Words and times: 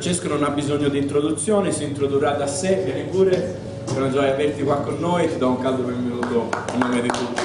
Francesco 0.00 0.28
non 0.28 0.44
ha 0.44 0.50
bisogno 0.50 0.88
di 0.88 0.98
introduzione, 0.98 1.72
si 1.72 1.82
introdurrà 1.82 2.30
da 2.34 2.46
sé, 2.46 2.82
vieni 2.84 3.02
pure, 3.10 3.58
è 3.84 3.96
una 3.96 4.12
gioia 4.12 4.32
averti 4.32 4.62
qua 4.62 4.76
con 4.76 4.96
noi, 5.00 5.28
ti 5.28 5.38
do 5.38 5.48
un 5.48 5.58
caldo 5.60 5.82
benvenuto 5.82 6.46
a 6.50 6.76
nome 6.76 7.00
di 7.00 7.08
tutti. 7.08 7.42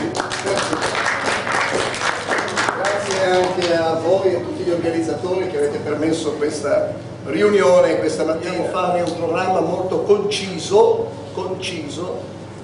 Grazie 2.78 3.26
anche 3.26 3.74
a 3.74 3.94
voi 3.96 4.34
e 4.34 4.36
a 4.36 4.40
tutti 4.42 4.62
gli 4.62 4.70
organizzatori 4.70 5.48
che 5.48 5.58
avete 5.58 5.80
permesso 5.80 6.34
questa 6.34 6.94
riunione 7.26 7.98
questa 7.98 8.24
mattina. 8.24 8.52
Dobbiamo 8.52 8.72
fare 8.72 9.02
un 9.02 9.16
programma 9.16 9.60
molto 9.60 10.04
conciso, 10.04 11.08
conciso 11.34 12.22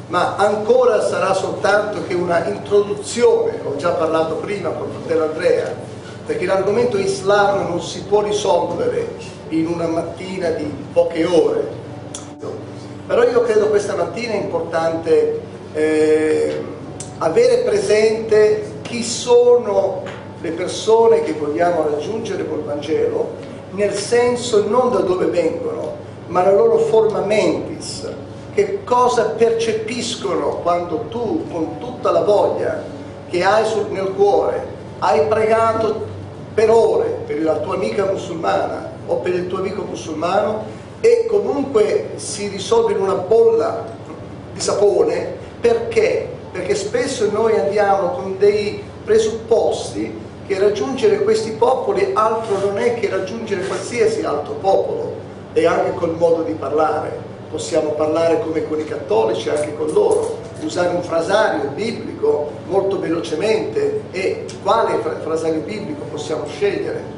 ma 0.10 0.36
ancora 0.36 1.02
sarà 1.02 1.34
soltanto 1.34 2.04
che 2.06 2.14
una 2.14 2.46
introduzione, 2.46 3.60
ho 3.64 3.76
già 3.76 3.94
parlato 3.94 4.36
prima 4.36 4.70
con 4.70 4.88
il 4.88 4.94
fratello 5.00 5.32
Andrea, 5.32 5.74
perché 6.28 6.46
l'argomento 6.46 6.96
Islam 7.00 7.70
non 7.70 7.82
si 7.82 8.04
può 8.04 8.22
risolvere 8.22 9.38
in 9.50 9.68
una 9.68 9.88
mattina 9.88 10.50
di 10.50 10.72
poche 10.94 11.26
ore. 11.26 11.78
Però 13.08 13.24
io 13.24 13.42
credo 13.42 13.70
questa 13.70 13.96
mattina 13.96 14.34
è 14.34 14.38
importante 14.38 15.42
eh, 15.74 16.62
avere 17.18 17.58
presente 17.60 18.74
chi 18.84 19.04
sono 19.04 20.04
le 20.42 20.52
persone 20.52 21.24
che 21.24 21.34
vogliamo 21.34 21.84
raggiungere 21.90 22.48
col 22.48 22.64
Vangelo, 22.64 23.32
nel 23.72 23.94
senso 23.94 24.68
non 24.68 24.92
da 24.92 25.00
dove 25.00 25.26
vengono, 25.26 25.96
ma 26.28 26.44
la 26.44 26.54
loro 26.54 26.78
forma 26.78 27.22
mentis, 27.22 28.08
che 28.54 28.84
cosa 28.84 29.30
percepiscono 29.30 30.60
quando 30.62 31.06
tu 31.10 31.46
con 31.52 31.78
tutta 31.80 32.12
la 32.12 32.22
voglia 32.22 32.84
che 33.30 33.44
hai 33.44 33.66
sul, 33.66 33.88
nel 33.90 34.12
cuore 34.16 34.78
hai 35.00 35.28
pregato 35.28 36.08
per 36.54 36.70
ore 36.70 37.22
per 37.26 37.42
la 37.42 37.58
tua 37.58 37.76
amica 37.76 38.06
musulmana 38.06 38.89
o 39.10 39.18
per 39.18 39.34
il 39.34 39.48
tuo 39.48 39.60
amico 39.60 39.84
musulmano 39.84 40.64
e 41.02 41.26
comunque 41.28 42.12
si 42.16 42.48
risolve 42.48 42.94
in 42.94 43.02
una 43.02 43.14
bolla 43.14 43.86
di 44.54 44.60
sapone 44.60 45.36
perché? 45.60 46.28
Perché 46.52 46.76
spesso 46.76 47.30
noi 47.32 47.58
andiamo 47.58 48.10
con 48.10 48.38
dei 48.38 48.82
presupposti 49.04 50.28
che 50.48 50.58
raggiungere 50.58 51.24
questi 51.24 51.52
popoli 51.52 52.12
altro 52.14 52.58
non 52.66 52.78
è 52.78 52.96
che 52.96 53.10
raggiungere 53.10 53.68
qualsiasi 53.68 54.24
altro 54.24 54.54
popolo 54.54 55.16
e 55.54 55.66
anche 55.66 55.94
col 55.94 56.16
modo 56.16 56.44
di 56.44 56.54
parlare 56.54 57.28
possiamo 57.50 57.92
parlare 57.92 58.40
come 58.42 58.68
con 58.68 58.80
i 58.80 58.86
cattolici, 58.86 59.50
anche 59.50 59.76
con 59.76 59.88
loro, 59.92 60.38
usare 60.62 60.90
un 60.90 61.02
frasario 61.02 61.72
biblico 61.74 62.52
molto 62.68 63.00
velocemente 63.00 64.04
e 64.12 64.46
quale 64.62 65.00
frasario 65.24 65.62
biblico 65.62 66.04
possiamo 66.12 66.46
scegliere. 66.48 67.18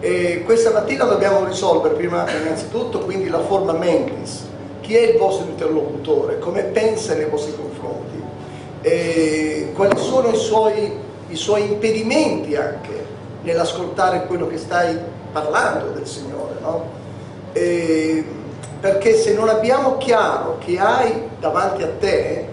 E 0.00 0.42
questa 0.44 0.70
mattina 0.70 1.04
dobbiamo 1.04 1.44
risolvere 1.44 1.94
prima 1.94 2.24
innanzitutto 2.30 3.00
quindi 3.00 3.28
la 3.28 3.40
forma 3.40 3.72
mentis, 3.72 4.46
chi 4.80 4.94
è 4.94 5.10
il 5.10 5.18
vostro 5.18 5.46
interlocutore, 5.48 6.38
come 6.38 6.62
pensa 6.62 7.14
nei 7.14 7.26
vostri 7.26 7.54
confronti, 7.56 8.22
e 8.82 9.72
quali 9.74 9.98
sono 9.98 10.28
i 10.28 10.36
suoi, 10.36 10.92
i 11.28 11.36
suoi 11.36 11.62
impedimenti 11.62 12.54
anche 12.54 13.06
nell'ascoltare 13.42 14.26
quello 14.26 14.46
che 14.46 14.56
stai 14.56 14.96
parlando 15.32 15.90
del 15.90 16.06
Signore. 16.06 16.54
No? 16.60 16.84
E, 17.52 18.24
perché 18.80 19.14
se 19.14 19.34
non 19.34 19.48
abbiamo 19.48 19.98
chiaro 19.98 20.58
che 20.64 20.78
hai 20.78 21.28
davanti 21.40 21.82
a 21.82 21.90
te 21.98 22.46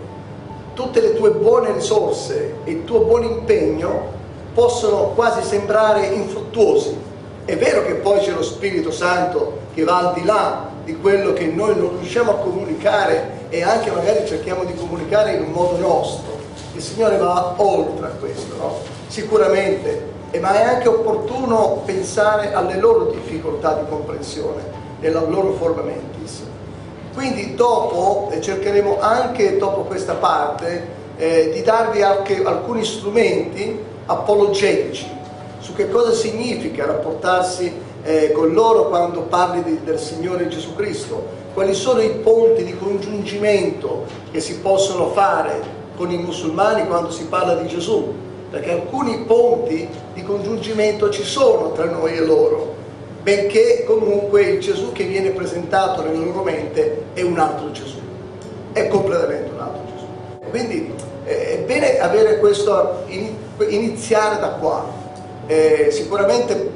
tutte 0.74 1.00
le 1.00 1.14
tue 1.14 1.30
buone 1.30 1.72
risorse 1.74 2.56
e 2.64 2.72
il 2.72 2.84
tuo 2.86 3.02
buon 3.02 3.24
impegno 3.24 4.14
possono 4.53 5.12
quasi 5.14 5.44
sembrare 5.44 6.08
infruttuosi. 6.08 7.05
È 7.45 7.56
vero 7.57 7.85
che 7.85 7.94
poi 7.94 8.22
c'è 8.22 8.31
lo 8.31 8.41
Spirito 8.41 8.89
Santo 8.89 9.59
che 9.75 9.83
va 9.83 9.97
al 10.00 10.13
di 10.16 10.25
là 10.25 10.67
di 10.83 10.97
quello 10.97 11.31
che 11.33 11.45
noi 11.45 11.75
non 11.78 12.00
riusciamo 12.00 12.31
a 12.31 12.35
comunicare 12.38 13.45
e 13.50 13.61
anche 13.61 13.91
magari 13.91 14.25
cerchiamo 14.25 14.63
di 14.63 14.73
comunicare 14.73 15.33
in 15.33 15.44
un 15.44 15.51
modo 15.51 15.78
nostro. 15.78 16.33
Il 16.73 16.81
Signore 16.81 17.17
va 17.17 17.53
oltre 17.57 18.07
a 18.07 18.09
questo, 18.09 18.56
no? 18.56 18.78
Sicuramente, 19.06 20.13
ma 20.39 20.59
è 20.59 20.63
anche 20.63 20.88
opportuno 20.88 21.83
pensare 21.85 22.51
alle 22.51 22.79
loro 22.79 23.11
difficoltà 23.11 23.73
di 23.73 23.89
comprensione 23.89 24.63
nella 25.00 25.22
loro 25.22 25.53
forma 25.53 25.83
mentis. 25.83 26.41
Quindi 27.13 27.53
dopo 27.53 28.29
eh, 28.31 28.41
cercheremo 28.41 29.00
anche 29.00 29.59
dopo 29.59 29.81
questa 29.81 30.16
parte 30.16 30.88
eh, 31.16 31.51
di 31.53 31.62
darvi 31.62 32.01
anche 32.01 32.41
alcuni 32.44 32.83
strumenti 32.83 33.79
apologetici 34.07 35.13
che 35.75 35.90
cosa 35.90 36.12
significa 36.12 36.86
rapportarsi 36.86 37.72
eh, 38.03 38.31
con 38.31 38.53
loro 38.53 38.88
quando 38.90 39.22
parli 39.22 39.63
di, 39.63 39.80
del 39.84 40.00
Signore 40.00 40.47
Gesù 40.47 40.75
Cristo, 40.75 41.44
quali 41.53 41.74
sono 41.74 42.02
i 42.02 42.09
ponti 42.09 42.63
di 42.63 42.75
congiungimento 42.78 44.06
che 44.31 44.40
si 44.40 44.59
possono 44.59 45.12
fare 45.12 45.84
con 45.96 46.12
i 46.12 46.18
musulmani 46.18 46.86
quando 46.88 47.12
si 47.12 47.25
parla 47.25 47.56
di 47.56 47.68
Gesù, 47.68 48.13
perché 48.50 48.72
alcuni 48.72 49.24
ponti 49.25 49.88
di 50.13 50.24
congiungimento 50.24 51.09
ci 51.09 51.24
sono 51.24 51.72
tra 51.72 51.86
noi 51.86 52.16
e 52.16 52.25
loro 52.25 52.75
benché 53.25 53.84
comunque 53.88 54.44
il 54.44 54.59
Gesù 54.59 54.92
che 54.92 55.03
viene 55.03 55.31
presentato 55.31 56.03
nella 56.03 56.24
loro 56.24 56.44
mente 56.44 57.06
è 57.13 57.24
un 57.24 57.40
altro 57.40 57.72
Gesù, 57.72 57.97
è 58.72 58.88
completamente 58.88 59.50
un 59.52 59.59
altro 59.59 59.81
Gesù. 59.96 60.50
Quindi 60.52 60.94
eh, 61.25 61.53
è 61.53 61.57
bene 61.63 61.97
avere 61.97 62.38
questo, 62.38 63.03
iniziare 63.68 64.40
da 64.40 64.50
qua. 64.50 64.94
Eh, 65.47 65.89
sicuramente 65.91 66.72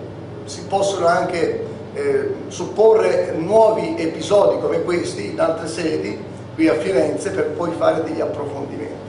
si 0.46 0.64
possono 0.66 1.08
anche 1.08 1.66
eh, 1.94 2.34
supporre 2.48 3.34
nuovi 3.36 3.96
episodi 3.98 4.60
come 4.60 4.84
questi 4.84 5.32
in 5.32 5.40
altre 5.40 5.68
sedi, 5.68 6.18
qui 6.54 6.68
a 6.68 6.76
Firenze, 6.76 7.32
per 7.32 7.52
poi 7.52 7.72
fare 7.78 8.04
degli 8.04 8.22
approfondimenti. 8.22 9.08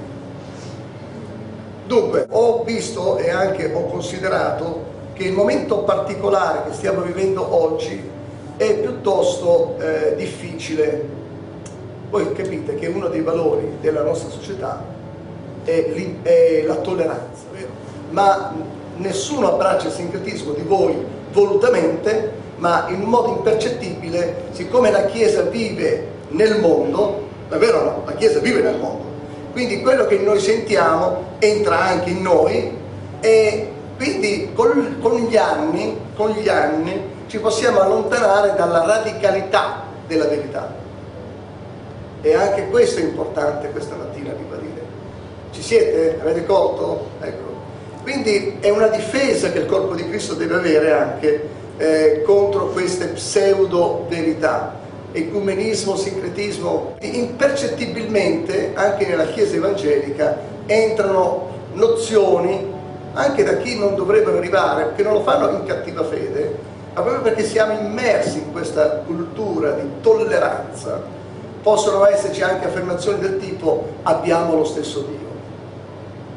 Dunque, 1.86 2.26
ho 2.30 2.62
visto 2.64 3.18
e 3.18 3.30
anche 3.30 3.72
ho 3.72 3.86
considerato 3.86 4.88
che 5.12 5.24
il 5.24 5.32
momento 5.32 5.78
particolare 5.80 6.68
che 6.68 6.74
stiamo 6.74 7.02
vivendo 7.02 7.54
oggi 7.54 8.00
è 8.56 8.74
piuttosto 8.74 9.76
eh, 9.78 10.14
difficile. 10.16 11.18
Voi 12.08 12.32
capite 12.32 12.76
che 12.76 12.86
uno 12.86 13.08
dei 13.08 13.20
valori 13.20 13.76
della 13.80 14.02
nostra 14.02 14.30
società 14.30 14.82
è, 15.64 15.92
è 16.22 16.64
la 16.66 16.76
tolleranza, 16.76 17.44
vero? 17.52 17.68
ma 18.10 18.54
nessuno 19.00 19.48
abbraccia 19.48 19.88
il 19.88 19.92
sincretismo 19.92 20.52
di 20.52 20.62
voi 20.62 20.96
volutamente, 21.32 22.32
ma 22.56 22.86
in 22.88 23.00
modo 23.00 23.28
impercettibile, 23.28 24.48
siccome 24.52 24.90
la 24.90 25.06
Chiesa 25.06 25.42
vive 25.42 26.06
nel 26.28 26.60
mondo, 26.60 27.28
è 27.48 27.56
vero 27.56 27.80
o 27.80 27.84
no? 27.84 28.02
La 28.04 28.12
Chiesa 28.12 28.38
vive 28.40 28.60
nel 28.60 28.76
mondo, 28.78 29.04
quindi 29.52 29.80
quello 29.80 30.06
che 30.06 30.18
noi 30.18 30.38
sentiamo 30.38 31.24
entra 31.38 31.80
anche 31.80 32.10
in 32.10 32.22
noi 32.22 32.76
e 33.20 33.68
quindi 33.96 34.50
con, 34.54 34.98
con, 35.00 35.16
gli 35.16 35.36
anni, 35.36 35.96
con 36.14 36.30
gli 36.30 36.48
anni 36.48 37.18
ci 37.26 37.38
possiamo 37.38 37.80
allontanare 37.80 38.54
dalla 38.56 38.84
radicalità 38.84 39.84
della 40.06 40.26
verità. 40.26 40.78
E 42.22 42.34
anche 42.34 42.68
questo 42.68 43.00
è 43.00 43.04
importante 43.04 43.70
questa 43.70 43.94
mattina 43.94 44.32
ribadire. 44.36 44.84
Ci 45.52 45.62
siete? 45.62 46.18
Avete 46.20 46.44
colto? 46.44 47.08
Ecco. 47.20 47.49
Quindi 48.02 48.56
è 48.60 48.70
una 48.70 48.88
difesa 48.88 49.50
che 49.50 49.58
il 49.58 49.66
corpo 49.66 49.94
di 49.94 50.08
Cristo 50.08 50.34
deve 50.34 50.54
avere 50.56 50.92
anche 50.92 51.48
eh, 51.76 52.22
contro 52.24 52.68
queste 52.68 53.06
pseudo 53.08 54.06
verità. 54.08 54.78
Ecumenismo, 55.12 55.96
sincretismo, 55.96 56.96
impercettibilmente 57.00 58.72
anche 58.74 59.06
nella 59.06 59.26
Chiesa 59.26 59.56
evangelica 59.56 60.38
entrano 60.66 61.48
nozioni 61.72 62.78
anche 63.12 63.42
da 63.42 63.56
chi 63.56 63.76
non 63.78 63.96
dovrebbero 63.96 64.38
arrivare, 64.38 64.92
che 64.94 65.02
non 65.02 65.14
lo 65.14 65.22
fanno 65.22 65.50
in 65.50 65.64
cattiva 65.64 66.04
fede, 66.04 66.56
ma 66.94 67.02
proprio 67.02 67.22
perché 67.22 67.44
siamo 67.44 67.78
immersi 67.78 68.38
in 68.38 68.52
questa 68.52 69.02
cultura 69.04 69.72
di 69.72 69.88
tolleranza, 70.00 71.02
possono 71.62 72.06
esserci 72.06 72.42
anche 72.42 72.66
affermazioni 72.66 73.18
del 73.18 73.38
tipo 73.38 73.86
abbiamo 74.02 74.54
lo 74.54 74.64
stesso 74.64 75.00
Dio. 75.00 75.29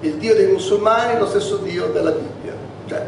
Il 0.04 0.16
Dio 0.16 0.36
dei 0.36 0.48
musulmani 0.48 1.14
è 1.14 1.18
lo 1.18 1.28
stesso 1.28 1.58
Dio 1.58 1.88
della 1.88 2.12
Bibbia. 2.12 2.54
Cioè, 2.88 3.08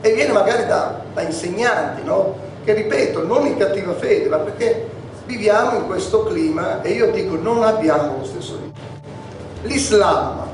e 0.00 0.12
viene 0.12 0.32
magari 0.32 0.66
da, 0.66 1.02
da 1.14 1.22
insegnanti, 1.22 2.02
no? 2.02 2.34
che 2.64 2.74
ripeto, 2.74 3.24
non 3.24 3.46
in 3.46 3.56
cattiva 3.56 3.94
fede, 3.94 4.28
ma 4.28 4.38
perché 4.38 4.88
viviamo 5.24 5.78
in 5.78 5.86
questo 5.86 6.24
clima 6.24 6.82
e 6.82 6.90
io 6.90 7.12
dico 7.12 7.36
non 7.36 7.62
abbiamo 7.62 8.18
lo 8.18 8.24
stesso 8.24 8.56
Dio. 8.56 8.72
L'Islam 9.62 10.48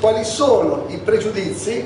quali 0.00 0.24
sono 0.24 0.84
i 0.88 0.96
pregiudizi 0.96 1.84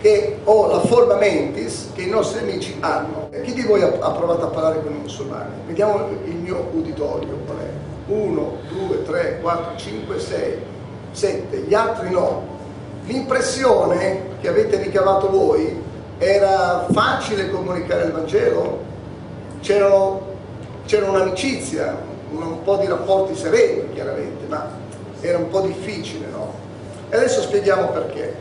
che, 0.00 0.38
o 0.44 0.68
la 0.68 0.80
forma 0.80 1.16
mentis 1.16 1.90
che 1.94 2.02
i 2.02 2.08
nostri 2.08 2.40
amici 2.40 2.74
hanno. 2.80 3.28
Chi 3.42 3.52
di 3.52 3.62
voi 3.62 3.82
ha, 3.82 3.88
provato 3.88 4.46
a 4.46 4.48
parlare 4.48 4.82
con 4.82 4.94
i 4.94 4.98
musulmani? 4.98 5.50
Vediamo 5.66 6.08
il 6.24 6.36
mio 6.36 6.70
uditorio 6.72 7.38
qual 7.44 7.58
è. 7.58 7.84
1, 8.10 8.56
2, 8.86 9.04
3, 9.04 9.40
4, 9.42 9.76
5, 9.76 10.18
6, 10.18 10.58
7, 11.16 11.56
gli 11.66 11.74
altri 11.74 12.10
no. 12.10 12.54
L'impressione 13.06 14.34
che 14.40 14.48
avete 14.48 14.76
ricavato 14.76 15.30
voi 15.30 15.82
Era 16.18 16.86
facile 16.92 17.50
comunicare 17.50 18.04
il 18.04 18.12
Vangelo? 18.12 18.84
C'era 19.60 19.88
un'amicizia, 21.10 21.94
un 22.30 22.62
po' 22.62 22.76
di 22.76 22.86
rapporti 22.86 23.36
sereni 23.36 23.92
chiaramente, 23.92 24.46
ma 24.48 24.66
era 25.20 25.36
un 25.38 25.48
po' 25.48 25.60
difficile, 25.60 26.26
no? 26.30 26.52
E 27.10 27.16
adesso 27.16 27.42
spieghiamo 27.42 27.88
perché. 27.88 28.34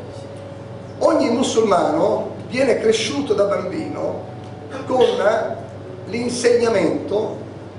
Ogni 0.99 1.29
musulmano 1.31 2.31
viene 2.47 2.79
cresciuto 2.79 3.33
da 3.33 3.43
bambino 3.43 4.23
con 4.85 5.05
l'insegnamento 6.07 7.37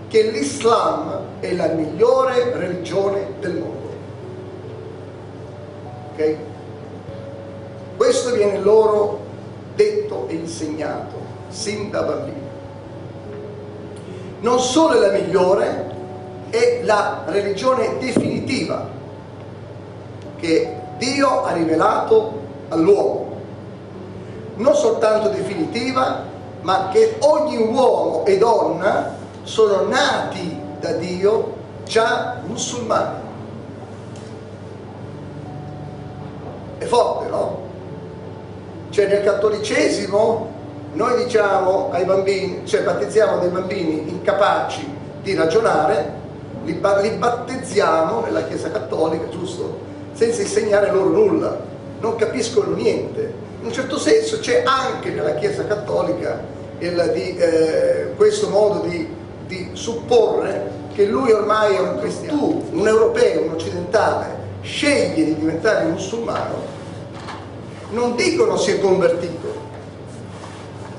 che 0.08 0.30
l'Islam 0.30 1.20
è 1.40 1.54
la 1.54 1.68
migliore 1.68 2.52
religione 2.54 3.28
del 3.40 3.54
mondo. 3.54 3.85
Ok? 6.16 6.36
Questo 7.98 8.32
viene 8.32 8.58
loro 8.58 9.20
detto 9.74 10.26
e 10.28 10.34
insegnato 10.34 11.14
sin 11.48 11.90
da 11.90 12.02
bambino. 12.02 12.44
Non 14.40 14.58
solo 14.58 14.94
è 14.94 14.98
la 14.98 15.12
migliore, 15.12 15.94
è 16.48 16.80
la 16.84 17.24
religione 17.26 17.98
definitiva 17.98 18.88
che 20.36 20.74
Dio 20.96 21.42
ha 21.44 21.52
rivelato 21.52 22.40
all'uomo. 22.68 23.34
Non 24.56 24.74
soltanto 24.74 25.28
definitiva, 25.28 26.24
ma 26.62 26.88
che 26.90 27.16
ogni 27.20 27.58
uomo 27.58 28.24
e 28.24 28.38
donna 28.38 29.14
sono 29.42 29.86
nati 29.86 30.58
da 30.80 30.92
Dio 30.92 31.54
già 31.84 32.40
musulmani. 32.46 33.25
È 36.78 36.84
forte, 36.84 37.28
no? 37.28 37.64
Cioè 38.90 39.06
nel 39.08 39.24
cattolicesimo 39.24 40.54
noi 40.92 41.24
diciamo 41.24 41.90
ai 41.92 42.04
bambini, 42.04 42.62
cioè 42.64 42.82
battezziamo 42.82 43.38
dei 43.38 43.50
bambini 43.50 44.08
incapaci 44.08 44.88
di 45.22 45.34
ragionare, 45.34 46.12
li, 46.64 46.72
li 46.72 47.10
battezziamo 47.10 48.20
nella 48.20 48.44
Chiesa 48.44 48.70
Cattolica, 48.70 49.28
giusto? 49.28 49.78
Senza 50.12 50.40
insegnare 50.40 50.90
loro 50.90 51.10
nulla, 51.10 51.58
non 52.00 52.16
capiscono 52.16 52.74
niente. 52.74 53.44
In 53.60 53.66
un 53.66 53.72
certo 53.72 53.98
senso 53.98 54.38
c'è 54.38 54.62
anche 54.64 55.10
nella 55.10 55.34
Chiesa 55.34 55.66
Cattolica 55.66 56.40
il, 56.78 57.10
di, 57.12 57.36
eh, 57.36 58.12
questo 58.16 58.48
modo 58.48 58.86
di, 58.86 59.08
di 59.46 59.70
supporre 59.72 60.84
che 60.94 61.04
lui 61.04 61.30
ormai 61.32 61.74
è 61.74 61.80
un 61.80 61.98
cristiano. 61.98 62.38
Tu, 62.38 62.64
un 62.72 62.86
europeo, 62.88 63.42
un 63.42 63.52
occidentale, 63.52 64.35
scegli 64.66 65.24
di 65.24 65.36
diventare 65.36 65.86
musulmano, 65.86 66.54
non 67.90 68.16
dicono 68.16 68.56
si 68.56 68.72
è 68.72 68.80
convertito, 68.80 69.54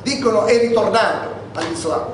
dicono 0.02 0.46
è 0.46 0.58
ritornato 0.60 1.28
all'Islam. 1.54 2.06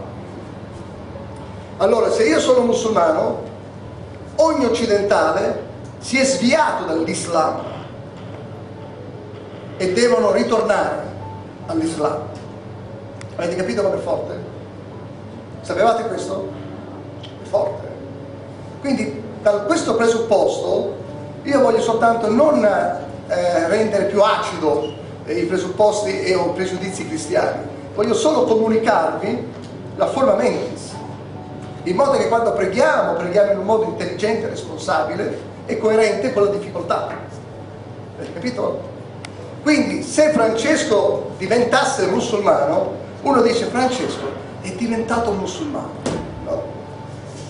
Allora, 1.78 2.12
se 2.12 2.26
io 2.26 2.40
sono 2.40 2.62
musulmano, 2.62 3.44
ogni 4.38 4.66
occidentale 4.66 5.72
si 6.00 6.18
è 6.18 6.26
sviato 6.26 6.86
dall'Islam 6.86 7.62
e 9.78 9.94
devono 9.94 10.32
ritornare 10.32 11.04
all'Islam. 11.68 12.22
Avete 13.36 13.56
capito 13.56 13.84
come 13.84 13.96
è 13.96 14.00
forte? 14.00 14.52
Sapevate 15.62 16.04
questo? 16.08 16.62
forte. 17.54 17.88
Quindi 18.82 19.22
da 19.44 19.52
questo 19.60 19.96
presupposto 19.96 20.96
io 21.44 21.60
voglio 21.60 21.82
soltanto 21.82 22.30
non 22.30 22.64
eh, 22.64 23.68
rendere 23.68 24.06
più 24.06 24.22
acido 24.22 24.94
eh, 25.26 25.40
i 25.40 25.46
presupposti 25.46 26.22
e 26.22 26.36
o 26.36 26.52
pregiudizi 26.52 27.08
cristiani, 27.08 27.60
voglio 27.96 28.14
solo 28.14 28.44
comunicarvi 28.44 29.52
la 29.98 30.08
forma 30.08 30.36
mentis, 30.36 30.94
in 31.84 31.96
modo 31.96 32.12
che 32.12 32.30
quando 32.30 32.54
preghiamo, 32.54 33.14
preghiamo 33.14 33.52
in 33.52 33.58
un 33.58 33.66
modo 33.66 33.84
intelligente, 33.84 34.48
responsabile 34.48 35.52
e 35.66 35.78
coerente 35.78 36.32
con 36.32 36.44
la 36.44 36.50
difficoltà. 36.52 37.10
Avete 38.16 38.34
capito? 38.34 38.92
Quindi 39.62 40.02
se 40.02 40.30
Francesco 40.32 41.32
diventasse 41.38 42.08
musulmano, 42.08 43.02
uno 43.22 43.42
dice 43.42 43.66
Francesco 43.66 44.42
è 44.62 44.70
diventato 44.70 45.32
musulmano 45.32 46.03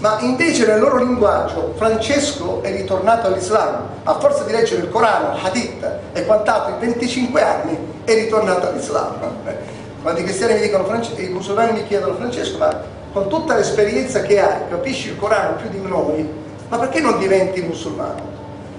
ma 0.03 0.19
invece 0.19 0.65
nel 0.65 0.81
loro 0.81 0.97
linguaggio 0.97 1.71
Francesco 1.77 2.61
è 2.61 2.73
ritornato 2.73 3.27
all'Islam, 3.27 3.87
a 4.03 4.19
forza 4.19 4.43
di 4.43 4.51
leggere 4.51 4.81
il 4.81 4.89
Corano, 4.89 5.37
Hadith 5.41 5.99
e 6.11 6.25
quant'altro, 6.25 6.73
in 6.73 6.79
25 6.79 7.41
anni 7.41 7.77
è 8.03 8.13
ritornato 8.13 8.67
all'Islam. 8.67 9.15
Quando 10.01 10.19
i 10.19 10.23
cristiani 10.23 10.55
mi 10.55 10.59
dicono, 10.59 10.85
i 11.15 11.29
musulmani 11.29 11.71
mi 11.71 11.87
chiedono 11.87 12.15
Francesco, 12.15 12.57
ma 12.57 12.81
con 13.13 13.29
tutta 13.29 13.55
l'esperienza 13.55 14.19
che 14.19 14.41
hai, 14.41 14.67
capisci 14.67 15.07
il 15.07 15.17
Corano 15.17 15.55
più 15.55 15.69
di 15.69 15.79
noi, 15.81 16.29
ma 16.67 16.77
perché 16.79 16.99
non 16.99 17.17
diventi 17.17 17.61
musulmano? 17.61 18.31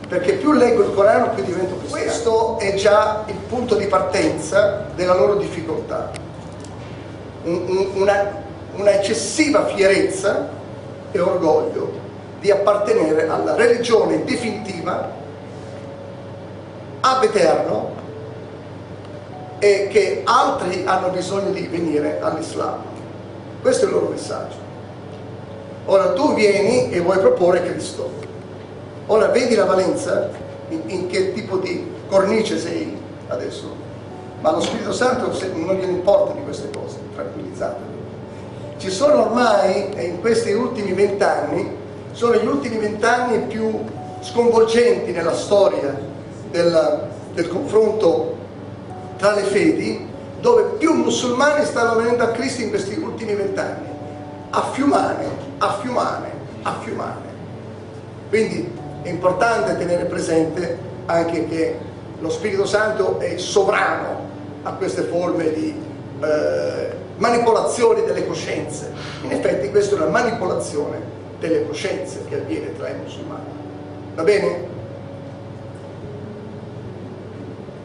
Perché 0.06 0.34
più 0.34 0.52
leggo 0.52 0.82
il 0.82 0.92
Corano 0.92 1.30
più 1.30 1.42
divento 1.42 1.78
cristiano. 1.78 2.04
Questo 2.04 2.58
è 2.58 2.74
già 2.74 3.24
il 3.28 3.36
punto 3.48 3.76
di 3.76 3.86
partenza 3.86 4.88
della 4.94 5.14
loro 5.14 5.36
difficoltà. 5.36 6.10
una, 7.44 8.42
una 8.74 8.90
eccessiva 8.90 9.64
fierezza 9.64 10.60
e 11.14 11.20
orgoglio 11.20 11.92
di 12.40 12.50
appartenere 12.50 13.28
alla 13.28 13.54
religione 13.54 14.24
definitiva 14.24 15.12
ab 17.00 17.22
eterno 17.22 17.92
e 19.60 19.88
che 19.90 20.22
altri 20.24 20.82
hanno 20.84 21.10
bisogno 21.10 21.50
di 21.52 21.68
venire 21.68 22.20
all'Islam. 22.20 22.82
Questo 23.62 23.84
è 23.84 23.88
il 23.88 23.94
loro 23.94 24.08
messaggio. 24.08 24.56
Ora 25.86 26.12
tu 26.14 26.34
vieni 26.34 26.90
e 26.90 27.00
vuoi 27.00 27.18
proporre 27.18 27.62
Cristo. 27.62 28.10
Ora 29.06 29.28
vedi 29.28 29.54
la 29.54 29.66
valenza? 29.66 30.30
In, 30.70 30.82
in 30.86 31.06
che 31.06 31.32
tipo 31.32 31.58
di 31.58 31.92
cornice 32.08 32.58
sei 32.58 32.96
adesso? 33.28 33.72
Ma 34.40 34.50
lo 34.50 34.60
Spirito 34.60 34.92
Santo 34.92 35.30
non 35.54 35.76
gliene 35.76 35.92
importa 35.92 36.32
di 36.32 36.42
queste 36.42 36.70
cose, 36.70 36.96
tranquillizzatevi. 37.14 37.93
Ci 38.84 38.90
sono 38.90 39.22
ormai, 39.22 39.94
in 40.04 40.20
questi 40.20 40.52
ultimi 40.52 40.92
vent'anni, 40.92 41.74
sono 42.12 42.36
gli 42.36 42.46
ultimi 42.46 42.76
vent'anni 42.76 43.46
più 43.46 43.82
sconvolgenti 44.20 45.10
nella 45.10 45.32
storia 45.32 45.98
del, 46.50 47.08
del 47.32 47.48
confronto 47.48 48.36
tra 49.16 49.32
le 49.32 49.40
fedi, 49.44 50.06
dove 50.42 50.76
più 50.76 50.92
musulmani 50.92 51.64
stanno 51.64 51.96
venendo 51.96 52.24
a 52.24 52.32
Cristo 52.32 52.60
in 52.60 52.68
questi 52.68 52.98
ultimi 52.98 53.34
vent'anni, 53.34 53.86
a 54.50 54.62
fiumane, 54.72 55.28
a 55.56 55.78
fiumane, 55.80 56.30
a 56.60 56.78
fiumane. 56.82 57.26
Quindi 58.28 58.70
è 59.00 59.08
importante 59.08 59.78
tenere 59.78 60.04
presente 60.04 60.76
anche 61.06 61.48
che 61.48 61.78
lo 62.18 62.28
Spirito 62.28 62.66
Santo 62.66 63.18
è 63.18 63.38
sovrano 63.38 64.28
a 64.62 64.72
queste 64.72 65.04
forme 65.04 65.54
di 65.54 65.74
eh, 66.20 66.93
manipolazioni 67.16 68.02
delle 68.04 68.26
coscienze. 68.26 68.92
In 69.22 69.32
effetti 69.32 69.70
questa 69.70 69.94
è 69.94 69.98
una 69.98 70.08
manipolazione 70.08 70.98
delle 71.38 71.66
coscienze 71.66 72.24
che 72.28 72.36
avviene 72.36 72.76
tra 72.76 72.88
i 72.88 72.94
musulmani. 72.96 73.44
Va 74.14 74.22
bene? 74.22 74.72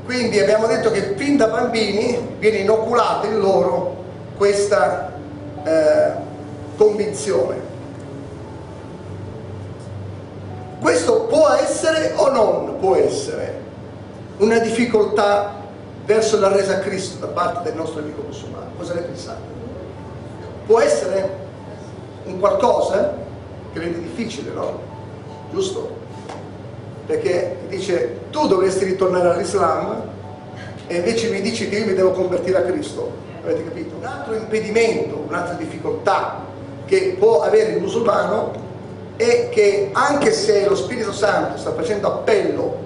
Quindi 0.05 0.39
abbiamo 0.39 0.65
detto 0.65 0.89
che 0.89 1.13
fin 1.15 1.37
da 1.37 1.47
bambini 1.47 2.35
viene 2.39 2.57
inoculata 2.57 3.27
in 3.27 3.39
loro 3.39 3.97
questa 4.37 5.13
eh, 5.63 6.11
convinzione. 6.75 7.67
Questo 10.81 11.23
può 11.23 11.49
essere 11.49 12.13
o 12.15 12.31
non 12.31 12.79
può 12.79 12.95
essere 12.95 13.59
una 14.37 14.59
difficoltà 14.59 15.58
verso 16.09 16.39
la 16.39 16.51
resa 16.51 16.77
a 16.77 16.79
Cristo 16.79 17.23
da 17.23 17.31
parte 17.31 17.69
del 17.69 17.77
nostro 17.77 17.99
amico 17.99 18.23
musulmano. 18.25 18.71
Cosa 18.75 18.95
ne 18.95 19.01
pensate? 19.01 19.41
Può 20.65 20.79
essere 20.79 21.37
un 22.25 22.39
qualcosa 22.39 23.13
che 23.71 23.77
rende 23.77 24.01
difficile, 24.01 24.49
no? 24.49 24.79
Giusto? 25.51 25.97
Perché 27.05 27.57
dice 27.67 28.21
tu 28.31 28.47
dovresti 28.47 28.85
ritornare 28.85 29.29
all'Islam 29.29 30.01
e 30.87 30.95
invece 30.95 31.29
mi 31.29 31.41
dici 31.41 31.69
che 31.69 31.77
io 31.77 31.85
mi 31.85 31.93
devo 31.93 32.09
convertire 32.09 32.57
a 32.57 32.61
Cristo. 32.63 33.11
Avete 33.43 33.65
capito? 33.65 33.97
Un 33.99 34.05
altro 34.05 34.33
impedimento, 34.33 35.25
un'altra 35.27 35.53
difficoltà 35.53 36.43
che 36.87 37.17
può 37.19 37.43
avere 37.43 37.73
il 37.73 37.81
musulmano 37.81 38.53
è 39.15 39.49
che 39.49 39.91
anche 39.93 40.31
se 40.31 40.67
lo 40.67 40.75
Spirito 40.75 41.13
Santo 41.13 41.59
sta 41.59 41.71
facendo 41.73 42.07
appello 42.07 42.77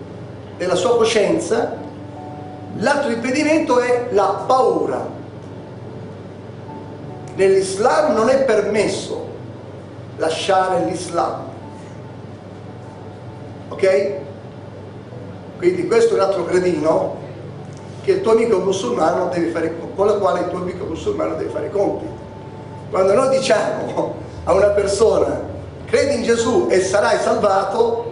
della 0.57 0.75
sua 0.75 0.97
coscienza, 0.97 1.79
L'altro 2.77 3.11
impedimento 3.11 3.79
è 3.79 4.07
la 4.11 4.43
paura. 4.47 5.05
Nell'Islam 7.35 8.13
non 8.13 8.29
è 8.29 8.43
permesso 8.43 9.27
lasciare 10.17 10.85
l'Islam. 10.85 11.41
Ok? 13.69 14.11
Quindi 15.57 15.87
questo 15.87 16.13
è 16.13 16.17
un 16.17 16.25
altro 16.25 16.45
gradino 16.45 17.21
che 18.03 18.11
il 18.11 18.21
tuo 18.21 18.31
amico 18.31 18.59
musulmano 18.59 19.29
deve 19.29 19.51
fare, 19.51 19.73
con 19.95 20.07
la 20.07 20.13
quale 20.13 20.41
il 20.41 20.49
tuo 20.49 20.59
amico 20.59 20.85
musulmano 20.85 21.35
deve 21.35 21.49
fare 21.49 21.67
i 21.67 21.71
conti. 21.71 22.05
Quando 22.89 23.13
noi 23.13 23.37
diciamo 23.37 24.15
a 24.43 24.53
una 24.53 24.67
persona 24.67 25.39
credi 25.85 26.15
in 26.15 26.23
Gesù 26.23 26.67
e 26.69 26.81
sarai 26.81 27.17
salvato, 27.19 28.11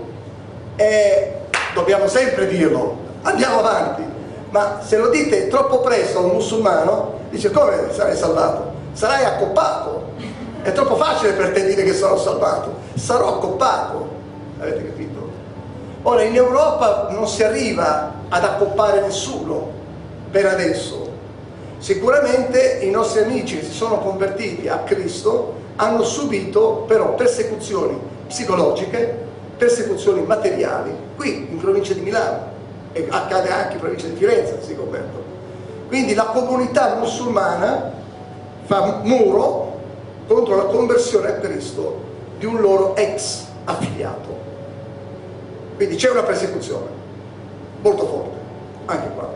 eh, 0.76 1.34
dobbiamo 1.74 2.08
sempre 2.08 2.48
dirlo, 2.48 2.96
andiamo 3.24 3.60
avanti. 3.60 4.11
Ma 4.52 4.82
se 4.82 4.98
lo 4.98 5.08
dite 5.08 5.48
troppo 5.48 5.80
presto 5.80 6.20
a 6.20 6.22
un 6.22 6.32
musulmano, 6.32 7.20
dice 7.30 7.52
come 7.52 7.88
sarai 7.92 8.18
salvato? 8.18 8.74
Sarai 8.92 9.24
accoppato. 9.24 10.10
È 10.62 10.74
troppo 10.74 10.98
facile 10.98 11.32
per 11.32 11.54
te 11.54 11.66
dire 11.66 11.84
che 11.84 11.94
sono 11.94 12.18
salvato. 12.18 12.76
Sarò 12.96 13.38
accoppato. 13.38 14.10
Avete 14.60 14.86
capito? 14.86 15.30
Ora 16.04 16.24
in 16.24 16.36
Europa 16.36 17.08
non 17.12 17.28
si 17.28 17.44
arriva 17.44 18.14
ad 18.28 18.44
accoppare 18.44 19.02
nessuno 19.02 19.70
per 20.30 20.46
adesso. 20.46 21.10
Sicuramente 21.78 22.80
i 22.82 22.90
nostri 22.90 23.24
amici 23.24 23.58
che 23.58 23.64
si 23.64 23.72
sono 23.72 24.00
convertiti 24.00 24.68
a 24.68 24.80
Cristo 24.80 25.54
hanno 25.78 26.04
subito 26.04 26.84
però 26.88 27.16
persecuzioni 27.16 27.98
psicologiche, 28.28 29.18
persecuzioni 29.58 30.24
materiali, 30.24 30.94
qui 31.16 31.48
in 31.50 31.58
provincia 31.58 31.94
di 31.94 32.02
Milano, 32.02 32.51
e 32.94 33.08
accade 33.10 33.50
anche 33.50 33.74
in 33.74 33.80
provincia 33.80 34.08
di 34.08 34.16
Firenze 34.16 34.60
si 34.62 34.76
convertono. 34.76 35.24
Quindi 35.88 36.14
la 36.14 36.26
comunità 36.26 36.96
musulmana 36.96 37.92
fa 38.66 39.02
muro 39.04 39.80
contro 40.28 40.56
la 40.56 40.66
conversione 40.66 41.28
a 41.28 41.34
Cristo 41.34 42.02
di 42.38 42.46
un 42.46 42.62
loro 42.62 42.96
ex 42.96 43.46
affiliato. 43.66 44.40
Quindi 45.76 45.96
c'è 45.96 46.10
una 46.10 46.24
persecuzione 46.24 46.88
molto 47.82 48.06
forte, 48.06 48.38
anche 48.86 49.10
qua. 49.16 49.30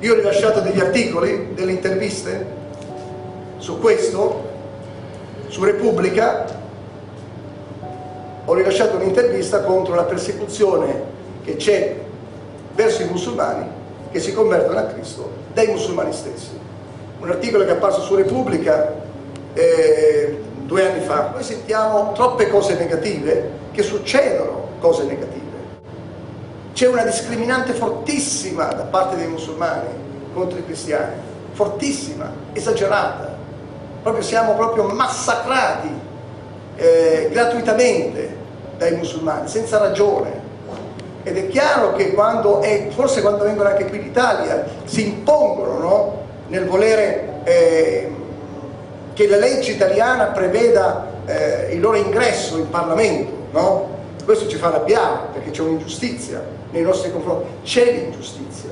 Io 0.00 0.12
ho 0.12 0.16
rilasciato 0.16 0.60
degli 0.60 0.80
articoli, 0.80 1.54
delle 1.54 1.72
interviste 1.72 2.46
su 3.58 3.78
questo, 3.78 4.44
su 5.48 5.62
Repubblica, 5.62 6.44
ho 8.44 8.54
rilasciato 8.54 8.96
un'intervista 8.96 9.62
contro 9.62 9.94
la 9.94 10.04
persecuzione 10.04 11.14
che 11.44 11.56
c'è 11.56 11.96
verso 12.76 13.02
i 13.02 13.06
musulmani 13.06 13.66
che 14.12 14.20
si 14.20 14.32
convertono 14.32 14.78
a 14.78 14.84
Cristo 14.84 15.28
dai 15.52 15.66
musulmani 15.68 16.12
stessi. 16.12 16.56
Un 17.18 17.30
articolo 17.30 17.64
che 17.64 17.70
è 17.70 17.72
apparso 17.72 18.02
su 18.02 18.14
Repubblica 18.14 18.94
eh, 19.54 20.38
due 20.64 20.88
anni 20.88 21.04
fa. 21.04 21.30
Noi 21.32 21.42
sentiamo 21.42 22.12
troppe 22.12 22.48
cose 22.48 22.76
negative, 22.76 23.50
che 23.72 23.82
succedono 23.82 24.68
cose 24.80 25.04
negative. 25.04 25.44
C'è 26.74 26.86
una 26.88 27.04
discriminante 27.04 27.72
fortissima 27.72 28.66
da 28.66 28.82
parte 28.82 29.16
dei 29.16 29.28
musulmani 29.28 29.88
contro 30.34 30.58
i 30.58 30.64
cristiani, 30.64 31.14
fortissima, 31.52 32.30
esagerata. 32.52 33.34
Proprio 34.02 34.22
siamo 34.22 34.54
proprio 34.54 34.84
massacrati 34.84 35.88
eh, 36.76 37.28
gratuitamente 37.32 38.36
dai 38.76 38.94
musulmani, 38.94 39.48
senza 39.48 39.78
ragione. 39.78 40.45
Ed 41.26 41.36
è 41.36 41.48
chiaro 41.48 41.94
che 41.94 42.12
quando, 42.12 42.62
e 42.62 42.92
forse 42.94 43.20
quando 43.20 43.42
vengono 43.42 43.68
anche 43.68 43.86
qui 43.86 43.98
in 43.98 44.04
Italia, 44.04 44.64
si 44.84 45.08
impongono 45.08 45.78
no? 45.80 46.22
nel 46.46 46.66
volere 46.66 47.40
eh, 47.42 48.12
che 49.12 49.26
la 49.26 49.36
legge 49.36 49.72
italiana 49.72 50.26
preveda 50.26 51.04
eh, 51.26 51.72
il 51.72 51.80
loro 51.80 51.96
ingresso 51.96 52.58
in 52.58 52.70
Parlamento, 52.70 53.32
no? 53.50 53.88
Questo 54.24 54.46
ci 54.46 54.54
fa 54.56 54.68
arrabbiare 54.68 55.30
perché 55.32 55.50
c'è 55.50 55.62
un'ingiustizia 55.62 56.40
nei 56.70 56.82
nostri 56.82 57.10
confronti, 57.10 57.48
c'è 57.64 57.90
l'ingiustizia, 57.90 58.70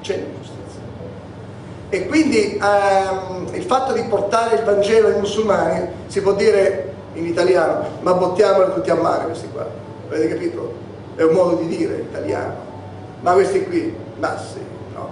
c'è 0.00 0.16
l'ingiustizia. 0.16 0.80
E 1.88 2.06
quindi 2.08 2.60
ehm, 2.60 3.46
il 3.52 3.62
fatto 3.62 3.92
di 3.92 4.02
portare 4.08 4.56
il 4.56 4.64
Vangelo 4.64 5.06
ai 5.06 5.20
musulmani 5.20 5.86
si 6.08 6.20
può 6.20 6.32
dire 6.32 6.94
in 7.12 7.26
italiano, 7.26 7.84
ma 8.00 8.14
bottiamoli 8.14 8.72
tutti 8.74 8.90
a 8.90 8.96
mare 8.96 9.26
questi 9.26 9.48
qua, 9.52 9.68
avete 10.08 10.26
capito? 10.26 10.90
È 11.14 11.22
un 11.22 11.34
modo 11.34 11.56
di 11.56 11.66
dire 11.66 11.96
italiano, 11.96 12.54
ma 13.20 13.32
questi 13.32 13.64
qui, 13.64 13.94
ma 14.18 14.38
sì, 14.38 14.60
no? 14.94 15.10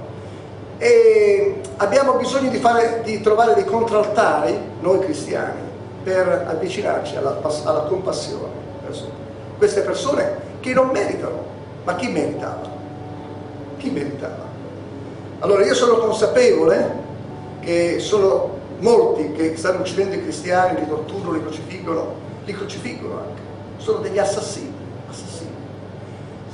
E 0.79 1.61
abbiamo 1.77 2.15
bisogno 2.15 2.51
di, 2.51 2.59
fare, 2.59 3.03
di 3.05 3.21
trovare 3.21 3.55
dei 3.55 3.65
contraltari, 3.65 4.59
noi 4.81 5.01
cristiani, 5.01 5.61
per 6.03 6.47
avvicinarci 6.49 7.17
alla, 7.17 7.41
alla 7.65 7.83
compassione 7.83 8.53
verso 8.83 9.11
queste 9.59 9.83
persone 9.83 10.49
che 10.61 10.73
non 10.73 10.89
meritano. 10.89 11.45
Ma 11.85 11.95
chi 11.97 12.09
meritava? 12.09 12.69
Chi 13.77 13.91
meritava? 13.91 14.49
Allora 15.41 15.65
io 15.65 15.75
sono 15.75 15.97
consapevole 15.97 17.09
che 17.61 17.99
sono 17.99 18.59
molti 18.79 19.33
che 19.33 19.57
stanno 19.57 19.81
uccidendo 19.81 20.15
i 20.15 20.23
cristiani, 20.23 20.81
li 20.81 20.89
torturano, 20.89 21.33
li 21.33 21.41
crocifiggono, 21.41 22.15
li 22.45 22.53
crocifiggono 22.53 23.19
anche, 23.19 23.41
sono 23.77 23.99
degli 23.99 24.19
assassini. 24.19 24.50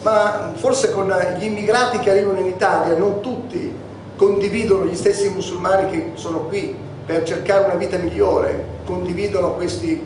Ma 0.07 0.53
forse 0.55 0.93
con 0.93 1.13
gli 1.37 1.47
immigrati 1.47 1.99
che 1.99 2.11
arrivano 2.11 2.39
in 2.39 2.47
Italia 2.47 2.97
non 2.97 3.19
tutti 3.21 3.75
condividono 4.15 4.85
gli 4.85 4.95
stessi 4.95 5.29
musulmani 5.31 5.91
che 5.91 6.11
sono 6.15 6.43
qui 6.43 6.77
per 7.05 7.25
cercare 7.25 7.65
una 7.65 7.75
vita 7.75 7.97
migliore, 7.97 8.65
condividono 8.85 9.55
questi 9.55 10.01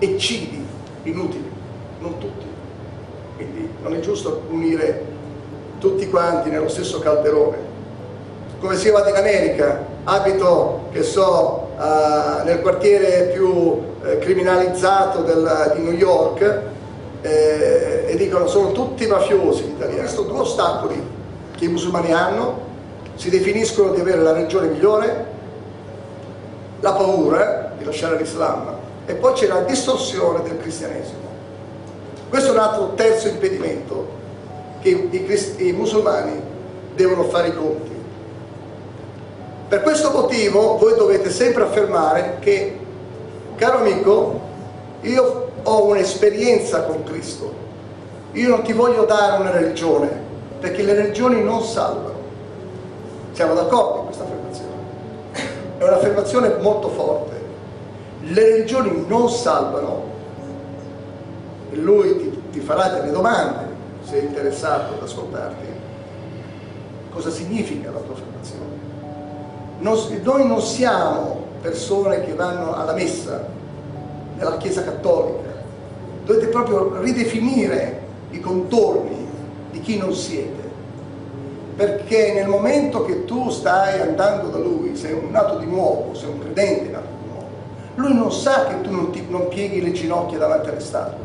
eccidi 0.00 0.66
inutili, 1.04 1.48
non 2.00 2.18
tutti. 2.18 2.46
Quindi 3.36 3.68
non 3.80 3.94
è 3.94 4.00
giusto 4.00 4.42
unire 4.50 5.04
tutti 5.78 6.10
quanti 6.10 6.50
nello 6.50 6.68
stesso 6.68 6.98
calderone. 6.98 7.58
Come 8.58 8.74
si 8.74 8.90
va 8.90 9.08
in 9.08 9.14
America, 9.14 9.84
abito, 10.02 10.88
che 10.90 11.04
so, 11.04 11.68
uh, 11.76 12.44
nel 12.44 12.60
quartiere 12.60 13.30
più 13.32 13.46
uh, 13.46 13.82
criminalizzato 14.18 15.22
del, 15.22 15.74
di 15.76 15.82
New 15.82 15.92
York 15.92 16.72
eh, 17.24 18.04
e 18.06 18.16
dicono 18.16 18.46
sono 18.46 18.72
tutti 18.72 19.06
mafiosi 19.06 19.62
gli 19.64 19.70
italiani. 19.70 20.00
Questo 20.00 20.22
due 20.22 20.40
ostacoli 20.40 21.02
che 21.56 21.64
i 21.64 21.68
musulmani 21.68 22.12
hanno, 22.12 22.60
si 23.14 23.30
definiscono 23.30 23.92
di 23.92 24.00
avere 24.00 24.20
la 24.22 24.32
religione 24.32 24.68
migliore, 24.68 25.26
la 26.80 26.92
paura 26.92 27.72
di 27.78 27.84
lasciare 27.84 28.18
l'Islam 28.18 28.76
e 29.06 29.14
poi 29.14 29.32
c'è 29.32 29.46
la 29.46 29.60
distorsione 29.60 30.42
del 30.42 30.58
cristianesimo. 30.58 31.22
Questo 32.28 32.50
è 32.50 32.52
un 32.52 32.58
altro 32.58 32.92
terzo 32.94 33.28
impedimento 33.28 34.06
che 34.80 34.90
i, 34.90 35.68
i 35.68 35.72
musulmani 35.72 36.38
devono 36.94 37.24
fare 37.24 37.48
i 37.48 37.54
conti. 37.54 37.92
Per 39.68 39.80
questo 39.82 40.10
motivo 40.10 40.76
voi 40.76 40.94
dovete 40.94 41.30
sempre 41.30 41.62
affermare 41.62 42.36
che, 42.40 42.78
caro 43.56 43.78
amico, 43.78 44.40
io 45.00 45.52
ho 45.64 45.84
un'esperienza 45.86 46.84
con 46.84 47.02
Cristo, 47.04 47.52
io 48.32 48.48
non 48.48 48.62
ti 48.62 48.72
voglio 48.72 49.04
dare 49.04 49.40
una 49.40 49.50
religione, 49.50 50.08
perché 50.60 50.82
le 50.82 50.94
religioni 50.94 51.42
non 51.42 51.62
salvano. 51.62 52.12
Siamo 53.32 53.54
d'accordo 53.54 53.98
in 53.98 54.04
questa 54.06 54.24
affermazione? 54.24 54.72
È 55.78 55.82
un'affermazione 55.82 56.56
molto 56.60 56.88
forte. 56.88 57.42
Le 58.20 58.42
religioni 58.42 59.04
non 59.06 59.28
salvano, 59.28 60.02
e 61.70 61.76
lui 61.76 62.16
ti, 62.16 62.42
ti 62.52 62.60
farà 62.60 62.88
delle 62.88 63.10
domande 63.10 63.72
se 64.04 64.20
è 64.20 64.22
interessato 64.22 64.94
ad 64.94 65.02
ascoltarti. 65.02 65.64
Cosa 67.10 67.30
significa 67.30 67.90
la 67.90 68.00
tua 68.00 68.14
affermazione? 68.14 68.82
Non, 69.78 69.98
noi 70.22 70.46
non 70.46 70.60
siamo 70.60 71.42
persone 71.60 72.24
che 72.24 72.34
vanno 72.34 72.74
alla 72.74 72.92
messa 72.92 73.46
nella 74.36 74.56
Chiesa 74.56 74.82
Cattolica, 74.82 75.53
dovete 76.24 76.46
proprio 76.46 77.00
ridefinire 77.00 78.00
i 78.30 78.40
contorni 78.40 79.26
di 79.70 79.80
chi 79.80 79.98
non 79.98 80.14
siete, 80.14 80.62
perché 81.76 82.32
nel 82.32 82.48
momento 82.48 83.04
che 83.04 83.24
tu 83.24 83.50
stai 83.50 84.00
andando 84.00 84.48
da 84.48 84.58
lui, 84.58 84.96
sei 84.96 85.12
un 85.12 85.30
nato 85.30 85.58
di 85.58 85.66
nuovo, 85.66 86.14
sei 86.14 86.30
un 86.30 86.40
credente 86.40 86.90
nato 86.90 87.08
di 87.22 87.28
nuovo, 87.28 87.46
lui 87.96 88.14
non 88.14 88.32
sa 88.32 88.66
che 88.66 88.80
tu 88.80 88.90
non, 88.90 89.10
ti, 89.10 89.24
non 89.28 89.48
pieghi 89.48 89.82
le 89.82 89.92
ginocchia 89.92 90.38
davanti 90.38 90.68
alle 90.68 90.80
statue 90.80 91.24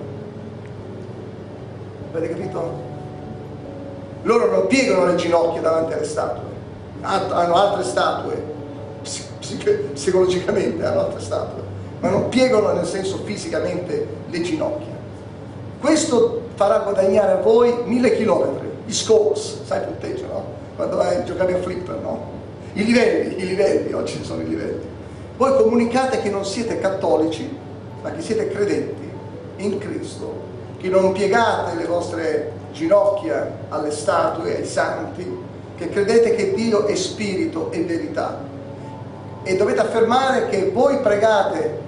Avete 2.11 2.33
capito? 2.33 2.87
Loro 4.23 4.49
non 4.51 4.67
piegano 4.67 5.05
le 5.05 5.15
ginocchia 5.15 5.61
davanti 5.61 5.93
alle 5.93 6.05
statue, 6.05 6.49
hanno 7.01 7.55
altre 7.55 7.83
statue, 7.83 8.43
psicologicamente 9.93 10.83
hanno 10.83 11.01
altre 11.01 11.19
statue, 11.21 11.61
ma 11.99 12.09
non 12.09 12.29
piegano 12.29 12.73
nel 12.73 12.85
senso 12.85 13.19
fisicamente 13.23 14.07
le 14.27 14.41
ginocchia. 14.41 14.88
Questo 15.79 16.41
farà 16.55 16.79
guadagnare 16.79 17.33
a 17.33 17.41
voi 17.41 17.73
mille 17.85 18.15
chilometri, 18.15 18.67
i 18.85 18.93
scores, 18.93 19.63
sai 19.65 19.81
punteggio, 19.81 20.25
no? 20.25 20.43
Quando 20.75 20.97
vai 20.97 21.15
a 21.15 21.23
giocare 21.23 21.53
a 21.53 21.57
flipper, 21.57 21.95
no? 22.01 22.37
I 22.73 22.83
livelli, 22.85 23.41
i 23.41 23.47
livelli, 23.47 23.93
oggi 23.93 24.17
ci 24.17 24.23
sono 24.23 24.41
i 24.41 24.47
livelli. 24.47 24.81
Voi 25.37 25.55
comunicate 25.55 26.21
che 26.21 26.29
non 26.29 26.45
siete 26.45 26.79
cattolici, 26.79 27.57
ma 28.01 28.11
che 28.11 28.21
siete 28.21 28.49
credenti 28.49 29.09
in 29.57 29.77
Cristo 29.77 30.47
che 30.79 30.87
non 30.87 31.11
piegate 31.11 31.75
le 31.75 31.85
vostre 31.85 32.51
ginocchia 32.71 33.65
alle 33.69 33.91
statue, 33.91 34.57
ai 34.57 34.65
santi, 34.65 35.37
che 35.77 35.89
credete 35.89 36.35
che 36.35 36.53
Dio 36.53 36.85
è 36.85 36.95
spirito 36.95 37.71
e 37.71 37.83
verità 37.83 38.47
e 39.43 39.55
dovete 39.55 39.79
affermare 39.79 40.47
che 40.49 40.69
voi 40.71 40.99
pregate 40.99 41.87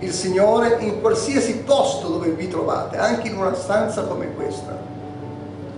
il 0.00 0.12
Signore 0.12 0.76
in 0.80 1.00
qualsiasi 1.00 1.58
posto 1.58 2.08
dove 2.08 2.28
vi 2.30 2.48
trovate, 2.48 2.96
anche 2.96 3.28
in 3.28 3.36
una 3.36 3.54
stanza 3.54 4.02
come 4.02 4.32
questa. 4.34 4.76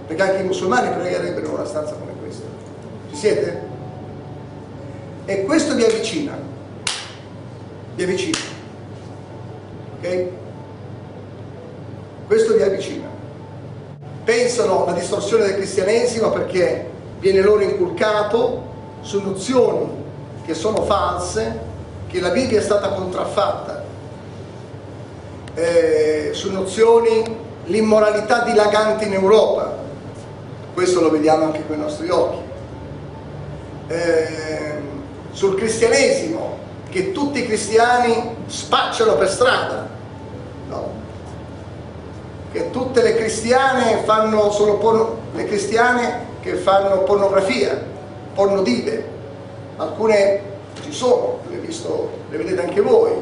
Perché 0.06 0.22
anche 0.22 0.42
i 0.42 0.44
musulmani 0.44 0.90
pregherebbero 0.90 1.46
in 1.46 1.52
una 1.52 1.64
stanza 1.64 1.94
come 1.94 2.12
questa. 2.20 2.46
Ci 3.10 3.16
siete? 3.16 3.68
E 5.24 5.44
questo 5.44 5.74
vi 5.74 5.84
avvicina. 5.84 6.36
Vi 7.94 8.02
avvicina. 8.02 8.38
Ok? 9.98 10.24
Questo 12.26 12.54
vi 12.54 12.62
avvicina. 12.62 13.08
Pensano 14.24 14.84
alla 14.84 14.98
distorsione 14.98 15.44
del 15.44 15.54
cristianesimo 15.54 16.30
perché 16.30 16.90
viene 17.20 17.40
loro 17.40 17.62
inculcato 17.62 18.68
su 19.00 19.20
nozioni 19.20 19.88
che 20.44 20.54
sono 20.54 20.82
false, 20.82 21.58
che 22.08 22.20
la 22.20 22.30
Bibbia 22.30 22.58
è 22.58 22.62
stata 22.62 22.88
contraffatta, 22.90 23.79
eh, 25.54 26.30
su 26.33 26.50
nozioni 26.52 27.23
l'immoralità 27.64 28.42
dilagante 28.42 29.04
in 29.04 29.12
Europa, 29.12 29.76
questo 30.75 31.00
lo 31.00 31.11
vediamo 31.11 31.45
anche 31.45 31.66
con 31.66 31.76
i 31.76 31.80
nostri 31.80 32.09
occhi, 32.09 32.38
eh, 33.88 34.78
sul 35.33 35.57
cristianesimo, 35.57 36.59
che 36.90 37.12
tutti 37.12 37.40
i 37.40 37.47
cristiani 37.47 38.37
spacciano 38.47 39.16
per 39.16 39.28
strada, 39.28 39.88
no? 40.69 40.90
che 42.52 42.71
tutte 42.71 43.02
le 43.02 43.14
cristiane 43.14 44.02
fanno 44.04 44.50
solo 44.50 44.78
porno, 44.78 45.19
le 45.35 45.45
cristiane 45.45 46.26
che 46.40 46.54
fanno 46.54 47.02
pornografia, 47.02 47.80
pornodive, 48.35 49.04
alcune 49.76 50.42
ci 50.83 50.92
sono, 50.92 51.38
le, 51.49 51.57
visto, 51.59 52.11
le 52.30 52.37
vedete 52.38 52.62
anche 52.62 52.80
voi, 52.80 53.12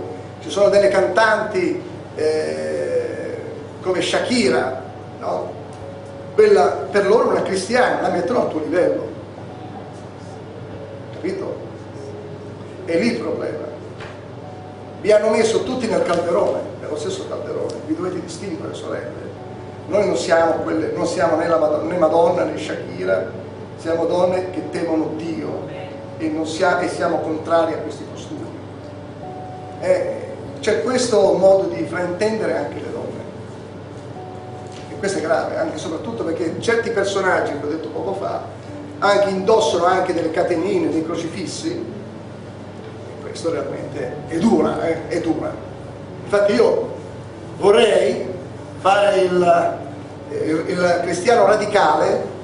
ci 0.42 0.50
sono 0.50 0.68
delle 0.70 0.88
cantanti 0.88 1.82
eh, 2.18 3.36
come 3.80 4.02
Shakira, 4.02 4.82
no? 5.20 5.52
quella 6.34 6.86
per 6.90 7.06
loro 7.06 7.28
è 7.28 7.30
una 7.32 7.42
cristiana, 7.42 8.00
la 8.00 8.08
mettono 8.08 8.42
al 8.42 8.48
tuo 8.48 8.60
livello, 8.60 9.06
capito? 11.12 11.56
È 12.84 12.98
lì 12.98 13.12
il 13.12 13.20
problema. 13.20 13.66
Vi 15.00 15.12
hanno 15.12 15.30
messo 15.30 15.62
tutti 15.62 15.86
nel 15.86 16.02
calderone, 16.02 16.60
nello 16.80 16.96
stesso 16.96 17.28
calderone, 17.28 17.74
vi 17.86 17.94
dovete 17.94 18.20
distinguere 18.20 18.74
sorelle. 18.74 19.26
Noi 19.86 20.06
non 20.06 20.16
siamo, 20.16 20.54
quelle, 20.62 20.90
non 20.90 21.06
siamo 21.06 21.36
né, 21.36 21.46
la, 21.46 21.82
né 21.82 21.96
Madonna 21.98 22.42
né 22.42 22.58
Shakira, 22.58 23.30
siamo 23.76 24.06
donne 24.06 24.50
che 24.50 24.70
temono 24.70 25.12
Dio 25.16 25.68
e, 26.18 26.32
siamo, 26.44 26.80
e 26.80 26.88
siamo 26.88 27.18
contrari 27.20 27.74
a 27.74 27.78
questi 27.78 28.04
costumi. 28.10 28.46
Eh, 29.80 30.27
c'è 30.60 30.82
questo 30.82 31.32
modo 31.32 31.68
di 31.68 31.84
fraintendere 31.84 32.56
anche 32.56 32.74
le 32.74 32.90
donne. 32.90 33.22
E 34.90 34.94
questo 34.98 35.18
è 35.18 35.20
grave, 35.20 35.56
anche 35.56 35.76
e 35.76 35.78
soprattutto 35.78 36.24
perché 36.24 36.60
certi 36.60 36.90
personaggi, 36.90 37.52
che 37.52 37.66
ho 37.66 37.70
detto 37.70 37.88
poco 37.88 38.14
fa, 38.14 38.42
anche 38.98 39.30
indossano 39.30 39.84
anche 39.84 40.12
delle 40.12 40.30
catenine, 40.30 40.90
dei 40.90 41.04
crocifissi, 41.04 41.70
e 41.70 43.22
questo 43.22 43.50
realmente 43.50 44.12
è 44.26 44.36
dura, 44.38 44.86
eh? 44.86 45.08
è 45.08 45.20
dura. 45.20 45.54
Infatti 46.24 46.52
io 46.52 46.94
vorrei 47.58 48.26
fare 48.78 49.18
il, 49.18 49.78
il, 50.30 50.64
il 50.66 50.98
cristiano 51.02 51.46
radicale 51.46 52.36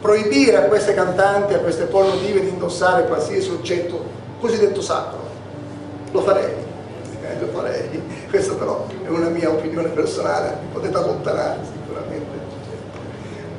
proibire 0.00 0.56
a 0.56 0.62
queste 0.62 0.94
cantanti, 0.94 1.54
a 1.54 1.58
queste 1.58 1.84
pornotive 1.84 2.40
di 2.40 2.48
indossare 2.48 3.06
qualsiasi 3.06 3.50
oggetto 3.50 4.16
cosiddetto 4.40 4.80
sacro. 4.80 5.18
Lo 6.12 6.22
farei, 6.22 6.54
lo 7.40 7.46
farei. 7.48 8.02
Questa 8.28 8.54
però 8.54 8.86
è 9.04 9.08
una 9.08 9.28
mia 9.28 9.50
opinione 9.50 9.88
personale, 9.88 10.56
potete 10.72 10.96
allontanare 10.96 11.60
sicuramente. 11.64 12.46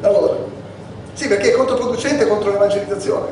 Allora, 0.02 0.38
sì, 1.14 1.28
perché 1.28 1.52
è 1.52 1.56
controproducente 1.56 2.28
contro 2.28 2.52
l'evangelizzazione. 2.52 3.28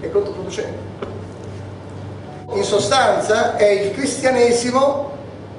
È 0.00 0.10
controproducente. 0.10 0.92
In 2.52 2.64
sostanza 2.64 3.56
è 3.56 3.66
il 3.66 3.92
cristianesimo 3.92 5.12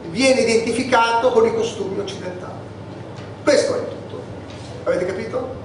viene 0.10 0.42
identificato 0.42 1.32
con 1.32 1.46
i 1.46 1.54
costumi 1.54 2.00
occidentali. 2.00 2.54
Questo 3.44 3.76
è 3.76 3.80
tutto. 3.80 4.22
Avete 4.84 5.06
capito? 5.06 5.64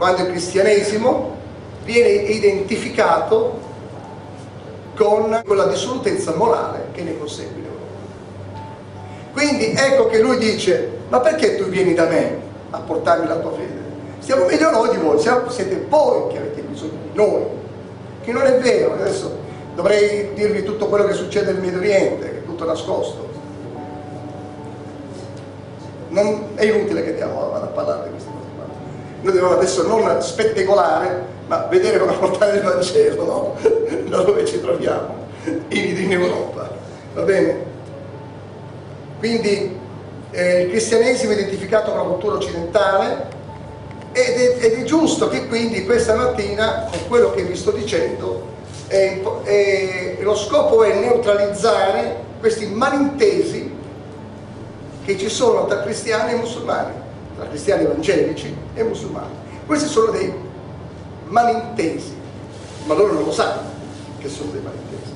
quando 0.00 0.22
il 0.22 0.28
cristianesimo 0.28 1.36
viene 1.84 2.08
identificato 2.08 3.60
con 5.00 5.40
quella 5.46 5.64
dissolutezza 5.64 6.34
morale 6.34 6.88
che 6.92 7.02
ne 7.02 7.16
consegue 7.16 7.58
in 7.58 7.64
Europa. 7.64 7.86
Quindi 9.32 9.72
ecco 9.74 10.08
che 10.08 10.20
lui 10.20 10.36
dice, 10.36 10.90
ma 11.08 11.20
perché 11.20 11.56
tu 11.56 11.64
vieni 11.64 11.94
da 11.94 12.04
me 12.04 12.36
a 12.68 12.80
portarmi 12.80 13.26
la 13.26 13.36
tua 13.36 13.52
fede? 13.52 13.78
Siamo 14.18 14.44
meglio 14.44 14.70
noi 14.70 14.90
di 14.90 14.98
voi, 14.98 15.18
siete 15.18 15.86
voi 15.88 16.30
che 16.30 16.36
avete 16.36 16.60
bisogno 16.60 16.98
di 17.02 17.16
noi, 17.16 17.44
che 18.22 18.30
non 18.30 18.44
è 18.44 18.58
vero, 18.58 18.92
adesso 18.92 19.38
dovrei 19.74 20.34
dirvi 20.34 20.64
tutto 20.64 20.86
quello 20.88 21.06
che 21.06 21.14
succede 21.14 21.52
nel 21.52 21.62
Medio 21.62 21.78
Oriente, 21.78 22.30
che 22.30 22.38
è 22.40 22.44
tutto 22.44 22.66
nascosto. 22.66 23.28
Non, 26.08 26.48
è 26.56 26.64
inutile 26.66 27.02
che 27.04 27.10
andiamo 27.10 27.54
a, 27.54 27.60
parlare 27.60 28.04
di 28.04 28.10
questo 28.10 28.30
noi 29.22 29.32
dobbiamo 29.34 29.54
adesso 29.54 29.86
non 29.86 30.22
spettacolare, 30.22 31.38
ma 31.50 31.66
vedere 31.68 31.98
come 31.98 32.12
portare 32.12 32.58
il 32.58 32.62
Vangelo, 32.62 33.24
no? 33.24 33.56
da 34.08 34.22
dove 34.22 34.44
ci 34.44 34.60
troviamo, 34.60 35.26
in, 35.70 36.12
Europa. 36.12 36.70
Va 37.12 37.22
bene? 37.22 37.64
Quindi 39.18 39.76
eh, 40.30 40.60
il 40.62 40.68
cristianesimo 40.68 41.32
è 41.32 41.34
identificato 41.34 41.90
con 41.90 41.98
la 41.98 42.06
cultura 42.06 42.36
occidentale 42.36 43.26
ed 44.12 44.36
è, 44.36 44.64
ed 44.64 44.74
è, 44.74 44.82
giusto 44.84 45.28
che 45.28 45.48
quindi 45.48 45.84
questa 45.84 46.14
mattina, 46.14 46.86
con 46.88 47.08
quello 47.08 47.32
che 47.32 47.42
vi 47.42 47.56
sto 47.56 47.72
dicendo, 47.72 48.46
è, 48.86 49.20
è, 49.42 50.18
lo 50.20 50.36
scopo 50.36 50.84
è 50.84 50.94
neutralizzare 51.00 52.28
questi 52.38 52.66
malintesi 52.66 53.74
che 55.04 55.18
ci 55.18 55.28
sono 55.28 55.66
tra 55.66 55.82
cristiani 55.82 56.30
e 56.30 56.36
musulmani 56.36 56.92
tra 57.36 57.48
cristiani 57.48 57.82
evangelici 57.82 58.54
e 58.72 58.84
musulmani. 58.84 59.34
Questi 59.66 59.88
sono 59.88 60.12
dei 60.12 60.48
malintesi, 61.30 62.14
ma 62.84 62.94
loro 62.94 63.14
non 63.14 63.24
lo 63.24 63.32
sanno 63.32 63.68
che 64.18 64.28
sono 64.28 64.50
dei 64.50 64.60
malintesi. 64.60 65.12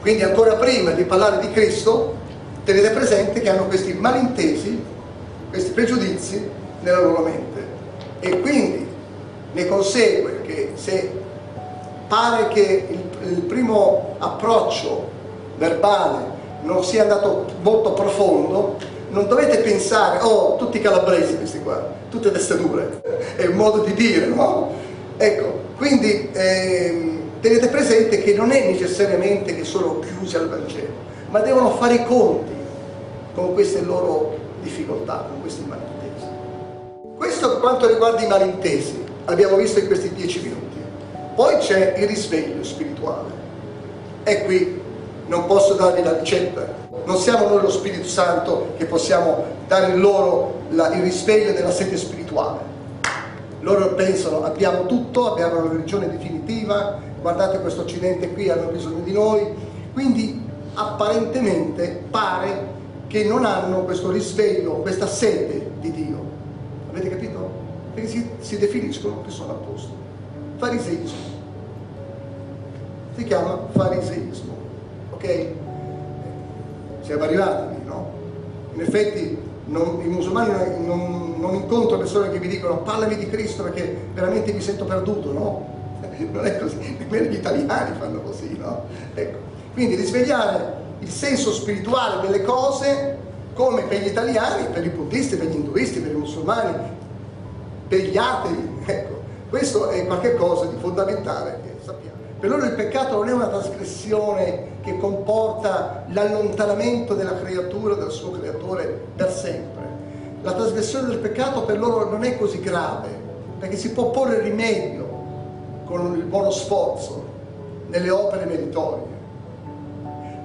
Quindi 0.00 0.22
ancora 0.22 0.54
prima 0.54 0.92
di 0.92 1.04
parlare 1.04 1.40
di 1.40 1.52
Cristo, 1.52 2.14
tenete 2.64 2.90
presente 2.90 3.40
che 3.40 3.48
hanno 3.50 3.66
questi 3.66 3.92
malintesi, 3.92 4.82
questi 5.50 5.70
pregiudizi 5.72 6.48
nella 6.80 7.00
loro 7.00 7.22
mente. 7.22 7.74
E 8.20 8.40
quindi 8.40 8.86
ne 9.52 9.66
consegue 9.66 10.42
che 10.42 10.72
se 10.74 11.10
pare 12.08 12.48
che 12.48 12.86
il, 12.88 13.28
il 13.28 13.40
primo 13.42 14.14
approccio 14.18 15.10
verbale 15.56 16.34
non 16.62 16.84
sia 16.84 17.02
andato 17.02 17.46
molto 17.62 17.92
profondo, 17.92 18.76
non 19.10 19.28
dovete 19.28 19.58
pensare, 19.58 20.18
oh, 20.22 20.56
tutti 20.56 20.80
calabresi 20.80 21.36
questi 21.36 21.60
qua, 21.60 21.94
tutte 22.08 22.30
teste 22.30 22.56
dure, 22.56 23.02
è 23.36 23.46
un 23.46 23.56
modo 23.56 23.82
di 23.82 23.94
dire, 23.94 24.26
no? 24.26 24.72
Ecco, 25.16 25.60
quindi 25.76 26.28
ehm, 26.32 27.20
tenete 27.40 27.68
presente 27.68 28.22
che 28.22 28.34
non 28.34 28.50
è 28.50 28.66
necessariamente 28.66 29.54
che 29.54 29.64
sono 29.64 30.00
chiusi 30.00 30.36
al 30.36 30.48
Vangelo, 30.48 31.04
ma 31.30 31.40
devono 31.40 31.70
fare 31.76 31.94
i 31.94 32.04
conti 32.04 32.52
con 33.34 33.52
queste 33.52 33.82
loro 33.82 34.36
difficoltà, 34.62 35.26
con 35.28 35.40
questi 35.40 35.64
malintesi. 35.66 36.26
Questo 37.16 37.50
per 37.50 37.60
quanto 37.60 37.86
riguarda 37.86 38.22
i 38.22 38.26
malintesi, 38.26 39.04
abbiamo 39.26 39.56
visto 39.56 39.78
in 39.78 39.86
questi 39.86 40.12
dieci 40.12 40.40
minuti. 40.40 40.76
Poi 41.34 41.58
c'è 41.58 41.94
il 41.98 42.06
risveglio 42.06 42.62
spirituale. 42.62 43.44
E 44.24 44.44
qui 44.44 44.80
non 45.26 45.46
posso 45.46 45.74
darvi 45.74 46.02
la 46.02 46.18
ricetta, 46.18 46.85
non 47.04 47.16
siamo 47.16 47.48
noi 47.48 47.62
lo 47.62 47.70
Spirito 47.70 48.08
Santo 48.08 48.74
che 48.76 48.86
possiamo 48.86 49.44
dare 49.66 49.94
loro 49.96 50.62
la, 50.70 50.94
il 50.94 51.02
risveglio 51.02 51.52
della 51.52 51.70
sete 51.70 51.96
spirituale. 51.96 52.74
Loro 53.60 53.94
pensano 53.94 54.44
abbiamo 54.44 54.86
tutto, 54.86 55.32
abbiamo 55.32 55.64
la 55.64 55.70
religione 55.70 56.08
definitiva, 56.08 56.98
guardate 57.20 57.60
questo 57.60 57.82
Occidente 57.82 58.32
qui, 58.32 58.48
hanno 58.48 58.68
bisogno 58.68 59.00
di 59.00 59.12
noi, 59.12 59.44
quindi 59.92 60.44
apparentemente 60.74 62.04
pare 62.10 62.74
che 63.08 63.24
non 63.24 63.44
hanno 63.44 63.84
questo 63.84 64.10
risveglio, 64.10 64.74
questa 64.74 65.06
sete 65.06 65.70
di 65.80 65.90
Dio. 65.90 66.18
Avete 66.90 67.08
capito? 67.08 67.50
Perché 67.94 68.08
si, 68.08 68.30
si 68.40 68.58
definiscono 68.58 69.22
che 69.22 69.30
sono 69.30 69.52
a 69.52 69.54
posto. 69.54 69.90
Fariseismo. 70.56 71.34
Si 73.16 73.24
chiama 73.24 73.66
fariseismo, 73.72 74.54
ok? 75.10 75.46
Siamo 77.06 77.22
arrivati 77.22 77.76
lì, 77.76 77.84
no? 77.84 78.12
In 78.74 78.80
effetti 78.80 79.38
non, 79.66 80.00
i 80.04 80.08
musulmani 80.08 80.84
non, 80.84 81.36
non 81.38 81.54
incontro 81.54 81.96
persone 81.96 82.30
che 82.30 82.38
vi 82.38 82.48
dicono 82.48 82.78
parlami 82.78 83.16
di 83.16 83.28
Cristo 83.28 83.62
perché 83.62 83.96
veramente 84.12 84.52
mi 84.52 84.60
sento 84.60 84.84
perduto, 84.84 85.32
no? 85.32 85.74
Non 86.32 86.44
è 86.44 86.58
così, 86.58 86.96
nemmeno 86.98 87.30
gli 87.30 87.34
italiani 87.34 87.96
fanno 87.98 88.20
così, 88.20 88.56
no? 88.58 88.84
Ecco. 89.14 89.38
Quindi 89.72 89.94
risvegliare 89.94 90.84
il 91.00 91.10
senso 91.10 91.52
spirituale 91.52 92.26
delle 92.26 92.42
cose 92.42 93.18
come 93.54 93.82
per 93.82 94.02
gli 94.02 94.06
italiani, 94.06 94.66
per 94.72 94.84
i 94.84 94.88
buddisti, 94.88 95.36
per 95.36 95.46
gli 95.46 95.54
induisti, 95.54 96.00
per 96.00 96.12
i 96.12 96.16
musulmani, 96.16 96.74
per 97.88 98.00
gli 98.00 98.16
atei, 98.16 98.68
ecco. 98.84 99.14
Questo 99.48 99.90
è 99.90 100.04
qualcosa 100.06 100.66
di 100.66 100.76
fondamentale. 100.80 101.60
Per 102.38 102.50
loro 102.50 102.64
il 102.64 102.74
peccato 102.74 103.16
non 103.16 103.28
è 103.28 103.32
una 103.32 103.48
trasgressione 103.48 104.74
che 104.82 104.98
comporta 104.98 106.04
l'allontanamento 106.08 107.14
della 107.14 107.38
creatura 107.38 107.94
dal 107.94 108.10
suo 108.10 108.32
creatore 108.32 108.86
per 109.16 109.32
sempre. 109.32 109.84
La 110.42 110.52
trasgressione 110.52 111.08
del 111.08 111.18
peccato 111.18 111.62
per 111.62 111.78
loro 111.78 112.10
non 112.10 112.24
è 112.24 112.36
così 112.36 112.60
grave, 112.60 113.08
perché 113.58 113.76
si 113.76 113.92
può 113.92 114.10
porre 114.10 114.40
rimedio 114.40 115.04
con 115.86 116.14
il 116.14 116.24
buono 116.24 116.50
sforzo 116.50 117.24
nelle 117.88 118.10
opere 118.10 118.44
meritorie. 118.44 119.14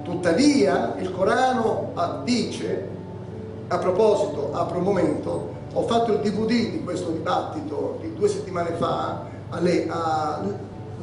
Tuttavia 0.02 0.94
il 0.98 1.12
Corano 1.12 1.90
ah, 1.94 2.22
dice, 2.24 2.88
a 3.68 3.78
proposito, 3.78 4.50
apro 4.52 4.78
un 4.78 4.84
momento, 4.84 5.50
ho 5.74 5.82
fatto 5.82 6.12
il 6.12 6.20
DVD 6.20 6.70
di 6.70 6.82
questo 6.82 7.10
dibattito 7.10 7.98
di 8.00 8.14
due 8.14 8.28
settimane 8.28 8.72
fa 8.72 9.24
a, 9.50 9.60
Le, 9.60 9.86
a, 9.88 10.40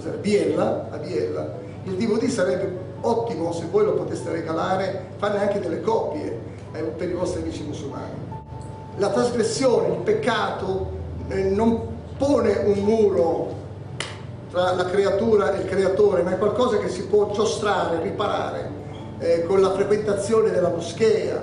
a 0.08 0.12
Biella, 0.12 0.88
a 0.92 0.98
Biella. 0.98 1.58
Il 1.84 1.96
DVD 1.96 2.28
sarebbe 2.30 2.88
ottimo 3.02 3.52
se 3.52 3.66
voi 3.70 3.86
lo 3.86 3.94
poteste 3.94 4.32
regalare, 4.32 5.08
farne 5.18 5.42
anche 5.42 5.60
delle 5.60 5.82
copie 5.82 6.40
eh, 6.74 6.82
per 6.82 7.10
i 7.10 7.14
vostri 7.14 7.42
amici 7.42 7.64
musulmani. 7.64 8.28
La 8.98 9.10
trasgressione, 9.10 9.90
il 9.90 10.02
peccato 10.02 10.92
eh, 11.30 11.44
non 11.44 11.98
pone 12.18 12.58
un 12.66 12.80
muro 12.80 13.58
tra 14.52 14.74
la 14.74 14.86
creatura 14.86 15.54
e 15.54 15.62
il 15.62 15.68
creatore, 15.68 16.24
ma 16.24 16.34
è 16.34 16.38
qualcosa 16.38 16.78
che 16.78 16.90
si 16.90 17.06
può 17.06 17.32
giostrare, 17.32 18.02
riparare 18.02 18.70
eh, 19.20 19.44
con 19.44 19.62
la 19.62 19.72
frequentazione 19.72 20.50
della 20.50 20.70
moschea, 20.70 21.42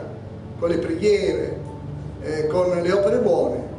con 0.59 0.69
le 0.69 0.79
preghiere, 0.79 1.61
eh, 2.21 2.47
con 2.47 2.69
le 2.69 2.93
opere 2.93 3.19
buone. 3.19 3.75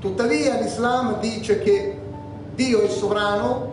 Tuttavia 0.00 0.60
l'Islam 0.60 1.20
dice 1.20 1.58
che 1.60 1.96
Dio 2.54 2.82
è 2.82 2.88
sovrano 2.88 3.67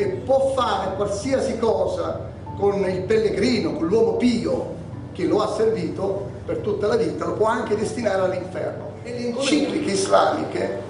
e 0.00 0.06
può 0.06 0.52
fare 0.56 0.94
qualsiasi 0.96 1.58
cosa 1.58 2.28
con 2.58 2.88
il 2.88 3.02
pellegrino, 3.02 3.74
con 3.74 3.86
l'uomo 3.86 4.12
pio 4.12 4.78
che 5.12 5.24
lo 5.24 5.42
ha 5.42 5.54
servito 5.54 6.28
per 6.44 6.58
tutta 6.58 6.86
la 6.86 6.96
vita, 6.96 7.26
lo 7.26 7.34
può 7.34 7.46
anche 7.46 7.76
destinare 7.76 8.22
all'inferno. 8.22 8.92
Nelle 9.04 9.26
encicliche 9.26 9.92
islamiche 9.92 10.80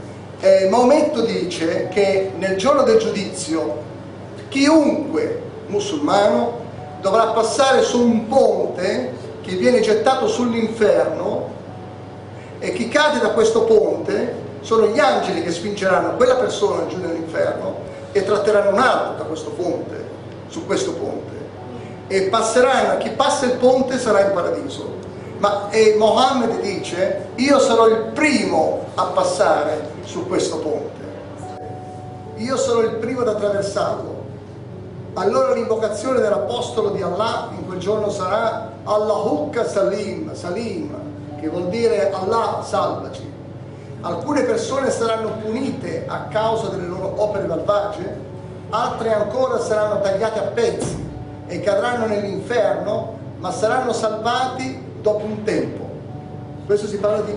eh, 0.41 0.69
Maometto 0.69 1.23
dice 1.23 1.89
che 1.89 2.33
nel 2.39 2.57
giorno 2.57 2.83
del 2.83 2.99
giudizio 2.99 3.89
chiunque 4.49 5.43
musulmano 5.67 6.59
dovrà 7.01 7.27
passare 7.29 7.83
su 7.83 8.01
un 8.01 8.27
ponte 8.29 9.13
che 9.43 9.57
viene 9.57 9.81
gettato 9.81 10.29
sull'inferno 10.29 11.59
e 12.59 12.73
chi 12.73 12.89
cade 12.89 13.19
da 13.21 13.31
questo 13.31 13.65
ponte 13.65 14.49
sono 14.61 14.87
gli 14.89 14.99
angeli 14.99 15.43
che 15.43 15.51
spingeranno 15.51 16.17
quella 16.17 16.37
persona 16.37 16.87
giù 16.87 16.99
nell'inferno 16.99 17.89
e 18.13 18.25
tratteranno 18.25 18.71
un 18.71 18.79
altro 18.79 19.15
da 19.17 19.25
questo 19.25 19.51
ponte, 19.51 20.09
su 20.49 20.67
questo 20.67 20.93
ponte. 20.93 21.39
E 22.09 22.23
passeranno, 22.23 22.99
chi 22.99 23.11
passa 23.11 23.47
il 23.47 23.53
ponte 23.53 23.99
sarà 23.99 24.27
in 24.27 24.33
paradiso. 24.33 24.99
Ma 25.39 25.69
Mohammed 25.97 26.61
dice, 26.61 27.29
io 27.37 27.59
sarò 27.59 27.87
il 27.89 28.11
primo 28.13 28.85
a 28.95 29.05
passare 29.05 29.91
su 30.05 30.27
questo 30.27 30.59
ponte. 30.59 31.01
Io 32.37 32.57
sarò 32.57 32.81
il 32.81 32.97
primo 32.97 33.21
ad 33.21 33.29
attraversarlo. 33.29 34.19
Allora 35.15 35.55
l'invocazione 35.55 36.21
dell'apostolo 36.21 36.91
di 36.91 37.03
Allah 37.03 37.49
in 37.57 37.67
quel 37.67 37.79
giorno 37.79 38.11
sarà 38.11 38.71
Allahukka 38.85 39.67
Salim, 39.67 40.35
Salim, 40.35 40.95
che 41.41 41.49
vuol 41.49 41.69
dire 41.69 42.11
Allah 42.13 42.63
salvaci. 42.65 43.30
Alcune 44.03 44.43
persone 44.45 44.91
saranno 44.91 45.33
punite 45.43 46.05
a 46.07 46.23
causa 46.31 46.69
delle 46.69 46.87
loro 46.87 47.13
opere 47.19 47.47
malvagie, 47.47 48.19
altre 48.71 49.13
ancora 49.13 49.61
saranno 49.61 50.01
tagliate 50.01 50.39
a 50.39 50.43
pezzi 50.43 51.09
e 51.47 51.61
cadranno 51.61 52.07
nell'inferno, 52.07 53.19
ma 53.39 53.53
saranno 53.53 53.93
salvati 53.93 54.83
dopo 55.03 55.25
un 55.27 55.43
tempo. 55.43 55.89
Questo 56.65 56.87
si 56.87 56.97
parla 56.97 57.21
di... 57.23 57.37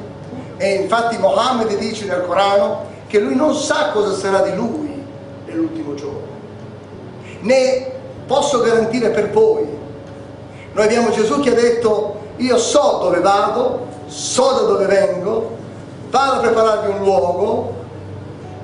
E 0.55 0.73
infatti 0.75 1.17
Mohammed 1.17 1.77
dice 1.77 2.05
nel 2.05 2.23
Corano 2.25 2.91
che 3.07 3.19
lui 3.19 3.35
non 3.35 3.53
sa 3.55 3.89
cosa 3.91 4.15
sarà 4.15 4.41
di 4.41 4.55
lui 4.55 5.03
nell'ultimo 5.45 5.95
giorno. 5.95 6.31
Né 7.41 7.91
posso 8.25 8.61
garantire 8.61 9.09
per 9.09 9.31
voi. 9.31 9.67
Noi 10.71 10.85
abbiamo 10.85 11.11
Gesù 11.11 11.41
che 11.41 11.49
ha 11.49 11.55
detto 11.55 12.21
io 12.37 12.57
so 12.57 12.99
dove 13.01 13.19
vado, 13.19 13.87
so 14.07 14.53
da 14.53 14.61
dove 14.61 14.85
vengo, 14.85 15.57
vado 16.13 16.33
a 16.33 16.39
prepararvi 16.41 16.89
un 16.89 16.99
luogo 16.99 17.73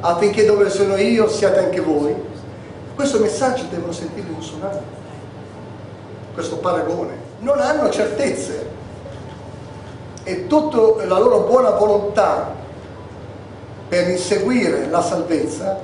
affinché 0.01 0.45
dove 0.45 0.69
sono 0.69 0.95
io 0.97 1.27
siate 1.27 1.57
anche 1.57 1.81
voi. 1.81 2.15
Questo 2.93 3.17
messaggio 3.17 3.63
devono 3.71 3.91
sentire 3.91 4.27
i 4.27 4.31
musulmani, 4.31 4.77
questo 6.35 6.57
paragone. 6.57 7.27
Non 7.39 7.59
hanno 7.59 7.89
certezze 7.89 8.69
e 10.23 10.45
tutta 10.45 11.03
la 11.05 11.17
loro 11.17 11.39
buona 11.39 11.71
volontà 11.71 12.53
per 13.88 14.07
inseguire 14.09 14.88
la 14.88 15.01
salvezza 15.01 15.79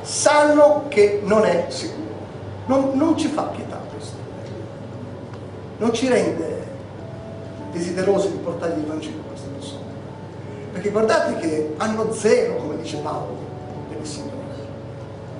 sanno 0.00 0.84
che 0.88 1.20
non 1.22 1.44
è 1.44 1.66
sicuro. 1.68 2.02
Non, 2.64 2.92
non 2.94 3.18
ci 3.18 3.28
fa 3.28 3.42
pietà 3.42 3.78
questo. 3.92 4.16
Non 5.76 5.92
ci 5.92 6.08
rende 6.08 6.66
desiderosi 7.72 8.30
di 8.30 8.36
portargli 8.38 8.78
il 8.78 8.86
Vangelo. 8.86 9.23
Perché 10.74 10.90
guardate 10.90 11.36
che 11.36 11.74
hanno 11.78 12.12
zero, 12.12 12.56
come 12.56 12.76
dice 12.76 12.96
Paolo, 12.98 13.38
per 13.88 13.98
il 14.00 14.06
Signore. 14.06 14.32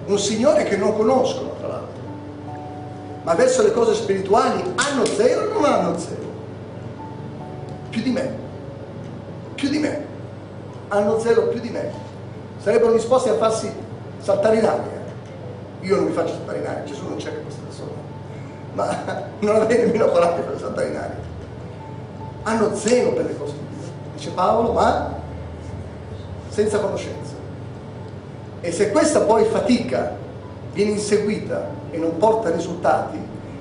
Un 0.06 0.18
Signore 0.18 0.62
che 0.62 0.76
non 0.76 0.96
conoscono, 0.96 1.54
tra 1.58 1.66
l'altro. 1.66 2.02
Ma 3.24 3.34
verso 3.34 3.62
le 3.62 3.72
cose 3.72 3.94
spirituali 3.94 4.62
hanno 4.76 5.04
zero 5.04 5.50
o 5.50 5.52
non 5.52 5.64
hanno 5.64 5.98
zero? 5.98 6.22
Più 7.90 8.00
di 8.00 8.10
me. 8.10 8.36
Più 9.56 9.68
di 9.68 9.78
me. 9.78 10.06
Hanno 10.88 11.18
zero 11.18 11.48
più 11.48 11.58
di 11.58 11.70
me. 11.70 11.90
Sarebbero 12.62 12.92
disposti 12.92 13.28
a 13.28 13.34
farsi 13.34 13.72
saltare 14.20 14.58
in 14.58 14.64
aria. 14.64 15.02
Io 15.80 15.96
non 15.96 16.04
mi 16.04 16.12
faccio 16.12 16.34
saltare 16.34 16.58
in 16.58 16.66
aria, 16.66 16.84
Gesù 16.84 17.08
non 17.08 17.18
cerca 17.18 17.40
queste 17.40 17.60
persone. 17.60 17.90
Ma 18.74 18.96
non 19.40 19.56
avrei 19.56 19.78
nemmeno 19.78 20.06
coraggio 20.06 20.42
per 20.42 20.58
saltare 20.60 20.88
in 20.88 20.96
aria 20.96 21.32
hanno 22.44 22.74
zelo 22.74 23.12
per 23.12 23.26
le 23.26 23.38
cose 23.38 23.52
di 23.52 23.76
Dio, 23.76 23.88
dice 24.14 24.30
Paolo, 24.30 24.72
ma 24.72 25.13
senza 26.54 26.78
conoscenza. 26.78 27.34
E 28.60 28.70
se 28.70 28.92
questa 28.92 29.22
poi 29.22 29.44
fatica 29.44 30.16
viene 30.72 30.92
inseguita 30.92 31.68
e 31.90 31.98
non 31.98 32.16
porta 32.16 32.50
risultati 32.50 33.18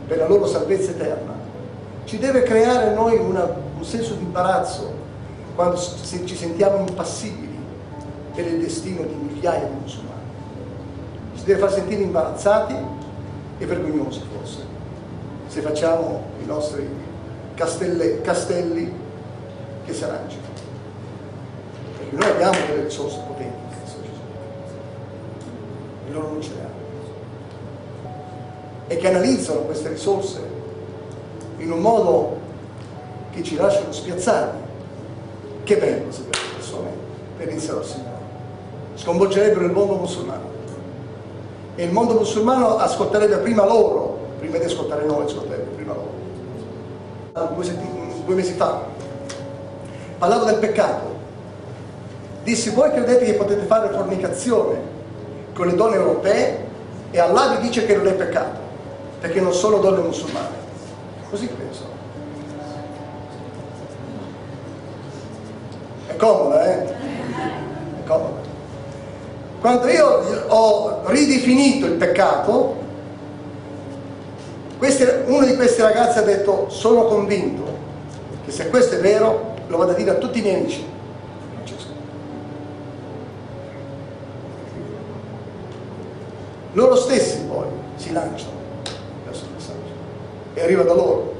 per 0.08 0.18
la 0.20 0.28
loro 0.28 0.46
salvezza 0.46 0.92
eterna, 0.92 1.34
ci 2.06 2.20
deve 2.20 2.44
creare 2.44 2.90
a 2.90 2.94
noi 2.94 3.18
una, 3.18 3.52
un 3.78 3.84
senso 3.84 4.14
di 4.14 4.24
imbarazzo 4.24 5.02
quando 5.56 5.78
ci 5.78 6.36
sentiamo 6.36 6.86
impassibili 6.88 7.58
per 8.36 8.46
il 8.46 8.60
destino 8.60 9.02
di 9.02 9.14
migliaia 9.16 9.66
di 9.66 9.76
musulmani. 9.82 10.22
Ci 11.36 11.44
deve 11.46 11.60
far 11.60 11.72
sentire 11.72 12.02
imbarazzati 12.02 12.76
e 13.58 13.66
vergognosi 13.66 14.22
forse, 14.36 14.60
se 15.48 15.62
facciamo 15.62 16.22
i 16.44 16.46
nostri 16.46 16.88
castelle, 17.56 18.22
castelli 18.22 18.92
che 19.86 19.94
si 19.94 20.04
arrangiano. 20.04 20.43
Perché 22.14 22.16
noi 22.16 22.30
abbiamo 22.30 22.68
delle 22.68 22.84
risorse 22.84 23.20
potenti, 23.26 23.52
e 26.08 26.12
loro 26.12 26.28
non 26.28 26.42
ce 26.42 26.50
le 26.54 26.60
hanno. 26.60 26.72
E 28.88 28.98
che 28.98 29.08
analizzano 29.08 29.62
queste 29.62 29.90
risorse 29.90 30.42
in 31.58 31.72
un 31.72 31.80
modo 31.80 32.38
che 33.32 33.42
ci 33.42 33.56
lasciano 33.56 33.92
spiazzati. 33.92 34.58
Che 35.64 35.78
bello 35.78 36.12
se 36.12 36.24
queste 36.26 36.48
persone 36.56 36.90
venissero 37.38 37.80
al 37.80 37.86
Signore. 37.86 38.12
Sconvolgerebbero 38.96 39.66
il 39.66 39.72
mondo 39.72 39.96
musulmano. 39.96 40.52
E 41.76 41.84
il 41.84 41.92
mondo 41.92 42.14
musulmano 42.14 42.78
ascolterebbe 42.78 43.38
prima 43.38 43.66
loro, 43.66 44.20
prima 44.38 44.58
di 44.58 44.66
ascoltare 44.66 45.06
noi, 45.06 45.26
ascolterebbe 45.26 45.72
prima 45.76 45.94
loro 45.94 46.22
due, 47.34 47.66
due 48.26 48.36
mesi 48.36 48.54
fa, 48.54 48.84
parlavo 50.20 50.46
del 50.46 50.58
peccato. 50.58 51.13
Dissi, 52.44 52.70
voi 52.72 52.92
credete 52.92 53.26
che 53.26 53.34
potete 53.34 53.66
fare 53.66 53.90
fornicazione 53.90 54.92
con 55.54 55.68
le 55.68 55.76
donne 55.76 55.96
europee 55.96 56.66
e 57.12 57.20
Allah 57.20 57.56
vi 57.56 57.68
dice 57.68 57.86
che 57.86 57.96
non 57.96 58.08
è 58.08 58.14
peccato, 58.14 58.60
perché 59.20 59.40
non 59.40 59.54
sono 59.54 59.78
donne 59.78 60.02
musulmane. 60.02 60.62
Così 61.30 61.48
penso. 61.48 61.94
comoda, 66.24 66.66
eh? 66.66 66.86
È 66.86 68.04
comoda. 68.06 68.42
Quando 69.60 69.88
io 69.88 70.46
ho 70.48 71.02
ridefinito 71.06 71.86
il 71.86 71.94
peccato, 71.94 72.82
uno 75.26 75.46
di 75.46 75.56
questi 75.56 75.82
ragazzi 75.82 76.18
ha 76.18 76.22
detto 76.24 76.70
sono 76.70 77.06
convinto 77.06 77.64
che 78.46 78.52
se 78.52 78.70
questo 78.70 78.96
è 78.96 79.00
vero 79.00 79.54
lo 79.68 79.78
vado 79.78 79.92
a 79.92 79.96
dire 79.96 80.12
a 80.12 80.16
tutti 80.16 80.40
i 80.40 80.42
miei 80.42 80.56
amici. 80.56 80.86
Loro 86.74 86.96
stessi 86.96 87.40
poi 87.48 87.68
si 87.96 88.12
lanciano 88.12 88.58
verso 89.26 89.46
il 89.46 89.52
messaggio 89.54 89.94
e 90.56 90.62
arriva 90.62 90.82
da 90.82 90.96
loro, 90.96 91.36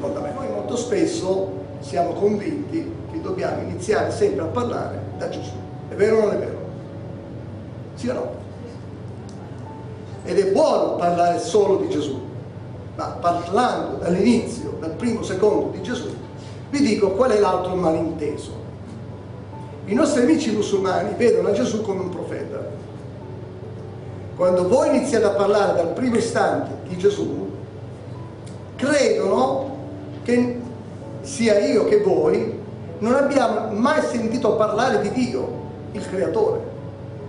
non 0.00 0.14
da 0.14 0.20
me. 0.20 0.32
Noi 0.32 0.48
molto 0.52 0.76
spesso 0.76 1.50
siamo 1.80 2.12
convinti 2.12 2.94
che 3.10 3.20
dobbiamo 3.20 3.62
iniziare 3.62 4.12
sempre 4.12 4.42
a 4.44 4.46
parlare 4.46 5.00
da 5.18 5.28
Gesù. 5.28 5.50
È 5.88 5.94
vero 5.94 6.18
o 6.18 6.20
non 6.20 6.34
è 6.34 6.38
vero? 6.38 6.58
Sì 7.94 8.08
o 8.08 8.12
no? 8.12 8.30
Ed 10.24 10.38
è 10.38 10.52
buono 10.52 10.94
parlare 10.94 11.40
solo 11.40 11.78
di 11.78 11.88
Gesù, 11.88 12.20
ma 12.94 13.16
parlando 13.20 13.96
dall'inizio, 13.96 14.76
dal 14.78 14.92
primo 14.92 15.24
secondo 15.24 15.70
di 15.72 15.82
Gesù, 15.82 16.14
vi 16.70 16.80
dico 16.82 17.12
qual 17.12 17.32
è 17.32 17.38
l'altro 17.40 17.74
malinteso. 17.74 18.52
I 19.86 19.94
nostri 19.94 20.22
amici 20.22 20.52
musulmani 20.52 21.14
vedono 21.16 21.50
Gesù 21.50 21.80
come 21.80 22.02
un 22.02 22.10
profeta. 22.10 22.67
Quando 24.38 24.68
voi 24.68 24.94
iniziate 24.94 25.24
a 25.24 25.30
parlare 25.30 25.74
dal 25.74 25.88
primo 25.94 26.14
istante 26.14 26.70
di 26.88 26.96
Gesù, 26.96 27.50
credono 28.76 29.76
che 30.22 30.60
sia 31.22 31.58
io 31.58 31.84
che 31.86 31.98
voi 32.02 32.56
non 33.00 33.14
abbiamo 33.14 33.72
mai 33.72 34.00
sentito 34.00 34.54
parlare 34.54 35.00
di 35.00 35.10
Dio, 35.10 35.48
il 35.90 36.08
creatore. 36.08 36.60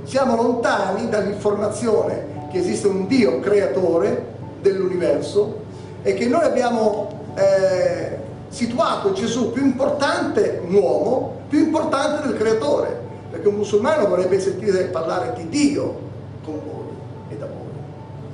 Siamo 0.03 0.35
lontani 0.35 1.09
dall'informazione 1.09 2.47
che 2.51 2.59
esiste 2.59 2.85
un 2.85 3.07
Dio 3.07 3.39
creatore 3.39 4.25
dell'universo 4.61 5.61
e 6.03 6.13
che 6.13 6.27
noi 6.27 6.43
abbiamo 6.43 7.07
eh, 7.33 8.17
situato 8.49 9.13
Gesù 9.13 9.51
più 9.51 9.65
importante, 9.65 10.61
un 10.63 10.75
uomo, 10.75 11.37
più 11.49 11.57
importante 11.57 12.27
del 12.27 12.37
creatore, 12.37 12.95
perché 13.31 13.47
un 13.47 13.55
musulmano 13.55 14.07
vorrebbe 14.07 14.39
sentire 14.39 14.83
parlare 14.83 15.33
di 15.35 15.49
Dio 15.49 16.08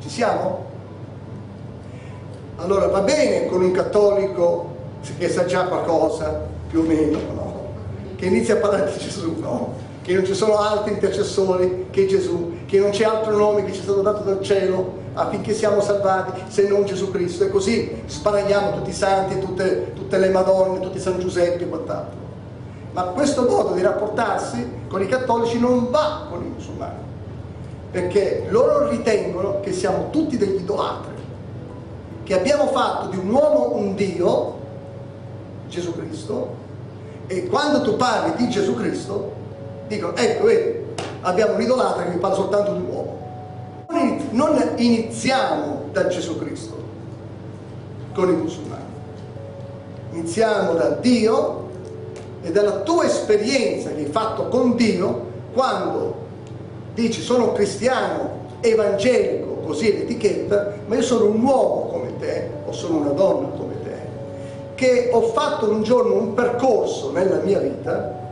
Ci 0.05 0.11
siamo? 0.11 0.63
Allora 2.57 2.85
va 2.89 2.99
bene 2.99 3.47
con 3.47 3.63
un 3.63 3.71
cattolico 3.71 4.75
che 5.17 5.29
sa 5.29 5.45
già 5.45 5.63
qualcosa, 5.65 6.41
più 6.69 6.81
o 6.81 6.83
meno, 6.83 7.17
no? 7.33 7.63
che 8.15 8.27
inizia 8.27 8.53
a 8.53 8.57
parlare 8.57 8.91
di 8.91 8.99
Gesù, 8.99 9.35
no? 9.39 9.73
che 10.03 10.13
non 10.13 10.23
ci 10.23 10.35
sono 10.35 10.59
altri 10.59 10.91
intercessori 10.93 11.87
che 11.89 12.05
Gesù, 12.05 12.57
che 12.67 12.77
non 12.77 12.91
c'è 12.91 13.05
altro 13.05 13.35
nome 13.35 13.65
che 13.65 13.73
ci 13.73 13.79
è 13.79 13.81
stato 13.81 14.03
dato 14.03 14.21
dal 14.21 14.43
cielo 14.43 14.93
affinché 15.13 15.55
siamo 15.55 15.81
salvati 15.81 16.39
se 16.49 16.67
non 16.67 16.85
Gesù 16.85 17.09
Cristo. 17.09 17.45
E 17.45 17.49
così 17.49 18.03
sparagliamo 18.05 18.73
tutti 18.73 18.91
i 18.91 18.93
santi, 18.93 19.39
tutte, 19.39 19.93
tutte 19.95 20.19
le 20.19 20.29
Madonne, 20.29 20.81
tutti 20.81 20.97
i 20.97 21.01
San 21.01 21.17
Giuseppe 21.17 21.63
e 21.63 21.67
quant'altro. 21.67 22.19
Ma 22.91 23.05
questo 23.05 23.47
modo 23.49 23.73
di 23.73 23.81
rapportarsi 23.81 24.83
con 24.87 25.01
i 25.01 25.07
cattolici 25.07 25.59
non 25.59 25.89
va 25.89 26.27
con 26.29 26.43
i 26.43 26.51
musulmani, 26.53 27.04
perché 27.95 28.43
loro 28.49 28.89
ritengono 28.89 29.61
che 29.61 29.71
siamo 29.71 30.09
tutti 30.09 30.35
degli 30.35 30.59
idolatri, 30.59 31.13
che 32.23 32.33
abbiamo 32.33 32.67
fatto 32.67 33.07
di 33.07 33.15
un 33.15 33.29
uomo 33.29 33.73
un 33.77 33.95
Dio, 33.95 34.59
Gesù 35.69 35.93
Cristo, 35.93 36.55
e 37.27 37.47
quando 37.47 37.83
tu 37.83 37.95
parli 37.95 38.35
di 38.35 38.49
Gesù 38.49 38.75
Cristo, 38.75 39.31
dicono, 39.87 40.13
ecco, 40.13 40.43
vedi, 40.43 40.77
abbiamo 41.21 41.53
un 41.53 41.61
idolatra 41.61 42.03
che 42.03 42.17
parla 42.17 42.35
soltanto 42.35 42.73
di 42.73 42.79
un 42.79 42.87
uomo. 42.89 43.13
Non 44.31 44.73
iniziamo 44.75 45.83
da 45.93 46.07
Gesù 46.07 46.37
Cristo 46.37 46.77
con 48.13 48.27
i 48.27 48.33
musulmani, 48.33 48.83
iniziamo 50.11 50.73
da 50.73 50.89
Dio 50.89 51.69
e 52.41 52.51
dalla 52.51 52.81
tua 52.81 53.05
esperienza 53.05 53.87
che 53.91 54.01
hai 54.01 54.11
fatto 54.11 54.49
con 54.49 54.75
Dio 54.75 55.27
quando 55.53 56.23
dici 56.95 57.21
sono 57.21 57.51
cristiano, 57.51 58.43
evangelico, 58.61 59.61
così 59.65 59.91
è 59.91 59.97
l'etichetta, 59.97 60.73
ma 60.87 60.95
io 60.95 61.01
sono 61.01 61.25
un 61.25 61.43
uomo 61.43 61.89
come 61.91 62.17
te 62.17 62.49
o 62.65 62.71
sono 62.71 62.97
una 62.97 63.11
donna 63.11 63.49
come 63.49 63.73
te, 63.83 63.95
che 64.75 65.09
ho 65.11 65.21
fatto 65.21 65.69
un 65.69 65.83
giorno 65.83 66.13
un 66.15 66.33
percorso 66.33 67.11
nella 67.11 67.41
mia 67.43 67.59
vita 67.59 68.23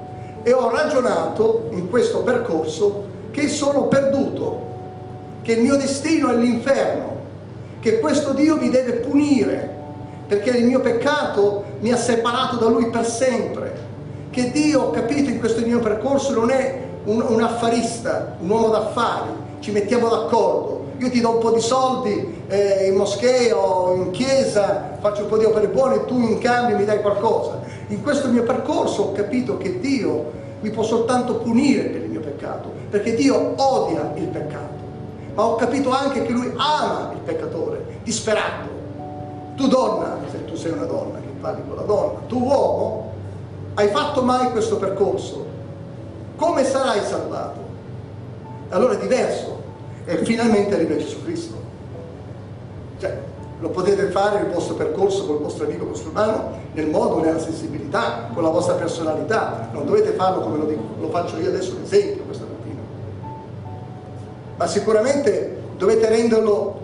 e 0.41 0.52
ho 0.54 0.69
ragionato 0.71 1.67
in 1.71 1.89
questo 1.89 2.23
percorso 2.23 3.12
che 3.32 3.47
sono 3.49 3.88
perduto 3.88 4.71
che 5.41 5.54
il 5.54 5.62
mio 5.62 5.76
destino 5.76 6.30
è 6.30 6.36
l'inferno, 6.36 7.12
che 7.82 7.99
questo 7.99 8.32
Dio 8.32 8.56
mi 8.56 8.69
deve 8.69 8.93
punire 8.93 9.82
perché 10.26 10.52
il 10.52 10.65
mio 10.65 10.80
peccato 10.80 11.63
mi 11.82 11.91
ha 11.91 11.97
separato 11.97 12.56
da 12.56 12.67
Lui 12.67 12.89
per 12.89 13.06
sempre, 13.06 13.91
che 14.30 14.52
Dio, 14.52 14.89
capito 14.91 15.30
in 15.30 15.39
questo 15.39 15.62
mio 15.65 15.80
percorso, 15.80 16.34
non 16.34 16.49
è 16.49 16.82
un, 17.06 17.26
un 17.28 17.42
affarista, 17.42 18.36
un 18.39 18.50
uomo 18.50 18.70
d'affari, 18.70 19.30
ci 19.60 19.72
mettiamo 19.72 20.10
d'accordo, 20.10 20.86
io 20.98 21.10
ti 21.10 21.20
do 21.20 21.32
un 21.32 21.39
po' 21.39 21.52
di 21.52 21.60
soldi 21.60 22.44
eh, 22.48 22.88
in 22.88 22.96
moschea 22.96 23.58
o 23.58 23.96
in 23.96 24.12
chiesa, 24.12 24.98
faccio 25.00 25.24
un 25.24 25.30
po' 25.30 25.38
di 25.38 25.46
opere 25.46 25.68
buone 25.68 26.06
tu 26.06 26.20
in 26.20 26.38
cambio 26.39 26.78
mi 26.78 26.86
dai 26.86 27.02
qualcosa. 27.02 27.62
In 27.88 28.02
questo 28.02 28.30
mio 28.30 28.44
percorso 28.44 29.04
ho 29.04 29.12
capito 29.12 29.58
che 29.58 29.80
Dio 29.80 30.32
mi 30.62 30.70
può 30.70 30.84
soltanto 30.84 31.36
punire 31.36 31.84
per 31.84 32.04
il 32.04 32.10
mio 32.10 32.22
peccato, 32.22 32.72
perché 32.89 33.16
Dio 33.16 33.54
odia 33.58 34.13
il 34.16 34.28
peccato 34.28 34.74
ma 35.34 35.46
ho 35.46 35.56
capito 35.56 35.89
anche 35.89 36.24
che 36.24 36.32
lui 36.32 36.52
ama 36.56 37.12
il 37.13 37.20
peccatore, 37.20 38.00
disperato. 38.04 38.82
Tu 39.56 39.68
donna, 39.68 40.18
se 40.30 40.46
tu 40.46 40.56
sei 40.56 40.72
una 40.72 40.86
donna 40.86 41.20
che 41.20 41.28
parli 41.39 41.62
con 41.68 41.76
la 41.76 41.84
donna, 41.84 42.20
tu 42.28 42.39
uomo, 42.39 43.12
hai 43.76 43.88
fatto 43.88 44.22
mai 44.22 44.52
questo 44.52 44.78
percorso? 44.78 45.43
Come 46.44 46.66
sarai 46.66 47.02
salvato? 47.06 47.62
Allora 48.68 48.96
è 48.96 48.98
diverso 48.98 49.62
e 50.04 50.18
finalmente 50.26 50.76
arriva 50.76 50.98
Gesù 50.98 51.24
Cristo. 51.24 51.56
Cioè, 53.00 53.18
lo 53.62 53.70
potete 53.70 54.08
fare 54.08 54.42
il 54.42 54.52
vostro 54.52 54.76
percorso 54.76 55.26
con 55.26 55.38
il 55.38 55.42
vostro 55.42 55.66
amico 55.66 55.86
musulmano 55.86 56.60
nel 56.74 56.90
modo, 56.90 57.22
nella 57.22 57.40
sensibilità, 57.40 58.30
con 58.34 58.44
la 58.44 58.50
vostra 58.50 58.74
personalità. 58.74 59.70
Non 59.72 59.86
dovete 59.86 60.12
farlo 60.12 60.42
come 60.42 60.58
lo, 60.58 60.66
dico, 60.66 60.82
lo 61.00 61.10
faccio 61.12 61.38
io 61.38 61.48
adesso, 61.48 61.78
ad 61.78 61.84
esempio, 61.86 62.24
questa 62.24 62.44
ma 64.58 64.68
sicuramente 64.68 65.62
dovete 65.78 66.10
renderlo 66.10 66.78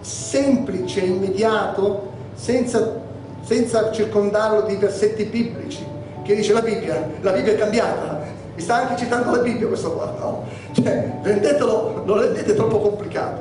semplice, 0.00 1.00
immediato, 1.00 2.08
senza, 2.34 3.00
senza 3.40 3.90
circondarlo 3.90 4.62
di 4.62 4.76
versetti 4.76 5.24
biblici, 5.24 5.84
che 6.22 6.34
dice 6.34 6.52
la 6.52 6.60
Bibbia, 6.60 7.08
la 7.22 7.32
Bibbia 7.32 7.54
è 7.54 7.58
cambiata, 7.58 8.17
mi 8.58 8.64
sta 8.64 8.74
anche 8.74 8.96
citando 8.96 9.30
la 9.30 9.38
Bibbia 9.38 9.68
questo 9.68 9.92
qua, 9.92 10.12
no? 10.18 10.44
Cioè, 10.72 11.20
rendetelo, 11.22 12.02
lo 12.04 12.18
rendete 12.18 12.56
troppo 12.56 12.80
complicato. 12.80 13.40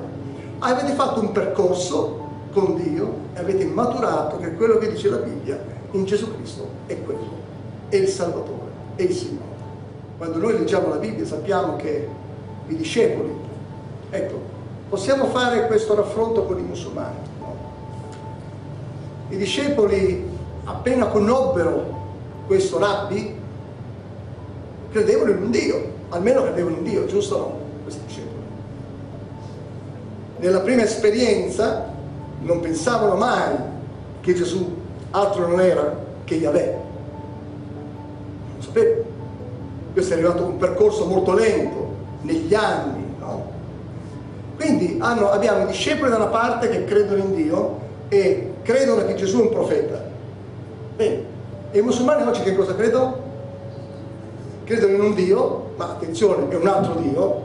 Avete 0.59 0.93
fatto 0.93 1.21
un 1.21 1.31
percorso 1.31 2.25
con 2.53 2.75
Dio 2.75 3.13
e 3.33 3.39
avete 3.39 3.65
maturato 3.65 4.37
che 4.37 4.53
quello 4.53 4.77
che 4.77 4.91
dice 4.91 5.09
la 5.09 5.17
Bibbia 5.17 5.59
in 5.93 6.05
Gesù 6.05 6.35
Cristo 6.35 6.67
è 6.85 7.01
quello, 7.01 7.29
è 7.89 7.95
il 7.95 8.07
Salvatore, 8.07 8.69
è 8.95 9.01
il 9.01 9.11
Signore. 9.11 9.45
Quando 10.19 10.37
noi 10.37 10.53
leggiamo 10.53 10.89
la 10.89 10.97
Bibbia 10.97 11.25
sappiamo 11.25 11.77
che 11.77 12.07
i 12.67 12.75
discepoli 12.75 13.45
Ecco, 14.11 14.39
possiamo 14.87 15.25
fare 15.25 15.65
questo 15.65 15.95
raffronto 15.95 16.45
con 16.45 16.59
i 16.59 16.61
musulmani. 16.61 17.15
No? 17.39 17.55
I 19.29 19.35
discepoli 19.37 20.29
appena 20.63 21.07
conobbero 21.07 21.95
questo 22.45 22.77
rabbi 22.77 23.36
credevano 24.97 25.31
in 25.31 25.41
un 25.43 25.51
Dio, 25.51 25.91
almeno 26.09 26.43
credevano 26.43 26.77
in 26.77 26.83
Dio, 26.83 27.05
giusto 27.05 27.35
o 27.35 27.39
no? 27.39 27.59
Questi 27.83 28.01
discepoli. 28.05 28.35
Nella 30.39 30.59
prima 30.61 30.81
esperienza 30.83 31.85
non 32.41 32.59
pensavano 32.59 33.15
mai 33.15 33.55
che 34.21 34.33
Gesù 34.33 34.75
altro 35.11 35.47
non 35.47 35.59
era 35.59 35.95
che 36.23 36.35
Yahweh. 36.35 36.75
Non 38.53 38.61
sapevo. 38.61 39.05
Questo 39.93 40.13
è 40.13 40.17
arrivato 40.17 40.43
un 40.43 40.57
percorso 40.57 41.05
molto 41.05 41.33
lento, 41.33 41.95
negli 42.21 42.53
anni, 42.53 43.05
quindi 44.57 44.97
hanno, 44.99 45.29
abbiamo 45.29 45.63
i 45.63 45.67
discepoli 45.67 46.09
da 46.09 46.15
una 46.15 46.25
parte 46.25 46.67
che 46.67 46.83
credono 46.85 47.21
in 47.21 47.35
Dio 47.35 47.79
e 48.09 48.53
credono 48.63 49.05
che 49.05 49.13
Gesù 49.13 49.37
è 49.37 49.41
un 49.43 49.49
profeta. 49.49 50.03
Bene, 50.95 51.23
e 51.69 51.77
i 51.77 51.81
musulmani 51.83 52.27
oggi 52.27 52.41
che 52.41 52.55
cosa 52.55 52.73
credono? 52.73 53.26
Credono 54.67 54.93
in 54.95 54.99
un 54.99 55.13
Dio, 55.13 55.71
ma 55.77 55.91
attenzione, 55.91 56.49
è 56.49 56.55
un 56.55 56.67
altro 56.67 56.99
Dio, 56.99 57.41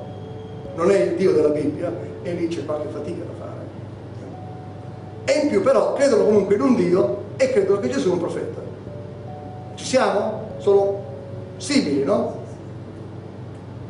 non 0.74 0.90
è 0.90 1.02
il 1.02 1.14
Dio 1.14 1.30
della 1.30 1.50
Bibbia, 1.50 1.92
e 2.20 2.32
lì 2.32 2.48
c'è 2.48 2.64
qualche 2.64 2.88
fatica 2.88 3.22
da 3.22 3.32
fare. 3.38 3.60
E 5.26 5.44
in 5.44 5.48
più 5.48 5.62
però 5.62 5.92
credono 5.92 6.24
comunque 6.24 6.56
in 6.56 6.62
un 6.62 6.74
Dio 6.74 7.22
e 7.36 7.52
credono 7.52 7.78
che 7.78 7.90
Gesù 7.90 8.08
è 8.08 8.12
un 8.14 8.18
profeta. 8.18 8.60
Ci 9.76 9.84
siamo? 9.84 10.48
Sono 10.58 11.00
simili, 11.58 12.02
no? 12.02 12.40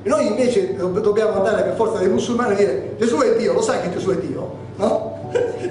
E 0.02 0.08
noi 0.10 0.26
invece 0.26 0.76
dobbiamo 0.76 1.32
andare 1.32 1.62
per 1.62 1.74
forza 1.74 2.00
dei 2.00 2.10
musulmani 2.10 2.52
e 2.52 2.56
dire 2.56 2.94
Gesù 2.98 3.16
è 3.16 3.34
Dio, 3.38 3.54
lo 3.54 3.62
sai 3.62 3.80
che 3.80 3.92
Gesù 3.92 4.10
è 4.10 4.16
Dio? 4.18 4.56
No? 4.76 5.11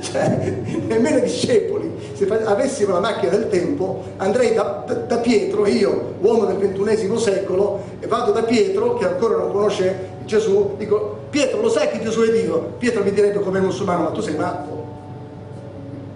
cioè, 0.12 0.54
nemmeno 0.88 1.18
i 1.18 1.22
discepoli, 1.22 1.92
se 2.14 2.28
avessimo 2.28 2.94
la 2.94 3.00
macchina 3.00 3.32
del 3.32 3.50
tempo, 3.50 4.04
andrei 4.18 4.54
da, 4.54 4.84
da, 4.86 4.94
da, 4.96 5.18
Pietro, 5.18 5.68
io, 5.68 6.16
uomo 6.20 6.46
del 6.46 6.58
ventunesimo 6.58 7.18
secolo, 7.18 7.82
e 8.00 8.08
vado 8.08 8.32
da 8.32 8.42
Pietro, 8.42 8.96
che 8.96 9.06
ancora 9.06 9.38
non 9.38 9.52
conosce 9.52 10.10
Gesù, 10.26 10.76
dico, 10.78 11.20
Pietro, 11.30 11.62
lo 11.62 11.70
sai 11.70 11.90
che 11.90 12.02
Gesù 12.02 12.22
è 12.22 12.32
Dio? 12.32 12.74
Pietro 12.80 13.04
mi 13.04 13.12
direbbe 13.12 13.40
come 13.40 13.60
musulmano, 13.60 14.04
ma 14.04 14.10
tu 14.10 14.22
sei 14.22 14.36
matto. 14.36 14.90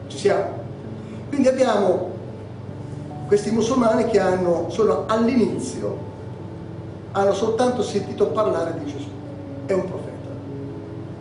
Ci 0.08 0.18
siamo. 0.18 0.64
Quindi 1.30 1.48
abbiamo 1.48 2.14
questi 3.28 3.52
musulmani 3.52 4.06
che 4.06 4.20
hanno, 4.20 4.66
sono 4.70 5.06
all'inizio, 5.08 6.14
hanno 7.12 7.34
soltanto 7.34 7.84
sentito 7.84 8.28
parlare 8.28 8.74
di 8.84 8.92
Gesù. 8.92 9.10
È 9.66 9.74
un 9.74 9.86
profeta. 9.86 10.14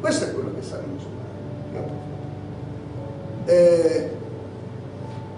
Questo 0.01 0.25
è 0.25 0.33
quello 0.33 0.51
che 0.55 0.63
sanno 0.63 0.83
i 0.83 0.93
musulmani 0.93 1.14
eh, 3.47 4.11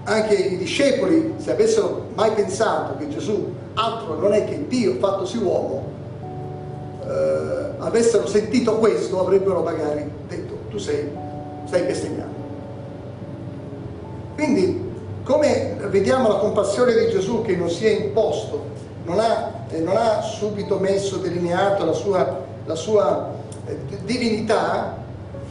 anche 0.05 0.35
i 0.35 0.57
discepoli, 0.57 1.35
se 1.39 1.51
avessero 1.51 2.07
mai 2.15 2.31
pensato 2.33 2.97
che 2.97 3.09
Gesù 3.09 3.53
altro 3.75 4.19
non 4.19 4.33
è 4.33 4.45
che 4.45 4.67
Dio 4.69 4.95
fattosi 4.95 5.37
uomo, 5.39 5.85
eh, 7.05 7.71
avessero 7.79 8.27
sentito 8.27 8.77
questo, 8.79 9.21
avrebbero 9.21 9.63
magari 9.63 10.09
detto, 10.29 10.55
tu 10.71 10.79
sei, 10.79 11.11
stai 11.67 11.83
bestemmiando. 11.83 12.35
Quindi, 14.35 14.85
come 15.25 15.77
vediamo 15.89 16.29
la 16.29 16.37
compassione 16.37 16.95
di 16.95 17.11
Gesù 17.11 17.43
che 17.43 17.57
non 17.57 17.69
si 17.69 17.87
è 17.87 17.91
imposto, 17.91 18.65
non 19.05 19.19
ha, 19.19 19.53
eh, 19.71 19.81
non 19.81 19.97
ha 19.97 20.21
subito 20.21 20.79
messo, 20.79 21.17
delineato 21.17 21.85
la 21.85 21.93
sua, 21.93 22.45
la 22.65 22.75
sua 22.75 23.33
eh, 23.67 23.77
divinità, 24.05 25.05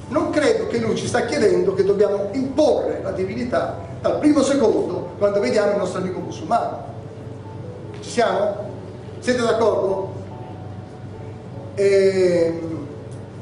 non 0.10 0.30
credo 0.30 0.68
che 0.68 0.78
lui 0.78 0.96
ci 0.96 1.08
sta 1.08 1.26
chiedendo 1.26 1.74
che 1.74 1.84
dobbiamo 1.84 2.30
imporre 2.34 3.02
la 3.02 3.12
divinità 3.12 3.78
dal 4.02 4.20
primo 4.20 4.44
secondo 4.44 5.14
quando 5.18 5.40
vediamo 5.40 5.72
il 5.72 5.78
nostro 5.78 6.02
amico 6.02 6.20
musulmano. 6.20 6.84
Ci 8.02 8.10
siamo? 8.10 8.56
Siete 9.20 9.42
d'accordo? 9.42 10.14
E 11.74 12.54
ehm, 12.62 12.88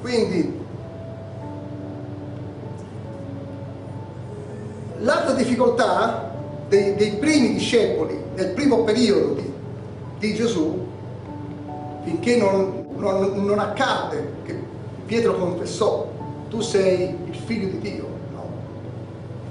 quindi 0.02 0.60
l'altra 5.00 5.34
difficoltà 5.34 6.32
dei, 6.70 6.96
dei, 6.96 7.12
primi 7.18 7.54
discepoli 7.54 8.18
nel 8.36 8.52
primo 8.52 8.84
periodo 8.84 9.34
di, 9.34 9.54
di 10.20 10.34
Gesù, 10.34 10.88
finché 12.04 12.38
non, 12.38 12.86
non, 12.96 13.46
non 13.46 13.60
accadde 13.60 14.32
che 14.46 14.58
Pietro 15.06 15.36
confessò 15.36 16.08
tu 16.54 16.62
sei 16.62 17.18
il 17.26 17.36
figlio 17.36 17.68
di 17.68 17.80
Dio, 17.80 18.08
no? 18.32 18.46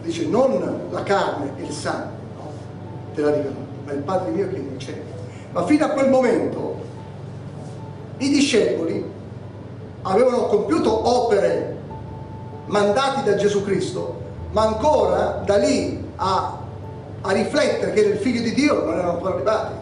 Dice 0.03 0.25
non 0.27 0.87
la 0.89 1.03
carne 1.03 1.51
e 1.57 1.65
il 1.65 1.73
sangue, 1.73 2.17
no? 2.37 2.51
Te 3.13 3.21
l'ha 3.23 3.31
rivelato, 3.33 3.61
ma 3.85 3.93
il 3.93 4.03
Padre 4.03 4.31
mio 4.31 4.49
che 4.49 4.57
è 4.57 4.77
cielo. 4.79 5.03
Ma 5.51 5.67
fino 5.67 5.85
a 5.85 5.89
quel 5.89 6.09
momento 6.09 6.81
i 8.19 8.29
discepoli 8.29 9.05
avevano 10.03 10.47
compiuto 10.47 11.09
opere 11.25 11.77
mandati 12.67 13.25
da 13.25 13.35
Gesù 13.35 13.65
Cristo, 13.65 14.21
ma 14.53 14.63
ancora 14.63 15.43
da 15.45 15.57
lì 15.57 16.01
a, 16.15 16.57
a 17.21 17.33
riflettere 17.33 17.93
che 17.93 17.99
era 17.99 18.11
il 18.11 18.19
figlio 18.19 18.43
di 18.43 18.55
Dio 18.55 18.85
non 18.85 18.95
erano 18.95 19.15
ancora 19.15 19.35
arrivati. 19.35 19.75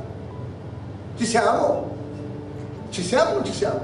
Ci 1.19 1.27
siamo? 1.27 1.91
Ci 2.89 3.03
siamo 3.03 3.31
o 3.33 3.35
non 3.35 3.45
ci 3.45 3.53
siamo? 3.53 3.81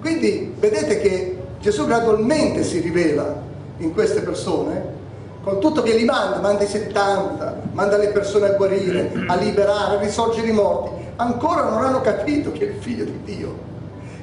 Quindi 0.00 0.52
vedete 0.58 0.98
che 1.00 1.42
Gesù 1.64 1.86
gradualmente 1.86 2.62
si 2.62 2.78
rivela 2.80 3.40
in 3.78 3.94
queste 3.94 4.20
persone, 4.20 4.84
con 5.42 5.60
tutto 5.60 5.80
che 5.80 5.94
li 5.94 6.04
manda, 6.04 6.38
manda 6.38 6.62
i 6.62 6.66
70, 6.66 7.62
manda 7.72 7.96
le 7.96 8.08
persone 8.08 8.48
a 8.48 8.52
guarire, 8.52 9.10
a 9.26 9.34
liberare, 9.36 9.96
a 9.96 9.98
risorgere 9.98 10.48
i 10.48 10.52
morti, 10.52 10.90
ancora 11.16 11.62
non 11.62 11.82
hanno 11.82 12.02
capito 12.02 12.52
che 12.52 12.66
è 12.66 12.68
il 12.68 12.82
figlio 12.82 13.04
di 13.04 13.18
Dio. 13.24 13.56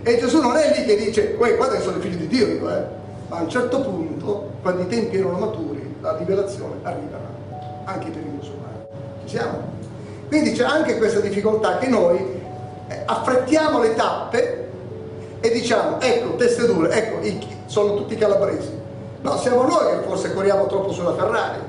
E 0.04 0.20
Gesù 0.20 0.40
non 0.40 0.56
è 0.56 0.72
lì 0.78 0.86
che 0.86 0.96
dice, 0.96 1.34
guarda 1.34 1.78
che 1.78 1.82
sono 1.82 1.96
il 1.96 2.04
figlio 2.04 2.18
di 2.18 2.28
Dio, 2.28 2.46
dico, 2.46 2.70
eh. 2.70 2.84
ma 3.30 3.38
a 3.38 3.42
un 3.42 3.50
certo 3.50 3.82
punto, 3.82 4.52
quando 4.62 4.84
i 4.84 4.88
tempi 4.88 5.18
erano 5.18 5.40
maturi, 5.40 5.96
la 6.00 6.16
rivelazione 6.18 6.76
arriverà, 6.84 7.28
anche 7.86 8.12
per 8.12 8.22
i 8.22 8.30
musulmani. 8.36 8.86
Ci 9.26 9.36
siamo? 9.36 9.58
Quindi 10.28 10.52
c'è 10.52 10.66
anche 10.66 10.96
questa 11.00 11.22
difficoltà 11.22 11.80
che 11.80 11.88
noi 11.88 12.20
eh, 12.88 13.02
affrettiamo 13.04 13.80
le 13.82 13.96
tappe 13.96 14.61
e 15.42 15.50
diciamo, 15.50 16.00
ecco, 16.00 16.36
teste 16.36 16.68
dure, 16.68 16.92
ecco, 16.92 17.18
sono 17.66 17.96
tutti 17.96 18.16
calabresi. 18.16 18.70
No, 19.22 19.38
siamo 19.38 19.64
noi 19.64 19.98
che 19.98 20.08
forse 20.08 20.34
corriamo 20.34 20.68
troppo 20.68 20.92
sulla 20.92 21.16
Ferrari. 21.16 21.60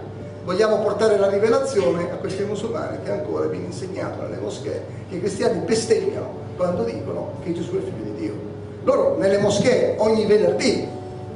Vogliamo 0.44 0.80
portare 0.80 1.16
la 1.18 1.28
rivelazione 1.28 2.10
a 2.10 2.16
questi 2.16 2.42
musulmani 2.44 2.98
che 3.02 3.10
ancora 3.10 3.46
viene 3.46 3.66
insegnato 3.66 4.22
nelle 4.22 4.38
moschee 4.38 4.84
che 5.08 5.16
i 5.16 5.20
cristiani 5.20 5.60
bestemmiano 5.60 6.40
quando 6.56 6.82
dicono 6.82 7.34
che 7.42 7.52
Gesù 7.52 7.72
è 7.72 7.76
il 7.76 7.82
figlio 7.84 8.04
di 8.04 8.20
Dio. 8.20 8.34
Loro 8.82 9.16
nelle 9.18 9.38
moschee 9.38 9.94
ogni 9.98 10.26
venerdì 10.26 10.86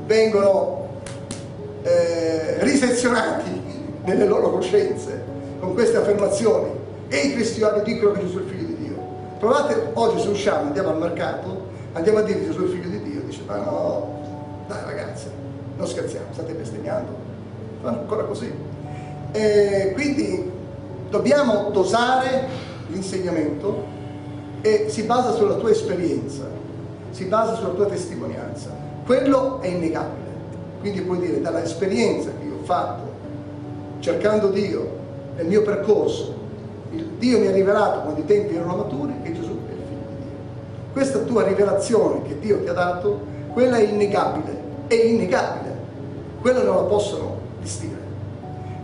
vengono 0.06 0.88
eh, 1.82 2.62
risezionati 2.64 3.62
nelle 4.04 4.26
loro 4.26 4.50
coscienze 4.50 5.22
con 5.60 5.72
queste 5.72 5.96
affermazioni 5.96 6.70
e 7.08 7.16
i 7.16 7.32
cristiani 7.34 7.82
dicono 7.82 8.12
che 8.12 8.20
Gesù 8.20 8.38
è 8.38 8.42
il 8.42 8.48
figlio 8.48 8.66
di 8.66 8.76
Dio. 8.76 8.96
Provate 9.38 9.90
oggi 9.94 10.20
se 10.20 10.28
usciamo, 10.28 10.66
andiamo 10.66 10.88
al 10.88 10.98
mercato 10.98 11.65
andiamo 11.96 12.18
a 12.18 12.22
dire 12.22 12.40
che 12.40 12.46
Gesù 12.46 12.62
il 12.64 12.70
figlio 12.70 12.90
di 12.90 13.02
Dio, 13.02 13.22
dice 13.22 13.40
ma 13.46 13.56
no, 13.56 14.20
dai 14.68 14.84
ragazzi, 14.84 15.28
non 15.76 15.86
scherziamo, 15.86 16.26
state 16.30 16.52
bestemmiando, 16.52 17.10
fanno 17.80 18.00
ancora 18.00 18.24
così. 18.24 18.52
E 19.32 19.92
quindi 19.94 20.50
dobbiamo 21.08 21.70
dosare 21.70 22.48
l'insegnamento 22.88 23.94
e 24.60 24.86
si 24.88 25.02
basa 25.02 25.32
sulla 25.32 25.54
tua 25.54 25.70
esperienza, 25.70 26.44
si 27.10 27.24
basa 27.24 27.54
sulla 27.54 27.70
tua 27.70 27.86
testimonianza, 27.86 28.70
quello 29.06 29.60
è 29.60 29.68
innegabile, 29.68 30.30
quindi 30.80 31.00
puoi 31.00 31.18
dire 31.18 31.40
dall'esperienza 31.40 32.30
che 32.38 32.46
io 32.46 32.56
ho 32.60 32.64
fatto 32.64 33.14
cercando 34.00 34.48
Dio 34.48 35.04
nel 35.36 35.46
mio 35.46 35.62
percorso, 35.62 36.34
Dio 37.18 37.38
mi 37.38 37.46
ha 37.46 37.52
rivelato 37.52 38.00
quando 38.00 38.20
i 38.20 38.26
tempi 38.26 38.54
erano 38.54 38.76
maturi 38.76 39.14
che 39.22 39.32
Gesù 39.32 39.45
questa 40.96 41.18
tua 41.18 41.42
rivelazione 41.42 42.22
che 42.22 42.38
Dio 42.38 42.62
ti 42.62 42.68
ha 42.70 42.72
dato, 42.72 43.20
quella 43.52 43.76
è 43.76 43.82
innegabile, 43.82 44.58
è 44.86 44.94
innegabile, 44.94 45.76
quella 46.40 46.62
non 46.62 46.76
la 46.76 46.82
possono 46.84 47.38
distire. 47.60 47.98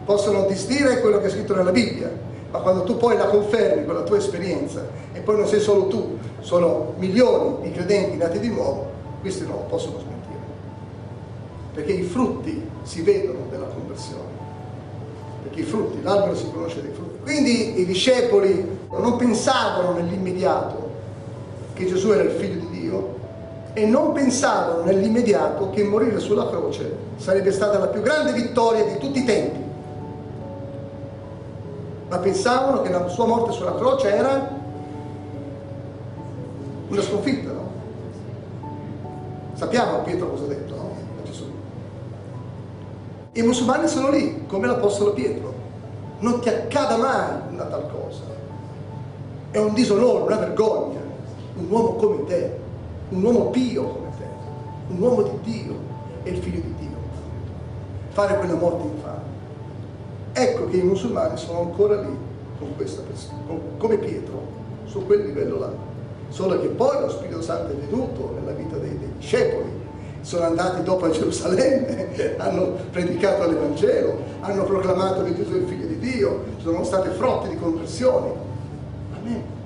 Possono 0.04 0.44
distire 0.44 1.00
quello 1.00 1.20
che 1.22 1.28
è 1.28 1.30
scritto 1.30 1.54
nella 1.54 1.70
Bibbia, 1.70 2.10
ma 2.50 2.58
quando 2.58 2.82
tu 2.82 2.98
poi 2.98 3.16
la 3.16 3.28
confermi 3.28 3.86
con 3.86 3.94
la 3.94 4.02
tua 4.02 4.18
esperienza, 4.18 4.86
e 5.14 5.20
poi 5.20 5.38
non 5.38 5.46
sei 5.46 5.60
solo 5.60 5.86
tu, 5.86 6.18
sono 6.40 6.92
milioni 6.98 7.62
di 7.62 7.72
credenti 7.72 8.18
nati 8.18 8.40
di 8.40 8.50
nuovo, 8.50 8.90
questi 9.22 9.46
non 9.46 9.52
lo 9.52 9.62
possono 9.70 9.98
smentire. 9.98 10.44
Perché 11.72 11.92
i 11.92 12.02
frutti 12.02 12.68
si 12.82 13.00
vedono 13.00 13.46
della 13.48 13.68
conversione. 13.68 14.28
Perché 15.44 15.60
i 15.60 15.64
frutti, 15.64 16.02
l'albero 16.02 16.36
si 16.36 16.44
conosce 16.52 16.82
dai 16.82 16.92
frutti. 16.92 17.22
Quindi 17.22 17.80
i 17.80 17.86
discepoli 17.86 18.80
non 18.90 19.16
pensavano 19.16 19.92
nell'immediato 19.94 20.81
che 21.74 21.86
Gesù 21.86 22.10
era 22.10 22.22
il 22.22 22.30
figlio 22.30 22.60
di 22.60 22.80
Dio 22.80 23.20
e 23.74 23.86
non 23.86 24.12
pensavano 24.12 24.82
nell'immediato 24.82 25.70
che 25.70 25.82
morire 25.82 26.18
sulla 26.18 26.48
croce 26.48 26.94
sarebbe 27.16 27.52
stata 27.52 27.78
la 27.78 27.86
più 27.86 28.02
grande 28.02 28.32
vittoria 28.32 28.84
di 28.84 28.98
tutti 28.98 29.20
i 29.20 29.24
tempi. 29.24 29.60
Ma 32.08 32.18
pensavano 32.18 32.82
che 32.82 32.90
la 32.90 33.08
sua 33.08 33.26
morte 33.26 33.52
sulla 33.52 33.74
croce 33.74 34.12
era 34.12 34.50
una 36.88 37.00
sconfitta, 37.00 37.52
no? 37.52 37.70
Sappiamo 39.54 40.00
Pietro 40.00 40.28
cosa 40.28 40.44
ha 40.44 40.48
detto, 40.48 40.74
no? 40.74 40.94
A 41.20 41.24
Gesù. 41.24 41.44
I 43.32 43.42
musulmani 43.42 43.88
sono 43.88 44.10
lì, 44.10 44.44
come 44.46 44.66
l'Apostolo 44.66 45.12
Pietro. 45.14 45.54
Non 46.18 46.40
ti 46.40 46.50
accada 46.50 46.98
mai 46.98 47.30
una 47.50 47.64
tal 47.64 47.90
cosa. 47.90 48.20
È 49.50 49.58
un 49.58 49.72
disonore, 49.72 50.24
una 50.24 50.36
vergogna 50.36 51.01
un 51.54 51.66
uomo 51.68 51.94
come 51.94 52.24
te, 52.24 52.56
un 53.10 53.22
uomo 53.22 53.50
pio 53.50 53.84
come 53.84 54.08
te, 54.16 54.24
un 54.88 55.00
uomo 55.00 55.22
di 55.22 55.38
Dio 55.42 55.74
e 56.22 56.30
il 56.30 56.38
figlio 56.38 56.60
di 56.60 56.74
Dio. 56.78 56.96
Fare 58.10 58.38
quella 58.38 58.54
morte 58.54 58.86
infame. 58.86 59.30
Ecco 60.32 60.68
che 60.68 60.76
i 60.78 60.82
musulmani 60.82 61.36
sono 61.36 61.60
ancora 61.60 62.00
lì 62.00 62.16
con 62.58 62.74
questa 62.76 63.02
persona, 63.02 63.40
come 63.76 63.98
Pietro, 63.98 64.40
su 64.84 65.04
quel 65.04 65.26
livello 65.26 65.58
là. 65.58 65.72
Solo 66.28 66.58
che 66.60 66.68
poi 66.68 67.00
lo 67.00 67.10
Spirito 67.10 67.42
Santo 67.42 67.72
è 67.72 67.76
venuto 67.76 68.34
nella 68.38 68.52
vita 68.52 68.76
dei, 68.76 68.96
dei 68.98 69.12
discepoli, 69.18 69.80
sono 70.22 70.44
andati 70.44 70.82
dopo 70.82 71.04
a 71.04 71.10
Gerusalemme, 71.10 72.36
hanno 72.38 72.76
predicato 72.90 73.46
l'Evangelo, 73.46 74.16
hanno 74.40 74.64
proclamato 74.64 75.24
che 75.24 75.34
Gesù 75.34 75.52
è 75.52 75.56
il 75.58 75.66
figlio 75.66 75.86
di 75.86 75.98
Dio, 75.98 76.44
sono 76.58 76.84
state 76.84 77.10
frotte 77.10 77.48
di 77.48 77.56
conversioni. 77.58 78.30
Amen. 79.18 79.60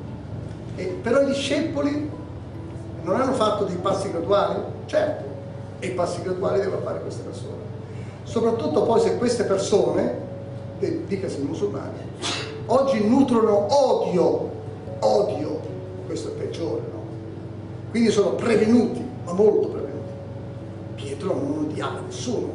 E, 0.76 0.84
però 1.02 1.22
i 1.22 1.26
discepoli 1.26 2.10
non 3.02 3.20
hanno 3.20 3.32
fatto 3.32 3.64
dei 3.64 3.76
passi 3.76 4.10
graduali? 4.10 4.60
Certo, 4.86 5.24
e 5.78 5.86
i 5.86 5.90
passi 5.92 6.22
graduali 6.22 6.60
devono 6.60 6.82
fare 6.82 7.00
queste 7.00 7.22
persone. 7.22 7.64
Soprattutto 8.24 8.82
poi 8.82 9.00
se 9.00 9.16
queste 9.16 9.44
persone, 9.44 10.24
dicasi 10.78 11.40
musulmani, 11.40 11.98
oggi 12.66 13.06
nutrono 13.06 13.66
odio, 13.70 14.50
odio, 15.00 15.60
questo 16.06 16.28
è 16.28 16.32
peggiore, 16.32 16.82
no? 16.92 17.00
Quindi 17.90 18.10
sono 18.10 18.30
prevenuti, 18.30 19.02
ma 19.24 19.32
molto 19.32 19.68
prevenuti. 19.68 19.94
Pietro 20.96 21.34
non 21.34 21.66
odiava 21.70 22.00
nessuno, 22.00 22.48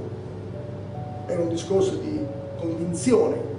era 1.26 1.41
un 1.41 1.49
discorso 1.49 1.95
di 1.95 2.19
convinzione, 2.59 3.49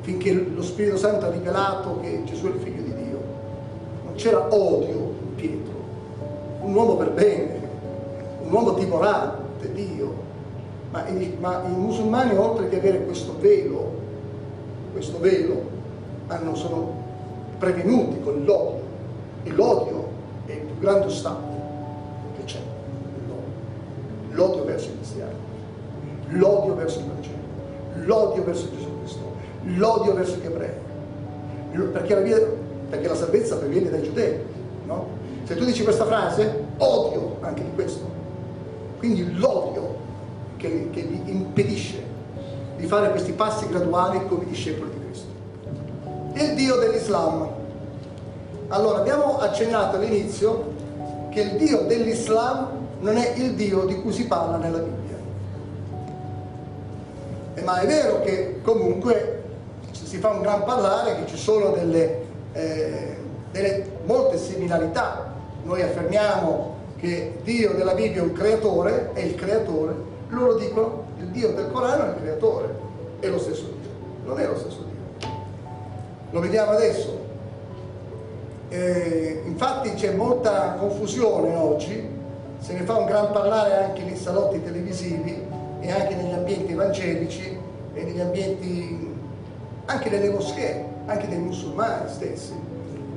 finché 0.00 0.32
lo 0.32 0.62
Spirito 0.62 0.96
Santo 0.96 1.26
ha 1.26 1.30
rivelato 1.30 2.00
che 2.00 2.22
Gesù 2.24 2.46
è 2.46 2.54
il 2.54 2.60
figlio 2.60 2.81
c'era 4.14 4.48
odio 4.54 5.14
in 5.22 5.34
Pietro, 5.36 5.74
un 6.62 6.74
uomo 6.74 6.96
per 6.96 7.10
bene, 7.12 7.60
un 8.44 8.52
uomo 8.52 8.74
timorante, 8.74 9.72
Dio. 9.72 10.30
Ma 10.90 11.08
i, 11.08 11.36
ma 11.40 11.62
i 11.66 11.70
musulmani, 11.70 12.36
oltre 12.36 12.68
che 12.68 12.76
avere 12.76 13.04
questo 13.04 13.34
velo, 13.40 13.92
questo 14.92 15.18
velo, 15.18 15.62
hanno, 16.26 16.54
sono 16.54 16.94
prevenuti 17.58 18.20
con 18.20 18.44
l'odio. 18.44 18.80
E 19.44 19.50
l'odio 19.50 20.08
è 20.46 20.52
il 20.52 20.60
più 20.60 20.78
grande 20.78 21.06
ostacolo 21.06 21.60
che 22.36 22.44
c'è. 22.44 22.60
L'odio. 23.26 23.42
l'odio 24.30 24.64
verso 24.64 24.90
i 24.90 24.96
cristiani, 24.96 25.34
l'odio 26.28 26.74
verso 26.74 26.98
il 27.00 27.06
Vangelo, 27.06 27.36
l'odio 28.04 28.44
verso 28.44 28.68
Gesù 28.70 28.98
Cristo, 28.98 29.20
l'odio 29.64 30.14
verso 30.14 30.36
gli 30.36 30.46
ebrei. 30.46 30.70
Perché 31.90 32.14
la, 32.14 32.20
via, 32.20 32.36
perché 32.92 33.08
la 33.08 33.14
salvezza 33.14 33.56
proviene 33.56 33.88
dai 33.88 34.02
giudei, 34.02 34.38
no? 34.84 35.06
Se 35.44 35.56
tu 35.56 35.64
dici 35.64 35.82
questa 35.82 36.04
frase, 36.04 36.64
odio 36.76 37.38
anche 37.40 37.64
di 37.64 37.70
questo. 37.74 38.06
Quindi 38.98 39.34
l'odio 39.34 39.96
che, 40.58 40.90
che 40.92 41.00
vi 41.00 41.22
impedisce 41.24 42.04
di 42.76 42.86
fare 42.86 43.08
questi 43.08 43.32
passi 43.32 43.66
graduali 43.66 44.20
come 44.28 44.44
discepoli 44.44 44.90
di 44.90 45.06
Cristo. 45.06 45.26
Il 46.34 46.54
Dio 46.54 46.76
dell'Islam. 46.76 47.48
Allora, 48.68 48.98
abbiamo 48.98 49.38
accennato 49.38 49.96
all'inizio 49.96 50.74
che 51.30 51.40
il 51.40 51.56
Dio 51.56 51.84
dell'Islam 51.86 52.68
non 53.00 53.16
è 53.16 53.32
il 53.36 53.54
Dio 53.54 53.86
di 53.86 54.02
cui 54.02 54.12
si 54.12 54.26
parla 54.26 54.58
nella 54.58 54.78
Bibbia. 54.78 55.16
Eh, 57.54 57.62
ma 57.62 57.80
è 57.80 57.86
vero 57.86 58.20
che 58.20 58.60
comunque 58.60 59.44
si 59.92 60.18
fa 60.18 60.28
un 60.28 60.42
gran 60.42 60.64
parlare 60.64 61.16
che 61.16 61.26
ci 61.26 61.38
sono 61.38 61.70
delle, 61.70 62.21
eh, 62.52 63.16
delle 63.50 63.84
molte 64.04 64.38
similarità 64.38 65.32
noi 65.64 65.82
affermiamo 65.82 66.76
che 66.98 67.38
Dio 67.42 67.74
della 67.74 67.94
Bibbia 67.94 68.20
è 68.20 68.24
un 68.24 68.32
creatore, 68.32 69.10
è 69.12 69.20
il 69.20 69.34
creatore, 69.34 69.94
loro 70.28 70.54
dicono 70.54 71.04
il 71.18 71.26
Dio 71.26 71.52
del 71.52 71.70
Corano 71.70 72.04
è 72.04 72.08
il 72.08 72.22
creatore, 72.22 72.74
è 73.20 73.28
lo 73.28 73.38
stesso 73.38 73.64
Dio, 73.80 73.90
non 74.24 74.40
è 74.40 74.46
lo 74.46 74.56
stesso 74.56 74.78
Dio. 74.78 75.30
Lo 76.30 76.40
vediamo 76.40 76.72
adesso. 76.72 77.20
Eh, 78.68 79.42
infatti 79.44 79.92
c'è 79.94 80.14
molta 80.14 80.76
confusione 80.78 81.54
oggi, 81.54 82.08
se 82.58 82.72
ne 82.72 82.82
fa 82.84 82.96
un 82.96 83.06
gran 83.06 83.32
parlare 83.32 83.84
anche 83.84 84.02
nei 84.02 84.16
salotti 84.16 84.62
televisivi 84.62 85.44
e 85.80 85.90
anche 85.90 86.14
negli 86.14 86.32
ambienti 86.32 86.72
evangelici 86.72 87.58
e 87.94 88.02
negli 88.02 88.20
ambienti 88.20 89.14
anche 89.84 90.08
nelle 90.08 90.30
moschee, 90.30 90.84
anche 91.06 91.28
dei 91.28 91.38
musulmani 91.38 92.08
stessi. 92.08 92.52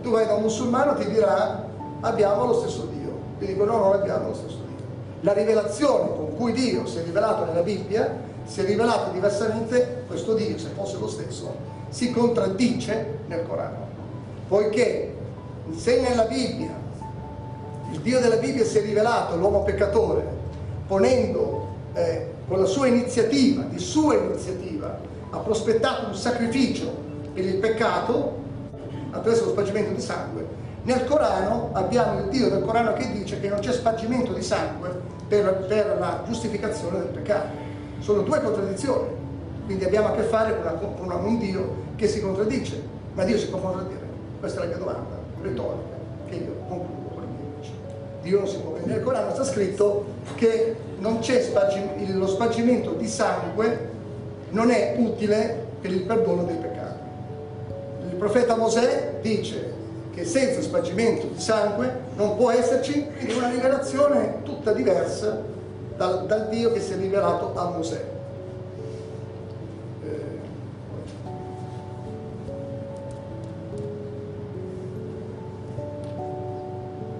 Tu 0.02 0.10
vai 0.10 0.26
da 0.26 0.34
un 0.34 0.44
musulmano 0.44 0.96
ti 0.96 1.10
dirà 1.10 1.64
abbiamo 2.02 2.46
lo 2.46 2.54
stesso 2.60 2.88
Dio. 2.92 3.18
Io 3.40 3.48
dico 3.48 3.64
no, 3.66 3.78
non 3.78 3.94
abbiamo 3.94 4.30
lo 4.30 4.34
stesso 4.34 4.60
Dio. 4.68 4.86
La 5.22 5.34
rivelazione 5.34 6.16
con 6.16 6.36
cui 6.36 6.54
Dio 6.54 6.86
si 6.86 7.00
è 7.00 7.04
rivelato 7.04 7.46
nella 7.46 7.62
Bibbia, 7.62 8.16
si 8.46 8.62
è 8.62 8.66
rivelato 8.66 9.12
diversamente, 9.12 10.04
questo 10.08 10.36
Dio, 10.36 10.58
se 10.58 10.70
fosse 10.76 10.98
lo 11.00 11.08
stesso, 11.08 11.56
si 11.90 12.12
contraddice 12.12 13.20
nel 13.28 13.48
Corano. 13.48 13.88
Poiché 14.48 15.16
se 15.76 16.02
nella 16.02 16.26
Bibbia 16.26 16.84
il 17.92 18.00
Dio 18.02 18.20
della 18.20 18.38
Bibbia 18.38 18.64
si 18.66 18.78
è 18.78 18.82
rivelato 18.82 19.36
l'uomo 19.36 19.64
peccatore, 19.64 20.24
ponendo 20.88 21.68
eh, 21.94 22.34
con 22.48 22.60
la 22.60 22.66
sua 22.66 22.88
iniziativa, 22.88 23.64
di 23.64 23.80
sua 23.80 24.16
iniziativa, 24.16 25.00
ha 25.30 25.38
prospettato 25.38 26.08
un 26.08 26.16
sacrificio 26.16 27.04
per 27.36 27.44
il 27.44 27.58
peccato 27.58 28.38
attraverso 29.12 29.46
lo 29.46 29.52
spargimento 29.52 29.92
di 29.92 30.02
sangue, 30.02 30.48
nel 30.84 31.04
Corano 31.04 31.70
abbiamo 31.74 32.22
il 32.22 32.30
Dio 32.30 32.50
del 32.50 32.64
Corano 32.64 32.94
che 32.94 33.12
dice 33.12 33.42
che 33.42 33.50
non 33.50 33.60
c'è 33.60 33.74
spargimento 33.74 34.32
di 34.32 34.42
sangue 34.42 34.90
per, 35.28 35.66
per 35.68 35.98
la 36.00 36.24
giustificazione 36.26 37.00
del 37.00 37.08
peccato. 37.08 37.64
Sono 38.00 38.22
due 38.22 38.42
contraddizioni, 38.42 39.10
quindi 39.66 39.84
abbiamo 39.84 40.08
a 40.08 40.12
che 40.12 40.22
fare 40.24 40.62
con, 40.62 40.94
una, 41.00 41.16
con 41.16 41.26
un 41.26 41.40
Dio 41.40 41.84
che 41.98 42.08
si 42.08 42.22
contraddice, 42.22 42.82
ma 43.14 43.26
Dio 43.26 43.38
si 43.38 43.50
può 43.50 43.60
contraddire. 43.60 44.00
Questa 44.40 44.62
è 44.62 44.64
la 44.64 44.70
mia 44.70 44.78
domanda 44.78 45.18
retorica 45.42 45.96
che 46.30 46.36
io 46.36 46.56
concludo 46.70 47.10
con 47.16 47.24
i 47.24 47.28
miei 47.28 47.54
amici. 47.54 47.72
Dio 48.22 48.38
non 48.40 48.48
si 48.48 48.58
può 48.60 48.78
Nel 48.82 49.04
Corano 49.04 49.34
sta 49.34 49.44
scritto 49.44 50.06
che 50.36 50.76
non 51.00 51.20
c'è 51.20 51.42
spargimento, 51.42 52.18
lo 52.18 52.28
spargimento 52.28 52.92
di 52.92 53.08
sangue 53.08 53.90
non 54.52 54.70
è 54.70 54.96
utile 54.98 55.66
per 55.82 55.92
il 55.92 56.02
perdono 56.02 56.44
dei 56.44 56.56
peccati. 56.56 56.65
Profeta 58.26 58.58
Mosè 58.58 59.20
dice 59.22 59.72
che 60.12 60.26
senza 60.26 60.60
spargimento 60.60 61.28
di 61.28 61.40
sangue 61.40 61.94
non 62.16 62.36
può 62.36 62.50
esserci 62.50 63.06
una 63.38 63.52
rivelazione 63.52 64.42
tutta 64.42 64.74
diversa 64.74 65.44
dal, 65.96 66.26
dal 66.26 66.50
Dio 66.50 66.72
che 66.72 66.82
si 66.82 66.94
è 66.94 66.96
rivelato 66.96 67.52
a 67.54 67.70
Mosè. 67.70 68.04
Eh, 70.04 70.40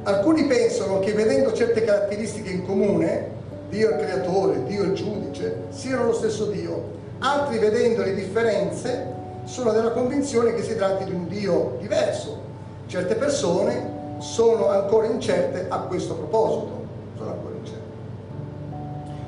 alcuni 0.06 0.48
pensano 0.48 0.98
che 0.98 1.14
vedendo 1.14 1.54
certe 1.54 1.84
caratteristiche 1.84 2.50
in 2.50 2.66
comune, 2.66 3.30
Dio 3.70 3.90
il 3.90 3.98
creatore, 3.98 4.64
Dio 4.64 4.82
il 4.82 4.94
giudice, 4.94 5.66
siano 5.70 6.06
lo 6.06 6.14
stesso 6.14 6.46
Dio. 6.46 6.94
Altri 7.20 7.60
vedendo 7.60 8.02
le 8.02 8.16
differenze 8.16 9.15
sono 9.46 9.72
della 9.72 9.92
convinzione 9.92 10.54
che 10.54 10.64
si 10.64 10.76
tratti 10.76 11.06
di 11.06 11.12
un 11.14 11.28
Dio 11.28 11.78
diverso, 11.80 12.46
Certe 12.88 13.16
persone 13.16 13.94
sono 14.20 14.70
ancora 14.70 15.08
incerte 15.08 15.66
a 15.68 15.80
questo 15.80 16.14
proposito, 16.14 16.86
sono 17.18 17.32
ancora 17.32 17.56
incerte. 17.56 17.84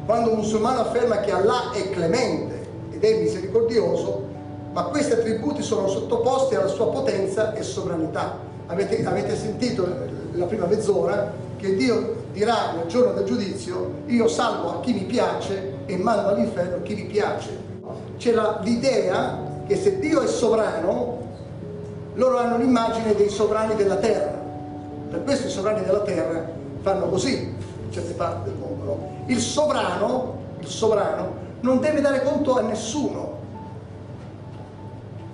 Quando 0.05 0.29
un 0.29 0.35
musulmano 0.37 0.81
afferma 0.81 1.19
che 1.21 1.31
Allah 1.31 1.71
è 1.71 1.89
clemente 1.89 2.65
ed 2.91 3.03
è 3.03 3.19
misericordioso, 3.19 4.25
ma 4.73 4.83
questi 4.83 5.13
attributi 5.13 5.63
sono 5.63 5.87
sottoposti 5.87 6.53
alla 6.53 6.67
sua 6.67 6.89
potenza 6.89 7.53
e 7.53 7.63
sovranità. 7.63 8.37
Avete, 8.67 9.03
avete 9.03 9.35
sentito 9.35 9.87
la 10.33 10.45
prima 10.45 10.67
mezz'ora 10.67 11.33
che 11.57 11.75
Dio 11.75 12.25
dirà 12.31 12.73
nel 12.73 12.85
giorno 12.85 13.13
del 13.13 13.25
giudizio 13.25 14.03
io 14.05 14.27
salvo 14.27 14.69
a 14.69 14.79
chi 14.81 14.93
mi 14.93 15.05
piace 15.05 15.79
e 15.87 15.97
mando 15.97 16.29
all'inferno 16.29 16.83
chi 16.83 16.93
mi 16.93 17.05
piace. 17.05 17.65
C'è 18.17 18.35
l'idea 18.61 19.46
che 19.67 19.75
se 19.75 19.99
Dio 19.99 20.21
è 20.21 20.27
sovrano 20.27 21.25
loro 22.17 22.37
hanno 22.39 22.57
l'immagine 22.57 23.13
dei 23.15 23.29
sovrani 23.29 23.75
della 23.75 23.97
terra. 23.97 24.35
Per 25.09 25.23
questo 25.23 25.47
i 25.47 25.51
sovrani 25.51 25.85
della 25.85 26.01
terra 26.01 26.49
fanno 26.81 27.09
così 27.09 27.43
in 27.43 27.91
certe 27.91 28.13
parti 28.13 28.49
del 28.49 28.57
mondo. 28.57 29.09
Il 29.27 29.39
sovrano, 29.39 30.37
il 30.59 30.67
sovrano 30.67 31.45
non 31.59 31.79
deve 31.79 32.01
dare 32.01 32.23
conto 32.23 32.57
a 32.57 32.61
nessuno, 32.61 33.35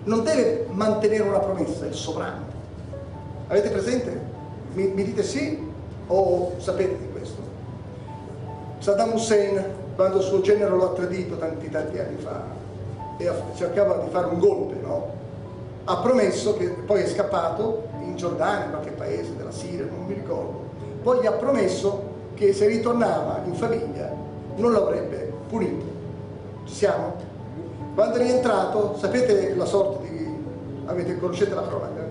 non 0.04 0.24
deve 0.24 0.68
mantenere 0.72 1.24
una 1.24 1.40
promessa, 1.40 1.86
il 1.86 1.94
sovrano. 1.94 2.46
Avete 3.48 3.70
presente? 3.70 4.22
Mi, 4.74 4.88
mi 4.88 5.04
dite 5.04 5.24
sì 5.24 5.72
o 6.08 6.54
sapete 6.58 6.98
di 6.98 7.10
questo? 7.12 7.42
Saddam 8.80 9.14
Hussein, 9.14 9.64
quando 9.96 10.20
suo 10.20 10.42
genere 10.42 10.72
lo 10.72 10.92
tradito 10.92 11.38
tanti 11.38 11.70
tanti 11.70 12.00
anni 12.00 12.18
fa, 12.18 12.42
e 13.26 13.56
cercava 13.56 13.98
di 13.98 14.10
fare 14.10 14.28
un 14.28 14.40
golpe, 14.40 14.76
no? 14.82 15.22
ha 15.86 15.98
promesso, 15.98 16.56
che 16.56 16.70
poi 16.70 17.02
è 17.02 17.08
scappato 17.08 17.90
in 18.00 18.16
Giordania, 18.16 18.66
in 18.66 18.72
qualche 18.72 18.92
paese 18.92 19.36
della 19.36 19.52
Siria, 19.52 19.86
non 19.86 20.06
mi 20.06 20.14
ricordo, 20.14 20.70
poi 21.02 21.20
gli 21.20 21.26
ha 21.26 21.34
promesso 21.34 22.12
che 22.36 22.54
se 22.54 22.68
ritornava 22.68 23.42
in 23.46 23.54
famiglia 23.54 24.12
non 24.56 24.72
l'avrebbe 24.72 25.32
punito. 25.50 25.86
Ci 26.66 26.74
siamo? 26.74 27.16
Quando 27.94 28.16
è 28.16 28.22
rientrato, 28.22 28.96
sapete 28.98 29.54
la 29.56 29.66
sorte 29.66 30.10
di... 30.10 30.44
avete 30.86 31.20
conoscete 31.20 31.54
la 31.54 31.68
cronaca? 31.68 32.08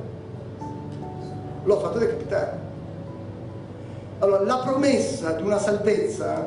L'ho 1.64 1.78
fatto 1.78 1.98
decapitare. 1.98 2.70
Allora, 4.18 4.42
la 4.42 4.58
promessa 4.58 5.32
di 5.32 5.42
una 5.42 5.58
salvezza 5.58 6.46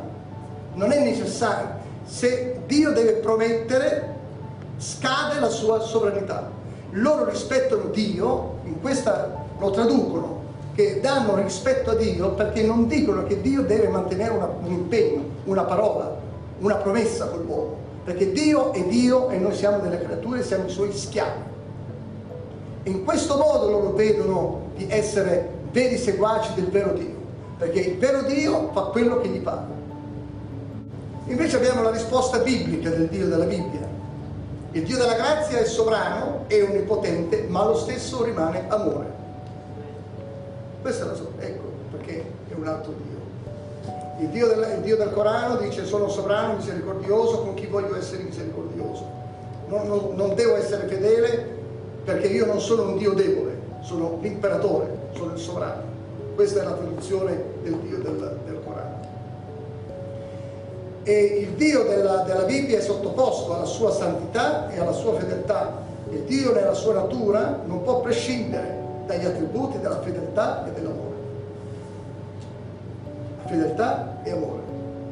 non 0.75 0.91
è 0.91 1.03
necessaria. 1.03 1.79
Se 2.05 2.61
Dio 2.67 2.91
deve 2.91 3.13
promettere, 3.13 4.14
scade 4.77 5.39
la 5.39 5.49
sua 5.49 5.79
sovranità 5.79 6.63
loro 6.95 7.29
rispettano 7.29 7.89
Dio 7.91 8.59
in 8.63 8.79
questa 8.79 9.43
lo 9.59 9.69
traducono, 9.71 10.43
che 10.75 10.99
danno 11.01 11.35
rispetto 11.35 11.91
a 11.91 11.95
Dio 11.95 12.31
perché 12.31 12.63
non 12.63 12.87
dicono 12.87 13.23
che 13.23 13.41
Dio 13.41 13.63
deve 13.63 13.87
mantenere 13.87 14.33
una, 14.33 14.45
un 14.45 14.71
impegno, 14.71 15.23
una 15.45 15.63
parola, 15.63 16.15
una 16.59 16.75
promessa 16.75 17.27
con 17.27 17.43
l'uomo, 17.43 17.77
perché 18.03 18.31
Dio 18.31 18.71
è 18.73 18.83
Dio 18.83 19.29
e 19.29 19.37
noi 19.37 19.53
siamo 19.53 19.79
delle 19.79 20.01
creature, 20.01 20.43
siamo 20.43 20.67
i 20.67 20.69
suoi 20.69 20.93
schiavi. 20.93 21.53
In 22.83 23.03
questo 23.03 23.37
modo 23.37 23.69
loro 23.69 23.91
vedono 23.91 24.67
di 24.75 24.87
essere 24.89 25.49
veri 25.71 25.97
seguaci 25.97 26.53
del 26.53 26.69
vero 26.69 26.93
Dio, 26.93 27.15
perché 27.57 27.79
il 27.79 27.97
vero 27.97 28.21
Dio 28.21 28.69
fa 28.73 28.83
quello 28.83 29.19
che 29.19 29.27
gli 29.27 29.41
pare. 29.41 29.83
Invece 31.27 31.57
abbiamo 31.57 31.81
la 31.81 31.91
risposta 31.91 32.37
biblica 32.39 32.89
del 32.89 33.07
Dio 33.07 33.27
della 33.27 33.45
Bibbia. 33.45 33.84
Il 34.75 34.83
Dio 34.83 34.97
della 34.97 35.13
grazia 35.13 35.59
è 35.59 35.63
sovrano, 35.63 36.43
è 36.47 36.61
onnipotente, 36.61 37.45
ma 37.47 37.63
lo 37.63 37.77
stesso 37.77 38.25
rimane 38.25 38.65
amore. 38.67 39.05
Questa 40.81 41.05
è 41.05 41.07
la 41.07 41.13
sua, 41.13 41.29
ecco 41.39 41.63
perché 41.91 42.25
è 42.49 42.53
un 42.53 42.67
altro 42.67 42.91
Dio. 42.91 43.93
Il 44.19 44.27
Dio, 44.31 44.47
del, 44.47 44.73
il 44.75 44.81
Dio 44.81 44.97
del 44.97 45.13
Corano 45.13 45.55
dice 45.55 45.85
sono 45.85 46.09
sovrano, 46.09 46.57
misericordioso, 46.57 47.43
con 47.43 47.53
chi 47.53 47.67
voglio 47.67 47.95
essere 47.95 48.23
misericordioso. 48.23 49.09
Non, 49.69 49.87
non, 49.87 50.09
non 50.13 50.35
devo 50.35 50.57
essere 50.57 50.87
fedele 50.87 51.53
perché 52.03 52.27
io 52.27 52.45
non 52.45 52.59
sono 52.59 52.81
un 52.81 52.97
Dio 52.97 53.13
debole, 53.13 53.57
sono 53.79 54.17
l'imperatore, 54.19 55.07
sono 55.13 55.31
il 55.31 55.39
sovrano. 55.39 55.83
Questa 56.35 56.59
è 56.59 56.65
la 56.65 56.73
traduzione 56.73 57.41
del 57.63 57.77
Dio 57.77 57.99
del, 57.99 58.39
del. 58.45 58.59
E 61.07 61.13
il 61.13 61.49
Dio 61.51 61.83
della, 61.83 62.23
della 62.23 62.43
Bibbia 62.43 62.79
è 62.79 62.81
sottoposto 62.81 63.55
alla 63.55 63.65
sua 63.65 63.91
santità 63.91 64.69
e 64.71 64.79
alla 64.79 64.91
sua 64.91 65.13
fedeltà. 65.13 65.83
Il 66.09 66.23
Dio 66.23 66.51
nella 66.51 66.73
sua 66.73 66.95
natura 66.95 67.61
non 67.65 67.83
può 67.83 68.01
prescindere 68.01 68.77
dagli 69.05 69.25
attributi 69.25 69.79
della 69.79 70.01
fedeltà 70.01 70.65
e 70.65 70.71
dell'amore. 70.71 71.15
Fedeltà 73.45 74.17
e 74.23 74.31
amore. 74.31 74.61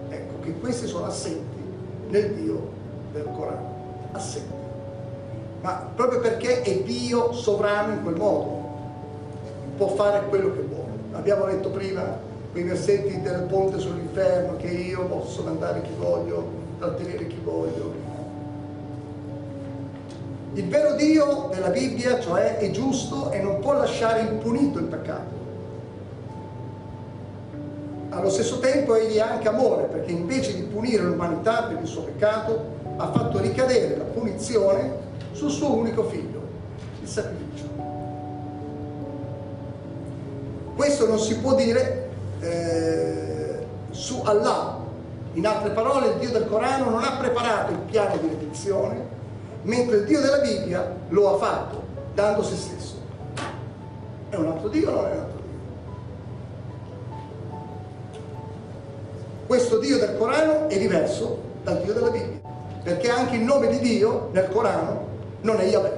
Ecco 0.10 0.34
che 0.41 0.60
questi 0.60 0.88
sono 0.88 1.06
assenti 1.06 1.64
nel 2.10 2.34
Dio 2.34 2.70
del 3.14 3.30
Corano. 3.36 3.72
Assenti 4.14 4.62
ma 5.64 5.89
proprio 5.96 6.20
perché 6.20 6.62
è 6.62 6.82
Dio 6.82 7.32
sovrano 7.32 7.94
in 7.94 8.04
quel 8.04 8.16
modo, 8.16 8.62
può 9.78 9.88
fare 9.88 10.28
quello 10.28 10.52
che 10.52 10.60
vuole. 10.60 10.91
Abbiamo 11.14 11.46
letto 11.46 11.70
prima 11.70 12.04
quei 12.54 12.64
versetti 12.66 13.20
del 13.20 13.47
ponte 13.49 13.80
sull'inferno, 13.80 14.58
che 14.58 14.68
io 14.68 15.06
posso 15.06 15.41
mandare 15.41 15.82
chi 15.82 15.91
voglio, 15.97 16.47
trattenere 16.78 17.26
chi 17.26 17.39
voglio. 17.43 17.93
Il 20.54 20.68
vero 20.70 20.93
Dio 20.93 21.49
della 21.51 21.70
Bibbia, 21.70 22.20
cioè, 22.20 22.58
è 22.58 22.70
giusto 22.70 23.32
e 23.32 23.41
non 23.41 23.60
può 23.60 23.74
lasciare 23.74 24.22
impunito 24.22 24.78
il 24.78 24.86
peccato. 24.86 25.41
Allo 28.10 28.30
stesso 28.30 28.60
tempo 28.60 28.93
egli 28.93 29.16
è 29.16 29.22
anche 29.22 29.47
amore, 29.47 29.86
perché 29.86 30.12
invece 30.12 30.56
di 30.56 30.62
punire 30.62 31.01
l'umanità 31.01 31.64
per 31.64 31.80
il 31.82 31.88
suo 31.88 32.04
peccato, 32.04 32.82
ha 32.97 33.12
fatto 33.12 33.39
ricadere 33.39 33.97
la 33.97 34.04
punizione 34.04 34.91
sul 35.32 35.49
suo 35.49 35.74
unico 35.74 36.04
figlio, 36.04 36.41
il 37.01 37.08
sacrificio. 37.08 37.64
Questo 40.76 41.08
non 41.08 41.18
si 41.18 41.39
può 41.39 41.56
dire 41.56 42.03
eh, 42.44 43.66
su 43.91 44.22
Allah. 44.24 44.82
In 45.34 45.48
altre 45.48 45.72
parole, 45.72 46.10
il 46.10 46.18
Dio 46.18 46.30
del 46.30 46.48
Corano 46.48 46.89
non 46.89 47.04
ha 47.04 47.18
preparato 47.18 47.72
il 47.72 47.80
piano 47.80 48.18
di 48.18 48.28
redenzione, 48.28 49.08
mentre 49.64 49.98
il 49.98 50.06
Dio 50.06 50.22
della 50.22 50.39
Bibbia 50.39 50.96
lo 51.10 51.34
ha 51.34 51.38
fatto, 51.38 51.82
dando 52.14 52.44
se 52.44 52.56
stesso. 52.56 52.96
È 54.30 54.36
un 54.36 54.48
altro 54.48 54.68
Dio 54.70 54.89
o 54.89 54.94
non 54.94 55.06
è 55.06 55.12
un 55.12 55.20
altro 55.20 55.41
Dio? 55.41 55.60
Questo 59.48 59.80
Dio 59.80 59.98
del 59.98 60.18
Corano 60.18 60.68
è 60.68 60.78
diverso 60.78 61.39
dal 61.64 61.82
Dio 61.82 61.94
della 61.94 62.10
Bibbia, 62.10 62.39
perché 62.84 63.10
anche 63.10 63.36
il 63.36 63.41
nome 63.41 63.68
di 63.70 63.80
Dio 63.80 64.30
nel 64.34 64.50
Corano 64.50 65.08
non 65.41 65.60
è 65.60 65.66
Yahweh. 65.66 65.98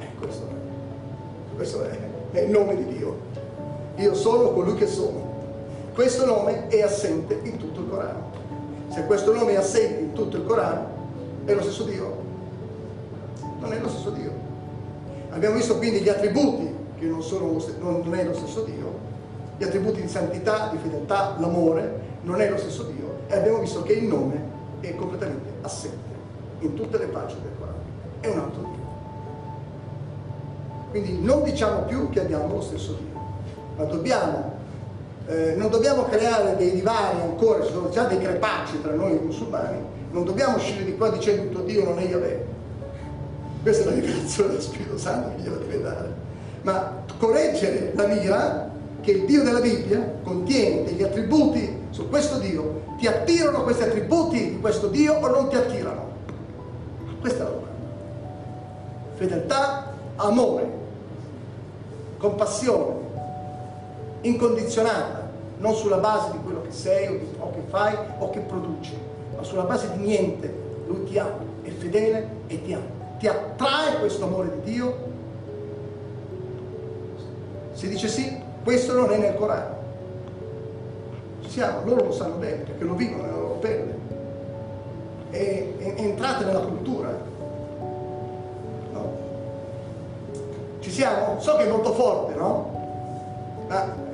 Eh, 0.00 0.08
questo, 1.56 1.84
è 2.32 2.40
il 2.40 2.50
nome 2.50 2.76
di 2.76 2.96
Dio. 2.96 3.29
Io 4.00 4.14
sono 4.14 4.52
colui 4.52 4.74
che 4.76 4.86
sono. 4.86 5.28
Questo 5.92 6.24
nome 6.24 6.68
è 6.68 6.80
assente 6.80 7.38
in 7.42 7.58
tutto 7.58 7.80
il 7.80 7.88
Corano. 7.90 8.30
Se 8.88 9.04
questo 9.04 9.34
nome 9.34 9.52
è 9.52 9.56
assente 9.56 10.00
in 10.00 10.12
tutto 10.14 10.38
il 10.38 10.46
Corano, 10.46 10.86
è 11.44 11.52
lo 11.52 11.60
stesso 11.60 11.84
Dio? 11.84 12.16
Non 13.60 13.74
è 13.74 13.78
lo 13.78 13.90
stesso 13.90 14.08
Dio. 14.10 14.32
Abbiamo 15.28 15.56
visto 15.56 15.76
quindi 15.76 16.00
gli 16.00 16.08
attributi 16.08 16.74
che 16.98 17.04
non, 17.04 17.22
sono 17.22 17.58
non 17.78 18.14
è 18.14 18.24
lo 18.24 18.32
stesso 18.32 18.62
Dio, 18.62 18.98
gli 19.58 19.64
attributi 19.64 20.00
di 20.00 20.08
santità, 20.08 20.68
di 20.72 20.78
fedeltà, 20.78 21.36
l'amore, 21.38 22.00
non 22.22 22.40
è 22.40 22.48
lo 22.48 22.56
stesso 22.56 22.84
Dio 22.84 23.18
e 23.28 23.36
abbiamo 23.36 23.58
visto 23.58 23.82
che 23.82 23.92
il 23.92 24.04
nome 24.04 24.42
è 24.80 24.94
completamente 24.94 25.50
assente 25.60 26.08
in 26.60 26.72
tutte 26.72 26.96
le 26.96 27.06
pagine 27.06 27.42
del 27.42 27.52
Corano. 27.58 27.78
È 28.20 28.28
un 28.28 28.38
altro 28.38 28.62
Dio. 28.62 28.88
Quindi 30.90 31.18
non 31.20 31.42
diciamo 31.42 31.82
più 31.82 32.08
che 32.08 32.20
abbiamo 32.20 32.54
lo 32.54 32.62
stesso 32.62 32.94
Dio, 32.94 33.09
ma 33.76 33.84
dobbiamo, 33.84 34.52
eh, 35.26 35.54
non 35.56 35.70
dobbiamo 35.70 36.04
creare 36.04 36.56
dei 36.56 36.72
divari 36.72 37.20
ancora, 37.20 37.64
ci 37.64 37.72
sono 37.72 37.90
già 37.90 38.04
dei 38.04 38.18
crepacci 38.18 38.80
tra 38.82 38.92
noi 38.92 39.18
musulmani, 39.22 39.78
non 40.10 40.24
dobbiamo 40.24 40.56
uscire 40.56 40.84
di 40.84 40.96
qua 40.96 41.10
dicendo 41.10 41.50
tuo 41.50 41.62
Dio 41.62 41.84
non 41.84 41.98
è 41.98 42.04
Yahweh. 42.04 42.46
Questa 43.62 43.82
è 43.82 43.86
la 43.86 44.00
rivelazione 44.00 44.48
dello 44.50 44.60
Spirito 44.60 44.98
Santo 44.98 45.30
che 45.36 45.42
gliela 45.42 45.56
deve 45.56 45.82
dare. 45.82 46.14
Ma 46.62 47.02
correggere 47.18 47.92
la 47.94 48.06
mira 48.06 48.70
che 49.00 49.12
il 49.12 49.24
Dio 49.24 49.42
della 49.42 49.60
Bibbia 49.60 50.18
contiene 50.22 50.84
degli 50.84 51.02
attributi 51.02 51.78
su 51.90 52.08
questo 52.08 52.38
Dio, 52.38 52.82
ti 52.98 53.06
attirano 53.06 53.62
questi 53.62 53.82
attributi 53.82 54.50
di 54.50 54.60
questo 54.60 54.88
Dio 54.88 55.14
o 55.14 55.28
non 55.28 55.48
ti 55.48 55.56
attirano? 55.56 56.08
Questa 57.20 57.40
è 57.40 57.42
la 57.42 57.48
domanda. 57.48 57.68
Fedeltà, 59.14 59.92
amore, 60.16 60.68
compassione, 62.18 62.94
incondizionata, 64.22 65.28
non 65.58 65.74
sulla 65.74 65.98
base 65.98 66.32
di 66.32 66.38
quello 66.42 66.62
che 66.62 66.72
sei 66.72 67.20
o, 67.38 67.50
che 67.50 67.62
fai 67.68 67.94
o 68.18 68.30
che 68.30 68.40
produci, 68.40 68.96
ma 69.36 69.42
sulla 69.42 69.62
base 69.62 69.90
di 69.96 70.04
niente. 70.04 70.52
Lui 70.86 71.04
ti 71.04 71.18
ama, 71.18 71.38
è 71.62 71.70
fedele 71.70 72.28
e 72.46 72.62
ti 72.62 72.72
ama. 72.72 72.98
Ti 73.18 73.26
attrae 73.26 73.98
questo 73.98 74.24
amore 74.24 74.50
di 74.62 74.72
Dio? 74.72 75.08
Si 77.72 77.88
dice 77.88 78.08
sì, 78.08 78.38
questo 78.64 78.94
non 78.94 79.10
è 79.12 79.18
nel 79.18 79.34
Corano. 79.34 79.76
Ci 81.42 81.50
siamo, 81.50 81.84
loro 81.84 82.06
lo 82.06 82.12
sanno 82.12 82.36
bene 82.36 82.62
perché 82.62 82.84
lo 82.84 82.94
vivono 82.94 83.22
nella 83.22 83.36
loro 83.36 83.54
pelle 83.54 83.98
e, 85.30 85.74
e, 85.78 85.94
entrate 85.96 86.44
nella 86.44 86.60
cultura. 86.60 87.08
No? 88.92 89.12
Ci 90.80 90.90
siamo? 90.90 91.40
So 91.40 91.56
che 91.56 91.66
è 91.66 91.70
molto 91.70 91.92
forte, 91.92 92.34
no? 92.34 92.78
Ma 93.68 94.08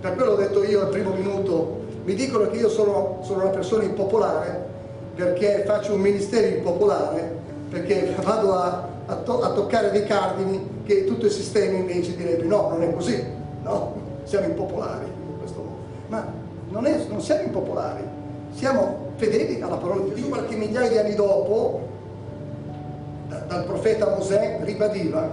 per 0.00 0.14
quello 0.14 0.32
ho 0.32 0.36
detto 0.36 0.62
io 0.64 0.82
al 0.82 0.88
primo 0.88 1.12
minuto, 1.12 1.80
mi 2.04 2.14
dicono 2.14 2.48
che 2.48 2.56
io 2.58 2.68
sono, 2.68 3.18
sono 3.22 3.42
una 3.42 3.50
persona 3.50 3.82
impopolare 3.82 4.66
perché 5.14 5.64
faccio 5.66 5.94
un 5.94 6.00
ministero 6.00 6.46
impopolare, 6.46 7.36
perché 7.68 8.14
vado 8.22 8.54
a, 8.54 8.88
a, 9.06 9.14
to 9.16 9.40
a 9.40 9.50
toccare 9.50 9.90
dei 9.90 10.04
cardini 10.04 10.82
che 10.84 11.04
tutto 11.06 11.26
il 11.26 11.32
sistema 11.32 11.76
invece 11.76 12.14
direbbe 12.14 12.44
no, 12.44 12.68
non 12.68 12.82
è 12.82 12.94
così, 12.94 13.20
no? 13.62 13.94
Siamo 14.22 14.46
impopolari 14.46 15.06
in 15.06 15.38
questo 15.38 15.58
modo. 15.58 15.76
Ma 16.06 16.24
non, 16.68 16.86
è, 16.86 17.04
non 17.08 17.20
siamo 17.20 17.42
impopolari, 17.42 18.04
siamo 18.52 19.06
fedeli 19.16 19.60
alla 19.60 19.76
parola 19.76 20.02
di 20.02 20.12
Dio. 20.14 20.28
Qualche 20.28 20.54
migliaia 20.54 20.88
di 20.88 20.98
anni 20.98 21.14
dopo, 21.16 21.80
dal 23.26 23.64
profeta 23.64 24.14
Mosè, 24.16 24.60
ribadiva, 24.62 25.28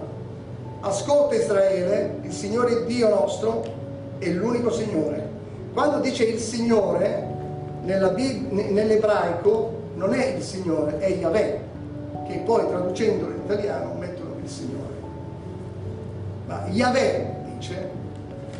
ascolta 0.79 1.35
Israele, 1.35 2.17
il 2.23 2.31
Signore 2.31 2.85
Dio 2.85 3.09
nostro 3.09 3.83
è 4.19 4.29
l'unico 4.29 4.71
Signore. 4.71 5.27
Quando 5.73 5.99
dice 5.99 6.23
il 6.23 6.39
Signore, 6.39 7.27
nell'ebraico 7.83 9.73
non 9.95 10.13
è 10.13 10.35
il 10.35 10.41
Signore, 10.41 10.99
è 10.99 11.09
Yahweh, 11.09 11.59
che 12.27 12.37
poi 12.45 12.67
traducendolo 12.67 13.31
in 13.31 13.41
italiano 13.43 13.93
mettono 13.99 14.35
il 14.41 14.49
Signore. 14.49 14.93
Ma 16.47 16.65
Yahweh 16.69 17.33
dice, 17.57 17.89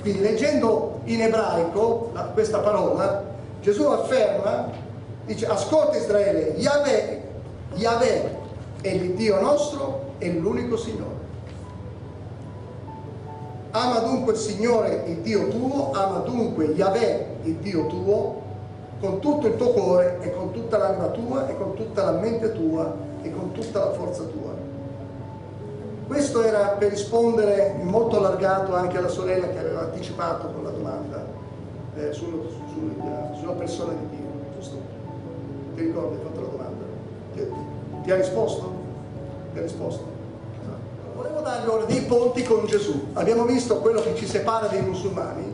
quindi 0.01 0.22
leggendo 0.22 0.99
in 1.06 1.22
ebraico 1.22 2.12
questa 2.34 2.60
parola, 2.60 3.24
Gesù 3.62 3.86
afferma 3.86 4.70
dice 5.26 5.47
ascolta 5.47 5.97
Israele, 5.97 6.53
Yahweh, 6.58 7.22
Yahweh 7.76 8.43
è 8.82 8.89
il 8.89 9.14
Dio 9.14 9.41
nostro 9.41 10.14
e 10.20 10.32
l'unico 10.32 10.78
Signore. 10.78 11.14
Ama 13.76 13.99
dunque 13.99 14.32
il 14.32 14.39
Signore, 14.39 15.03
il 15.05 15.17
Dio 15.17 15.49
tuo, 15.49 15.91
ama 15.91 16.19
dunque 16.19 16.67
Yahweh, 16.67 17.26
il 17.43 17.55
Dio 17.55 17.86
tuo, 17.88 18.41
con 19.01 19.19
tutto 19.19 19.47
il 19.47 19.57
tuo 19.57 19.71
cuore 19.71 20.19
e 20.21 20.34
con 20.34 20.53
tutta 20.53 20.78
l'anima 20.78 21.07
tua 21.07 21.49
e 21.49 21.57
con 21.57 21.73
tutta 21.73 22.05
la 22.05 22.11
mente 22.11 22.53
tua 22.53 22.95
e 23.21 23.30
con 23.34 23.51
tutta 23.51 23.80
la 23.80 23.91
forza 23.91 24.23
tua. 24.23 24.53
questo 26.07 26.41
era 26.41 26.67
per 26.78 26.91
rispondere 26.91 27.76
molto 27.82 28.17
allargato 28.17 28.73
anche 28.73 28.97
alla 28.97 29.09
sorella 29.09 29.49
che 29.49 29.59
aveva 29.59 29.82
anticipato 29.82 30.47
con 30.53 30.63
la 30.63 30.69
domanda 30.69 31.26
eh, 31.97 32.13
sul, 32.13 32.47
sul, 32.71 32.95
sulla 33.38 33.53
persona 33.53 33.91
di 33.91 34.15
Dio, 34.15 34.30
giusto? 34.55 34.78
Ti 35.76 35.82
ricordi, 35.82 36.15
hai 36.15 36.21
fatto 36.21 36.39
la 36.39 36.47
domanda? 36.47 36.86
Ti, 37.34 37.47
ti 38.03 38.11
ha 38.11 38.15
risposto? 38.15 38.71
Ti 39.51 39.59
ha 39.59 39.61
risposto? 39.61 40.14
Volevo 41.26 41.41
darvi 41.41 41.67
ora 41.69 41.86
dei 41.86 42.01
ponti 42.01 42.43
con 42.43 42.67
Gesù. 42.67 43.07
Abbiamo 43.13 43.45
visto 43.45 43.78
quello 43.78 43.99
che 43.99 44.13
ci 44.13 44.28
separa 44.28 44.67
dai 44.67 44.84
musulmani. 44.84 45.51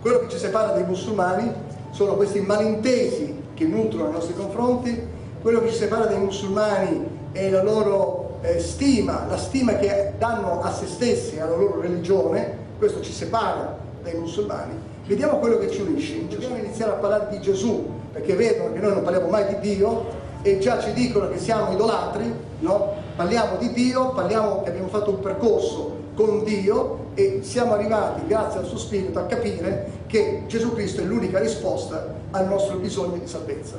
Quello 0.00 0.20
che 0.20 0.30
ci 0.30 0.38
separa 0.38 0.72
dai 0.72 0.84
musulmani 0.84 1.52
sono 1.90 2.14
questi 2.14 2.40
malintesi 2.40 3.42
che 3.52 3.66
nutrono 3.66 4.04
nei 4.04 4.12
nostri 4.12 4.34
confronti. 4.34 5.06
Quello 5.42 5.60
che 5.60 5.68
ci 5.68 5.76
separa 5.76 6.06
dai 6.06 6.18
musulmani 6.18 7.06
è 7.32 7.50
la 7.50 7.62
loro 7.62 8.38
eh, 8.40 8.58
stima, 8.58 9.26
la 9.28 9.36
stima 9.36 9.74
che 9.74 10.14
danno 10.16 10.62
a 10.62 10.72
se 10.72 10.86
stessi, 10.86 11.38
alla 11.38 11.54
loro 11.54 11.82
religione. 11.82 12.56
Questo 12.78 13.02
ci 13.02 13.12
separa 13.12 13.76
dai 14.02 14.14
musulmani. 14.14 14.72
Vediamo 15.04 15.40
quello 15.40 15.58
che 15.58 15.70
ci 15.70 15.82
unisce. 15.82 16.26
Dobbiamo 16.26 16.56
iniziare 16.56 16.92
a 16.92 16.94
parlare 16.94 17.26
di 17.36 17.40
Gesù, 17.42 17.86
perché 18.12 18.34
vedono 18.34 18.72
che 18.72 18.78
noi 18.78 18.94
non 18.94 19.02
parliamo 19.02 19.28
mai 19.28 19.46
di 19.46 19.74
Dio 19.74 20.17
e 20.42 20.58
già 20.58 20.80
ci 20.80 20.92
dicono 20.92 21.28
che 21.28 21.38
siamo 21.38 21.72
idolatri, 21.72 22.32
no? 22.60 22.94
Parliamo 23.16 23.56
di 23.56 23.72
Dio, 23.72 24.10
parliamo 24.10 24.62
che 24.62 24.70
abbiamo 24.70 24.88
fatto 24.88 25.10
un 25.10 25.20
percorso 25.20 25.96
con 26.14 26.44
Dio 26.44 27.06
e 27.14 27.40
siamo 27.42 27.74
arrivati, 27.74 28.26
grazie 28.26 28.60
al 28.60 28.66
suo 28.66 28.78
Spirito, 28.78 29.18
a 29.18 29.24
capire 29.24 29.90
che 30.06 30.44
Gesù 30.46 30.72
Cristo 30.74 31.00
è 31.00 31.04
l'unica 31.04 31.38
risposta 31.38 32.14
al 32.30 32.46
nostro 32.46 32.76
bisogno 32.76 33.16
di 33.16 33.26
salvezza. 33.26 33.78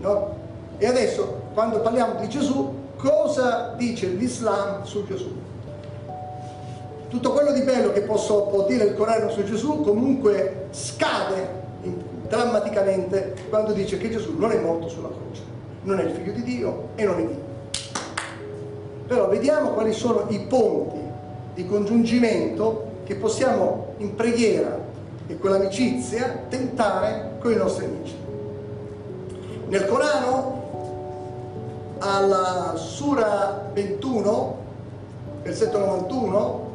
No? 0.00 0.36
E 0.78 0.86
adesso, 0.86 1.42
quando 1.54 1.80
parliamo 1.80 2.20
di 2.20 2.28
Gesù, 2.28 2.72
cosa 2.96 3.74
dice 3.76 4.06
l'Islam 4.06 4.84
su 4.84 5.04
Gesù? 5.06 5.30
Tutto 7.08 7.32
quello 7.32 7.52
di 7.52 7.62
bello 7.62 7.90
che 7.92 8.02
posso, 8.02 8.42
può 8.42 8.66
dire 8.66 8.84
il 8.84 8.94
Corano 8.94 9.30
su 9.30 9.42
Gesù 9.42 9.80
comunque 9.80 10.66
scade 10.70 11.56
drammaticamente 12.28 13.34
quando 13.48 13.72
dice 13.72 13.98
che 13.98 14.10
Gesù 14.10 14.36
non 14.38 14.52
è 14.52 14.58
morto 14.58 14.88
sulla 14.88 15.08
croce, 15.08 15.42
non 15.88 16.00
è 16.00 16.04
il 16.04 16.10
figlio 16.10 16.32
di 16.32 16.42
Dio 16.42 16.88
e 16.96 17.04
non 17.04 17.18
è 17.18 17.24
Dio. 17.24 17.46
Però 19.06 19.26
vediamo 19.28 19.70
quali 19.70 19.94
sono 19.94 20.26
i 20.28 20.38
ponti 20.40 21.00
di 21.54 21.66
congiungimento 21.66 22.96
che 23.04 23.14
possiamo 23.14 23.94
in 23.96 24.14
preghiera 24.14 24.78
e 25.26 25.38
con 25.38 25.50
l'amicizia 25.50 26.42
tentare 26.50 27.36
con 27.38 27.52
i 27.52 27.56
nostri 27.56 27.86
amici. 27.86 28.16
Nel 29.68 29.86
Corano, 29.86 30.56
alla 32.00 32.74
Sura 32.76 33.70
21, 33.72 34.56
versetto 35.42 35.78
91, 35.78 36.70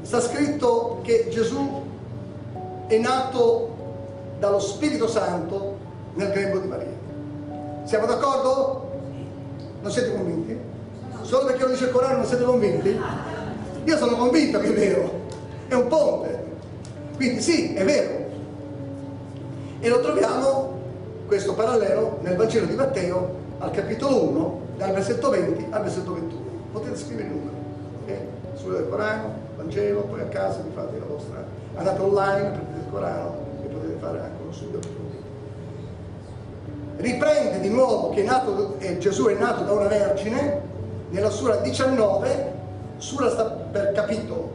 sta 0.00 0.20
scritto 0.22 1.00
che 1.02 1.28
Gesù 1.30 1.82
è 2.86 2.96
nato 2.96 3.68
dallo 4.38 4.58
Spirito 4.58 5.06
Santo 5.06 5.76
nel 6.14 6.30
grembo 6.30 6.58
di 6.58 6.68
Maria. 6.68 6.93
Siamo 7.84 8.06
d'accordo? 8.06 8.90
Non 9.82 9.92
siete 9.92 10.14
convinti? 10.14 10.58
Solo 11.20 11.46
perché 11.46 11.64
lo 11.64 11.70
dice 11.70 11.84
il 11.84 11.90
Corano 11.90 12.16
non 12.16 12.24
siete 12.26 12.44
convinti? 12.44 12.98
Io 13.84 13.96
sono 13.98 14.16
convinto 14.16 14.58
che 14.58 14.68
è 14.68 14.72
vero, 14.72 15.20
è 15.68 15.74
un 15.74 15.86
ponte. 15.88 16.44
Quindi 17.16 17.42
sì, 17.42 17.74
è 17.74 17.84
vero. 17.84 18.24
E 19.80 19.88
lo 19.90 20.00
troviamo, 20.00 20.78
questo 21.26 21.52
parallelo, 21.52 22.18
nel 22.22 22.36
Vangelo 22.36 22.64
di 22.64 22.74
Matteo, 22.74 23.34
al 23.58 23.70
capitolo 23.70 24.22
1, 24.30 24.60
dal 24.78 24.92
versetto 24.92 25.28
20 25.28 25.66
al 25.68 25.82
versetto 25.82 26.14
21. 26.14 26.42
Potete 26.72 26.96
scrivere 26.96 27.28
il 27.28 27.34
numero, 27.34 27.56
ok? 28.02 28.16
Sul 28.54 28.72
del 28.72 28.88
Corano, 28.88 29.34
Vangelo, 29.56 30.00
poi 30.02 30.20
a 30.20 30.24
casa 30.24 30.60
vi 30.60 30.70
fate 30.74 30.98
la 30.98 31.04
vostra... 31.04 31.44
Andate 31.74 32.00
online, 32.00 32.48
prendete 32.48 32.78
il 32.78 32.90
Corano 32.90 33.36
e 33.62 33.66
potete 33.66 33.98
fare 33.98 34.20
anche 34.20 34.42
uno 34.42 34.52
studio. 34.52 35.03
Riprende 36.96 37.60
di 37.60 37.68
nuovo 37.68 38.10
che 38.10 38.22
nato, 38.22 38.76
eh, 38.78 38.98
Gesù 38.98 39.26
è 39.26 39.34
nato 39.34 39.64
da 39.64 39.72
una 39.72 39.88
vergine 39.88 40.60
nella 41.10 41.30
sura 41.30 41.56
19, 41.56 42.52
sura 42.98 43.30
sta 43.30 43.44
per 43.44 43.92
capitolo, 43.92 44.52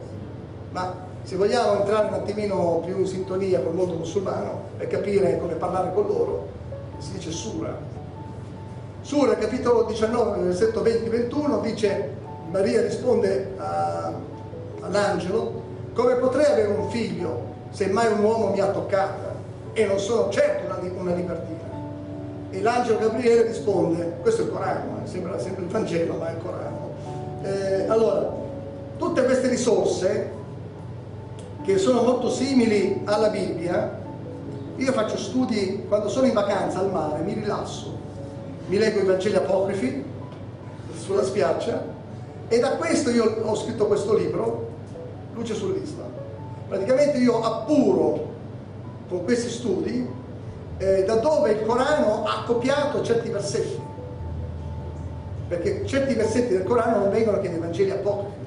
ma 0.70 1.08
se 1.22 1.36
vogliamo 1.36 1.80
entrare 1.80 2.08
un 2.08 2.14
attimino 2.14 2.82
più 2.84 2.98
in 2.98 3.06
sintonia 3.06 3.60
col 3.60 3.74
mondo 3.74 3.94
musulmano 3.94 4.68
per 4.78 4.88
capire 4.88 5.38
come 5.38 5.54
parlare 5.54 5.92
con 5.92 6.06
loro, 6.06 6.48
si 6.98 7.12
dice 7.12 7.30
sura. 7.30 7.76
Sura, 9.02 9.36
capitolo 9.36 9.84
19, 9.84 10.40
versetto 10.40 10.82
20-21, 10.82 11.60
dice, 11.62 12.10
Maria 12.50 12.80
risponde 12.80 13.54
all'angelo, 14.80 15.62
come 15.92 16.14
potrei 16.14 16.46
avere 16.46 16.68
un 16.68 16.90
figlio 16.90 17.48
se 17.70 17.86
mai 17.86 18.10
un 18.12 18.22
uomo 18.24 18.50
mi 18.50 18.60
ha 18.60 18.68
toccata 18.68 19.34
e 19.72 19.84
non 19.84 19.98
sono 19.98 20.30
certo 20.30 20.66
una, 20.66 20.78
una 20.96 21.14
libertina? 21.14 21.59
E 22.50 22.60
l'angelo 22.60 22.98
Gabriele 22.98 23.46
risponde, 23.46 24.16
questo 24.20 24.42
è 24.42 24.44
il 24.46 24.50
Corano, 24.50 25.00
eh, 25.02 25.06
sembra 25.06 25.38
sempre 25.38 25.62
il 25.62 25.70
Vangelo, 25.70 26.14
ma 26.14 26.30
è 26.30 26.32
il 26.32 26.42
Corano. 26.42 26.90
Eh, 27.42 27.86
allora, 27.88 28.32
tutte 28.98 29.24
queste 29.24 29.48
risorse, 29.48 30.30
che 31.62 31.78
sono 31.78 32.02
molto 32.02 32.28
simili 32.28 33.02
alla 33.04 33.28
Bibbia, 33.28 33.98
io 34.76 34.92
faccio 34.92 35.16
studi 35.16 35.84
quando 35.86 36.08
sono 36.08 36.26
in 36.26 36.32
vacanza 36.32 36.80
al 36.80 36.90
mare, 36.90 37.22
mi 37.22 37.34
rilasso, 37.34 37.96
mi 38.66 38.78
leggo 38.78 39.00
i 39.00 39.04
Vangeli 39.04 39.36
apocrifi 39.36 40.04
sulla 40.98 41.22
spiaggia 41.22 41.82
e 42.48 42.58
da 42.58 42.70
questo 42.70 43.10
io 43.10 43.42
ho 43.42 43.54
scritto 43.54 43.86
questo 43.86 44.16
libro, 44.16 44.68
Luce 45.34 45.54
sull'Islam. 45.54 46.10
Praticamente 46.66 47.18
io 47.18 47.40
appuro 47.42 48.28
con 49.08 49.24
questi 49.24 49.50
studi 49.50 50.08
eh, 50.80 51.04
da 51.04 51.16
dove 51.16 51.50
il 51.50 51.66
Corano 51.66 52.24
ha 52.24 52.42
copiato 52.46 53.02
certi 53.02 53.28
versetti, 53.28 53.78
perché 55.46 55.86
certi 55.86 56.14
versetti 56.14 56.54
del 56.54 56.64
Corano 56.64 57.00
non 57.00 57.10
vengono 57.10 57.38
che 57.40 57.50
nei 57.50 57.58
Vangeli 57.58 57.90
apocrifi. 57.90 58.38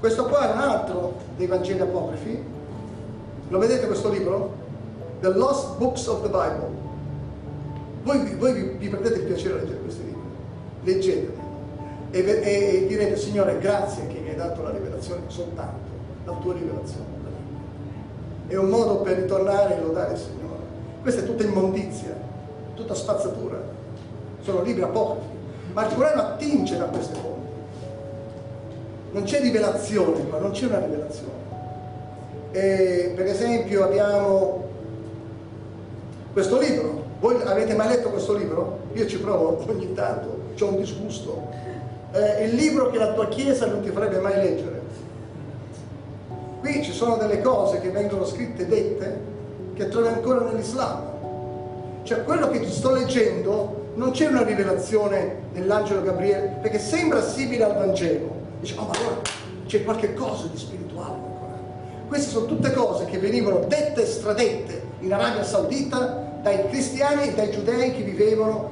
Questo 0.00 0.24
qua 0.24 0.50
è 0.50 0.52
un 0.52 0.58
altro 0.58 1.14
dei 1.36 1.46
Vangeli 1.46 1.80
apocrifi, 1.80 2.42
lo 3.48 3.58
vedete 3.58 3.86
questo 3.86 4.10
libro? 4.10 4.62
The 5.20 5.28
Lost 5.28 5.76
Books 5.78 6.06
of 6.08 6.22
the 6.22 6.28
Bible. 6.28 6.82
Voi, 8.02 8.34
voi 8.34 8.52
vi, 8.52 8.62
vi, 8.76 8.88
prendete 8.88 9.20
il 9.20 9.24
piacere 9.24 9.54
a 9.54 9.56
leggere 9.58 9.78
questi 9.78 10.04
libri, 10.04 10.20
leggeteli 10.82 11.32
e, 12.10 12.20
e, 12.20 12.82
e 12.82 12.86
direte 12.86 13.16
Signore 13.16 13.58
grazie 13.60 14.08
che 14.08 14.18
mi 14.18 14.30
hai 14.30 14.36
dato 14.36 14.62
la 14.62 14.70
rivelazione 14.70 15.22
soltanto, 15.28 15.90
la 16.24 16.32
tua 16.32 16.54
rivelazione. 16.54 17.12
È 18.48 18.56
un 18.56 18.68
modo 18.68 18.96
per 18.96 19.18
ritornare 19.18 19.78
e 19.78 19.80
lodare 19.80 20.12
il 20.12 20.18
Signore. 20.18 20.44
Questa 21.04 21.20
è 21.20 21.26
tutta 21.26 21.42
immondizia, 21.42 22.16
tutta 22.74 22.94
spazzatura. 22.94 23.60
Sono 24.40 24.62
libri 24.62 24.84
apocrifi. 24.84 25.26
Ma 25.74 25.86
il 25.86 25.94
Corano 25.94 26.22
attinge 26.22 26.78
da 26.78 26.84
queste 26.84 27.12
fonti. 27.12 27.48
Non 29.10 29.24
c'è 29.24 29.42
rivelazione 29.42 30.26
qua, 30.26 30.38
non 30.38 30.52
c'è 30.52 30.64
una 30.64 30.78
rivelazione. 30.78 31.32
E, 32.52 33.12
per 33.14 33.26
esempio 33.26 33.84
abbiamo 33.84 34.64
questo 36.32 36.58
libro. 36.58 37.02
Voi 37.20 37.36
avete 37.42 37.74
mai 37.74 37.88
letto 37.88 38.08
questo 38.08 38.32
libro? 38.32 38.78
Io 38.94 39.06
ci 39.06 39.18
provo 39.18 39.62
ogni 39.68 39.92
tanto, 39.92 40.38
ho 40.58 40.68
un 40.68 40.76
disgusto. 40.76 41.48
È 42.12 42.44
il 42.44 42.54
libro 42.54 42.88
che 42.88 42.96
la 42.96 43.12
tua 43.12 43.28
chiesa 43.28 43.66
non 43.66 43.82
ti 43.82 43.90
farebbe 43.90 44.20
mai 44.20 44.36
leggere. 44.36 44.80
Qui 46.60 46.82
ci 46.82 46.92
sono 46.92 47.18
delle 47.18 47.42
cose 47.42 47.82
che 47.82 47.90
vengono 47.90 48.24
scritte 48.24 48.66
dette 48.66 49.32
che 49.74 49.88
trovi 49.88 50.08
ancora 50.08 50.40
nell'Islam. 50.40 51.12
Cioè 52.04 52.22
quello 52.24 52.48
che 52.48 52.60
ti 52.60 52.70
sto 52.70 52.92
leggendo 52.92 53.82
non 53.94 54.10
c'è 54.10 54.26
una 54.26 54.42
rivelazione 54.42 55.42
dell'angelo 55.52 56.02
Gabriele, 56.02 56.58
perché 56.60 56.78
sembra 56.78 57.22
simile 57.22 57.64
al 57.64 57.74
Vangelo. 57.74 58.42
Dice, 58.60 58.74
oh 58.76 58.86
ma 58.86 58.92
allora 58.98 59.20
c'è 59.66 59.84
qualche 59.84 60.14
cosa 60.14 60.46
di 60.46 60.58
spirituale 60.58 61.18
Corano. 61.38 61.62
Queste 62.08 62.30
sono 62.30 62.46
tutte 62.46 62.72
cose 62.72 63.04
che 63.06 63.18
venivano 63.18 63.60
dette 63.66 64.02
e 64.02 64.06
stradette 64.06 64.82
in 65.00 65.12
Arabia 65.12 65.44
Saudita 65.44 66.22
dai 66.42 66.68
cristiani 66.68 67.28
e 67.28 67.34
dai 67.34 67.50
giudei 67.50 67.94
che 67.94 68.02
vivevano, 68.02 68.70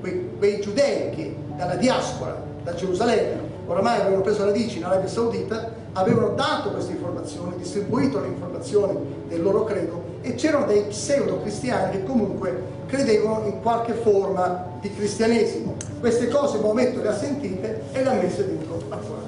quei, 0.00 0.30
quei 0.36 0.60
giudei 0.60 1.10
che 1.10 1.36
dalla 1.56 1.76
diaspora, 1.76 2.40
da 2.64 2.74
Gerusalemme, 2.74 3.56
oramai 3.66 4.00
avevano 4.00 4.22
preso 4.22 4.44
radici 4.44 4.78
in 4.78 4.84
Arabia 4.84 5.08
Saudita, 5.08 5.70
avevano 5.92 6.30
dato 6.30 6.70
queste 6.70 6.92
informazioni, 6.92 7.56
distribuito 7.56 8.20
le 8.20 8.28
informazioni 8.28 8.98
del 9.28 9.42
loro 9.42 9.64
credo 9.64 10.07
e 10.20 10.34
c'erano 10.34 10.66
dei 10.66 10.82
pseudo 10.84 11.40
cristiani 11.40 11.92
che 11.92 12.04
comunque 12.04 12.76
credevano 12.86 13.46
in 13.46 13.60
qualche 13.60 13.92
forma 13.92 14.66
di 14.80 14.92
cristianesimo. 14.92 15.76
Queste 16.00 16.28
cose 16.28 16.56
il 16.56 16.62
momento 16.62 17.00
le 17.02 17.08
ha 17.08 17.16
sentite 17.16 17.82
e 17.92 18.02
le 18.02 18.08
ha 18.08 18.14
messe 18.14 18.46
dentro 18.46 18.80
al 18.88 19.00
Corano. 19.00 19.26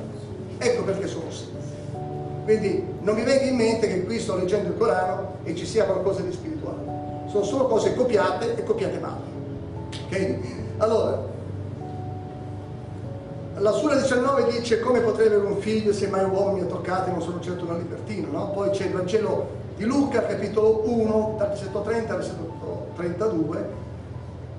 Ecco 0.59 0.83
perché 0.83 1.07
sono 1.07 1.31
simili. 1.31 1.59
Quindi 2.45 2.85
non 3.03 3.15
mi 3.15 3.23
venga 3.23 3.45
in 3.45 3.57
mente 3.57 3.87
che 3.87 4.05
qui 4.05 4.19
sto 4.19 4.37
leggendo 4.37 4.69
il 4.69 4.77
Corano 4.77 5.37
e 5.45 5.55
ci 5.55 5.67
sia 5.67 5.85
qualcosa 5.85 6.23
di 6.23 6.33
spirituale. 6.33 6.79
Sono 7.29 7.45
solo 7.45 7.67
cose 7.67 7.95
copiate 7.95 8.57
e 8.57 8.65
copiate 8.65 8.99
male. 8.99 9.21
Ok? 10.07 10.39
Allora, 10.79 11.29
la 13.59 13.73
Sura 13.73 13.95
19 13.95 14.51
dice 14.51 14.81
come 14.81 15.01
potrei 15.01 15.27
avere 15.27 15.47
un 15.47 15.59
figlio 15.59 15.93
se 15.93 16.09
mai 16.09 16.25
uomo 16.25 16.53
mi 16.53 16.61
ha 16.61 16.65
toccato 16.65 17.11
e 17.11 17.13
non 17.13 17.21
sono 17.21 17.41
certo 17.41 17.67
un 17.67 17.77
libertino, 17.77 18.29
no? 18.31 18.51
Poi 18.53 18.71
c'è 18.71 18.87
il 18.87 18.93
Vangelo 18.93 19.59
di 19.81 19.87
Luca, 19.87 20.27
capitolo 20.27 20.83
1, 20.85 21.37
dal 21.39 21.49
versetto 21.49 21.81
30 21.81 22.13
al 22.13 22.19
versetto 22.19 22.89
32. 22.97 23.69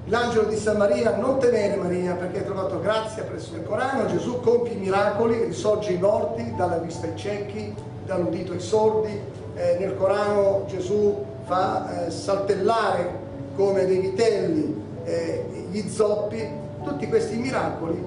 L'angelo 0.05 0.45
disse 0.45 0.71
a 0.71 0.73
Maria, 0.73 1.15
non 1.15 1.37
temere 1.37 1.75
Maria 1.75 2.15
perché 2.15 2.39
hai 2.39 2.43
trovato 2.43 2.79
grazia 2.79 3.21
presso 3.21 3.53
il 3.53 3.63
Corano, 3.63 4.07
Gesù 4.07 4.39
compie 4.39 4.73
i 4.73 4.77
miracoli, 4.77 5.43
risorge 5.43 5.91
i 5.91 5.99
morti, 5.99 6.55
dà 6.55 6.65
la 6.65 6.77
vista 6.77 7.05
ai 7.05 7.15
ciechi, 7.15 7.71
dà 8.03 8.17
l'udito 8.17 8.53
ai 8.53 8.59
sordi, 8.59 9.11
eh, 9.53 9.77
nel 9.79 9.95
Corano 9.95 10.65
Gesù 10.67 11.23
fa 11.43 12.07
eh, 12.07 12.09
saltellare 12.09 13.19
come 13.55 13.85
dei 13.85 13.99
vitelli 13.99 14.83
eh, 15.03 15.67
gli 15.69 15.87
zoppi, 15.87 16.49
tutti 16.83 17.07
questi 17.07 17.35
miracoli 17.35 18.03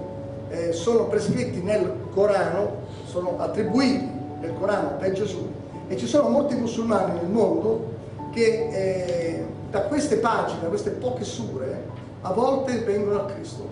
eh, 0.49 0.73
sono 0.73 1.05
prescritti 1.05 1.63
nel 1.63 1.93
Corano, 2.13 2.89
sono 3.07 3.37
attribuiti 3.39 4.11
nel 4.41 4.53
Corano 4.59 4.97
per 4.99 5.13
Gesù 5.13 5.63
e 5.89 5.97
ci 5.97 6.07
sono 6.07 6.29
molti 6.29 6.55
musulmani 6.55 7.19
nel 7.19 7.29
mondo 7.29 7.93
che 8.31 8.69
eh, 8.71 9.45
da 9.71 9.83
queste 9.83 10.17
pagine, 10.17 10.63
da 10.63 10.69
queste 10.69 10.91
poche 10.91 11.25
sure, 11.25 11.83
a 12.23 12.33
volte 12.33 12.79
vengono 12.81 13.21
a 13.21 13.25
Cristo. 13.27 13.69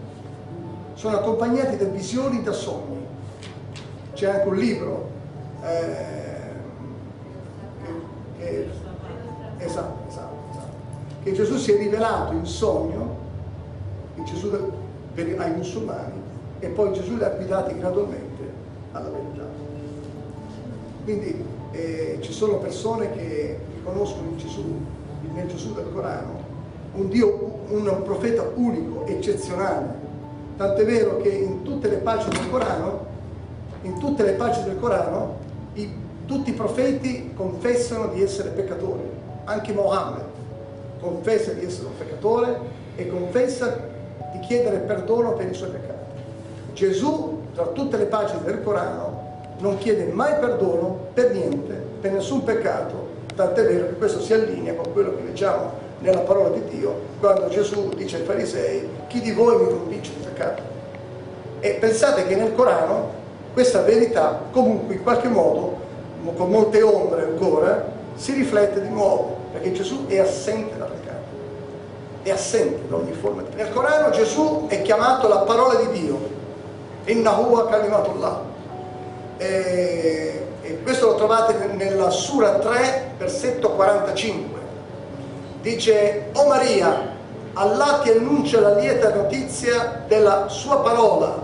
Sono 0.94 1.16
accompagnati 1.16 1.76
da 1.76 1.84
visioni, 1.84 2.42
da 2.42 2.52
sogni. 2.52 3.00
C'è 4.12 4.28
anche 4.28 4.48
un 4.48 4.56
libro 4.56 5.08
eh, 5.64 6.52
che, 8.38 8.68
esatto, 9.58 10.08
esatto, 10.08 10.50
esatto, 10.50 10.76
che 11.22 11.32
Gesù 11.32 11.56
si 11.56 11.72
è 11.72 11.78
rivelato 11.78 12.32
in 12.32 12.44
sogno, 12.44 13.16
Gesù 14.24 14.50
per, 15.14 15.34
ai 15.38 15.52
musulmani, 15.52 16.20
e 16.60 16.68
poi 16.68 16.92
Gesù 16.92 17.16
li 17.16 17.24
ha 17.24 17.30
guidati 17.30 17.76
gradualmente 17.78 18.52
alla 18.92 19.08
verità. 19.08 19.46
Quindi 21.04 21.44
eh, 21.72 22.18
ci 22.20 22.32
sono 22.32 22.58
persone 22.58 23.12
che 23.12 23.58
riconoscono 23.74 24.28
in 24.30 24.38
Gesù, 24.38 24.64
nel 25.34 25.46
Gesù 25.48 25.74
del 25.74 25.86
Corano, 25.92 26.40
un 26.94 27.08
Dio, 27.08 27.60
un 27.68 28.02
profeta 28.04 28.50
unico, 28.54 29.06
eccezionale. 29.06 30.00
Tant'è 30.56 30.84
vero 30.84 31.16
che 31.20 31.30
in 31.30 31.62
tutte 31.62 31.88
le 31.88 31.96
pagine 31.96 32.38
del 32.38 32.50
Corano, 32.50 33.06
in 33.82 33.98
tutte 33.98 34.22
le 34.22 34.32
pagine 34.32 34.66
del 34.66 34.78
Corano, 34.78 35.36
i, 35.74 35.90
tutti 36.26 36.50
i 36.50 36.54
profeti 36.54 37.32
confessano 37.34 38.08
di 38.08 38.22
essere 38.22 38.50
peccatori. 38.50 39.20
Anche 39.44 39.72
Mohammed 39.72 40.30
confessa 41.00 41.52
di 41.52 41.64
essere 41.64 41.88
un 41.88 41.96
peccatore 41.98 42.60
e 42.94 43.08
confessa 43.08 43.90
di 44.32 44.38
chiedere 44.40 44.78
perdono 44.78 45.32
per 45.32 45.50
i 45.50 45.54
suoi 45.54 45.70
peccati. 45.70 46.20
Gesù, 46.74 47.40
tra 47.54 47.66
tutte 47.66 47.96
le 47.96 48.04
pagine 48.04 48.42
del 48.44 48.62
Corano, 48.62 49.21
non 49.62 49.78
chiede 49.78 50.06
mai 50.06 50.34
perdono 50.40 50.98
per 51.14 51.30
niente, 51.30 51.80
per 52.00 52.10
nessun 52.10 52.42
peccato, 52.42 53.10
tant'è 53.36 53.62
vero 53.62 53.86
che 53.86 53.94
questo 53.94 54.20
si 54.20 54.32
allinea 54.32 54.74
con 54.74 54.92
quello 54.92 55.14
che 55.14 55.22
leggiamo 55.22 55.70
nella 56.00 56.20
parola 56.20 56.48
di 56.48 56.64
Dio 56.64 57.10
quando 57.20 57.48
Gesù 57.48 57.90
dice 57.90 58.16
ai 58.16 58.24
farisei 58.24 58.88
chi 59.06 59.20
di 59.20 59.30
voi 59.30 59.62
mi 59.62 59.70
convince 59.70 60.10
di 60.16 60.24
peccato? 60.24 60.62
E 61.60 61.74
pensate 61.74 62.26
che 62.26 62.34
nel 62.34 62.56
Corano 62.56 63.20
questa 63.52 63.82
verità 63.82 64.40
comunque 64.50 64.94
in 64.94 65.02
qualche 65.04 65.28
modo, 65.28 65.78
con 66.36 66.50
molte 66.50 66.82
ombre 66.82 67.22
ancora, 67.22 67.86
si 68.16 68.32
riflette 68.32 68.82
di 68.82 68.88
nuovo, 68.88 69.36
perché 69.52 69.70
Gesù 69.70 70.06
è 70.06 70.18
assente 70.18 70.76
dal 70.76 70.88
peccato, 70.88 71.22
è 72.24 72.30
assente 72.30 72.88
da 72.88 72.96
ogni 72.96 73.12
forma 73.12 73.42
di 73.42 73.50
peccato. 73.50 73.62
Nel 73.62 73.72
Corano 73.72 74.10
Gesù 74.10 74.66
è 74.66 74.82
chiamato 74.82 75.28
la 75.28 75.38
parola 75.38 75.76
di 75.76 76.00
Dio, 76.00 76.18
Innahuwa 77.04 77.68
Kalimatullah, 77.68 78.50
e, 79.36 80.46
e 80.62 80.82
questo 80.82 81.06
lo 81.06 81.14
trovate 81.16 81.54
nella 81.74 82.10
Sura 82.10 82.58
3, 82.58 83.14
versetto 83.18 83.70
45. 83.70 84.60
Dice, 85.62 86.30
O 86.34 86.46
Maria, 86.48 87.10
Allah 87.54 88.00
ti 88.02 88.10
annuncia 88.10 88.60
la 88.60 88.74
lieta 88.74 89.14
notizia 89.14 90.04
della 90.06 90.48
sua 90.48 90.80
parola 90.80 91.38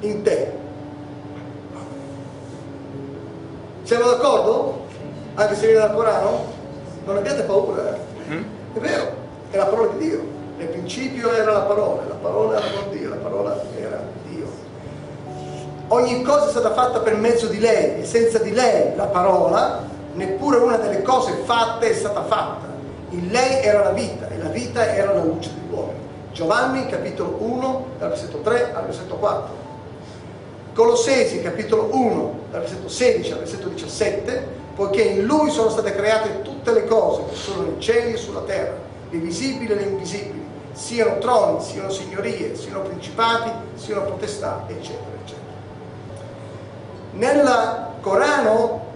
in 0.00 0.22
te. 0.22 0.52
Siamo 3.82 4.04
d'accordo? 4.06 4.86
Anche 5.34 5.54
se 5.54 5.66
viene 5.66 5.80
dal 5.80 5.94
Corano? 5.94 6.44
Non 7.04 7.16
abbiate 7.16 7.42
paura, 7.42 7.94
eh? 7.94 8.32
Mm? 8.34 8.42
È 8.74 8.78
vero, 8.80 9.12
è 9.50 9.56
la 9.56 9.66
parola 9.66 9.92
di 9.92 10.08
Dio. 10.08 10.22
Nel 10.58 10.68
principio 10.68 11.32
era 11.32 11.52
la 11.52 11.60
parola, 11.60 12.02
la 12.08 12.14
parola 12.14 12.58
era 12.58 12.66
con 12.70 12.90
Dio, 12.90 13.08
la 13.08 13.16
parola 13.16 13.62
era 13.78 14.02
ogni 15.88 16.22
cosa 16.22 16.46
è 16.46 16.50
stata 16.50 16.72
fatta 16.72 17.00
per 17.00 17.16
mezzo 17.16 17.46
di 17.46 17.58
lei 17.58 18.00
e 18.00 18.04
senza 18.04 18.38
di 18.38 18.52
lei 18.52 18.94
la 18.96 19.06
parola, 19.06 19.82
neppure 20.14 20.58
una 20.58 20.76
delle 20.76 21.02
cose 21.02 21.42
fatte 21.44 21.90
è 21.90 21.94
stata 21.94 22.24
fatta. 22.24 22.66
In 23.10 23.28
lei 23.28 23.62
era 23.62 23.84
la 23.84 23.90
vita 23.90 24.28
e 24.28 24.38
la 24.38 24.48
vita 24.48 24.94
era 24.94 25.14
la 25.14 25.22
luce 25.22 25.50
dell'uomo. 25.54 25.92
Giovanni 26.32 26.86
capitolo 26.86 27.36
1 27.38 27.86
dal 27.98 28.10
versetto 28.10 28.38
3 28.38 28.74
al 28.74 28.84
versetto 28.84 29.14
4. 29.16 29.66
Colossesi 30.74 31.40
capitolo 31.40 31.88
1 31.90 32.38
dal 32.50 32.60
versetto 32.60 32.88
16 32.88 33.32
al 33.32 33.38
versetto 33.38 33.68
17, 33.68 34.46
poiché 34.76 35.02
in 35.02 35.24
lui 35.24 35.50
sono 35.50 35.70
state 35.70 35.94
create 35.94 36.42
tutte 36.42 36.72
le 36.72 36.86
cose 36.86 37.22
che 37.30 37.34
sono 37.34 37.62
nei 37.62 37.80
cieli 37.80 38.12
e 38.12 38.16
sulla 38.16 38.42
terra, 38.42 38.74
le 39.10 39.18
visibili 39.18 39.72
e 39.72 39.74
le 39.74 39.82
invisibili, 39.82 40.46
siano 40.72 41.18
troni, 41.18 41.62
siano 41.62 41.90
signorie, 41.90 42.54
siano 42.54 42.82
principati, 42.82 43.50
siano 43.74 44.02
potestà, 44.02 44.64
eccetera, 44.68 45.16
eccetera. 45.24 45.37
Nel 47.12 47.86
Corano 48.00 48.86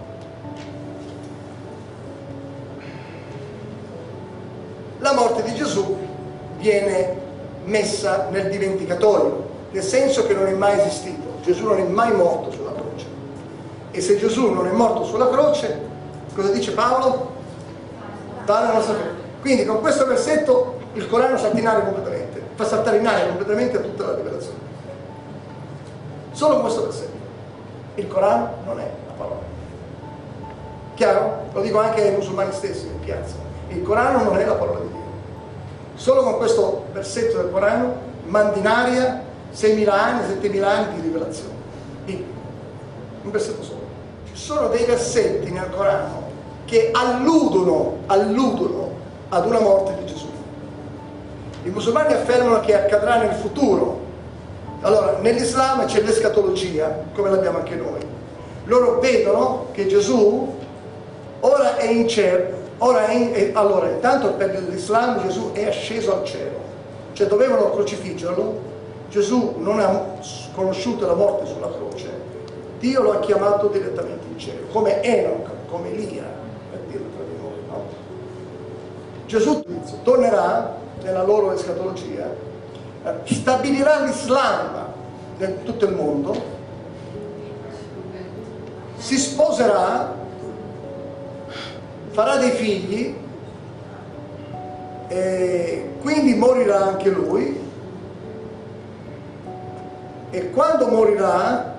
la 4.99 5.13
morte 5.13 5.43
di 5.43 5.53
Gesù 5.53 5.97
viene 6.57 7.21
messa 7.65 8.27
nel 8.31 8.49
dimenticatoio, 8.49 9.49
nel 9.71 9.83
senso 9.83 10.25
che 10.25 10.33
non 10.33 10.47
è 10.47 10.53
mai 10.53 10.79
esistito. 10.79 11.31
Gesù 11.43 11.65
non 11.65 11.79
è 11.79 11.83
mai 11.83 12.13
morto 12.13 12.51
sulla 12.51 12.71
croce. 12.71 13.05
E 13.91 14.01
se 14.01 14.17
Gesù 14.17 14.51
non 14.51 14.67
è 14.67 14.71
morto 14.71 15.03
sulla 15.03 15.29
croce, 15.29 15.79
cosa 16.33 16.51
dice 16.51 16.71
Paolo? 16.71 17.31
Va 18.45 18.61
la 18.61 18.73
nostra 18.73 18.95
fede. 18.95 19.21
Quindi 19.41 19.65
con 19.65 19.81
questo 19.81 20.05
versetto 20.05 20.79
il 20.93 21.07
Corano 21.09 21.37
salta 21.37 21.59
in 21.59 21.67
aria 21.67 21.83
completamente, 21.83 22.41
fa 22.55 22.65
saltare 22.65 22.97
in 22.97 23.07
aria 23.07 23.27
completamente 23.27 23.81
tutta 23.81 24.05
la 24.05 24.15
rivelazione. 24.15 24.57
Solo 26.31 26.53
con 26.53 26.61
questo 26.63 26.83
versetto. 26.83 27.12
Il 27.95 28.07
Corano 28.07 28.49
non 28.65 28.79
è 28.79 28.89
la 29.07 29.13
parola. 29.13 29.41
Chiaro? 30.95 31.37
Lo 31.53 31.61
dico 31.61 31.79
anche 31.79 32.01
ai 32.01 32.15
musulmani 32.15 32.51
stessi 32.51 32.87
in 32.87 32.99
piazza. 32.99 33.35
Il 33.69 33.81
Corano 33.83 34.23
non 34.23 34.37
è 34.37 34.45
la 34.45 34.53
parola 34.53 34.79
di 34.79 34.87
Dio. 34.87 35.01
Solo 35.95 36.23
con 36.23 36.37
questo 36.37 36.85
versetto 36.91 37.37
del 37.37 37.51
Corano 37.51 37.95
manda 38.25 38.57
in 38.57 38.67
aria 38.67 39.23
6.000 39.53 39.89
anni, 39.89 40.21
7.000 40.41 40.63
anni 40.63 40.95
di 40.95 41.01
rivelazione. 41.01 41.51
Un 42.05 43.31
versetto 43.31 43.63
solo. 43.63 43.81
Ci 44.25 44.35
sono 44.35 44.67
dei 44.67 44.85
versetti 44.85 45.49
nel 45.51 45.69
Corano 45.69 46.31
che 46.65 46.89
alludono, 46.91 47.99
alludono 48.07 48.91
ad 49.29 49.45
una 49.45 49.59
morte 49.59 49.95
di 49.99 50.05
Gesù. 50.05 50.27
I 51.63 51.69
musulmani 51.69 52.13
affermano 52.13 52.59
che 52.59 52.75
accadrà 52.75 53.17
nel 53.17 53.33
futuro, 53.33 54.01
allora, 54.83 55.17
nell'Islam 55.21 55.85
c'è 55.85 56.01
l'escatologia, 56.01 57.05
come 57.15 57.29
l'abbiamo 57.29 57.59
anche 57.59 57.75
noi. 57.75 58.01
Loro 58.65 58.99
vedono 58.99 59.67
che 59.71 59.87
Gesù 59.87 60.55
ora 61.39 61.77
è 61.77 61.89
in 61.89 62.07
cielo, 62.07 62.47
ora 62.79 63.07
è 63.07 63.13
in, 63.13 63.51
allora 63.53 63.89
intanto 63.89 64.33
per 64.33 64.61
l'Islam 64.69 65.21
Gesù 65.21 65.51
è 65.53 65.67
asceso 65.67 66.13
al 66.15 66.25
cielo, 66.25 66.57
cioè 67.13 67.27
dovevano 67.27 67.71
crocifiggerlo, 67.71 68.71
Gesù 69.09 69.55
non 69.57 69.79
ha 69.79 70.05
conosciuto 70.53 71.05
la 71.05 71.13
morte 71.13 71.45
sulla 71.45 71.71
croce, 71.71 72.09
Dio 72.79 73.01
lo 73.01 73.13
ha 73.13 73.19
chiamato 73.19 73.67
direttamente 73.67 74.25
in 74.29 74.37
cielo, 74.37 74.65
come 74.71 75.01
Enoch, 75.01 75.49
come 75.69 75.93
Elia, 75.93 76.23
per 76.71 76.79
dirlo 76.87 77.07
tra 77.15 77.23
di 77.23 77.41
noi. 77.41 77.57
No? 77.69 77.83
Gesù 79.27 79.63
tornerà 80.03 80.75
nella 81.01 81.23
loro 81.23 81.53
escatologia 81.53 82.51
stabilirà 83.23 84.03
l'Islam 84.05 84.85
in 85.37 85.63
tutto 85.63 85.85
il 85.85 85.93
mondo, 85.93 86.41
si 88.97 89.17
sposerà, 89.17 90.13
farà 92.11 92.37
dei 92.37 92.51
figli, 92.51 93.15
e 95.07 95.91
quindi 96.01 96.33
morirà 96.33 96.85
anche 96.85 97.09
lui 97.09 97.59
e 100.31 100.49
quando 100.49 100.87
morirà 100.87 101.75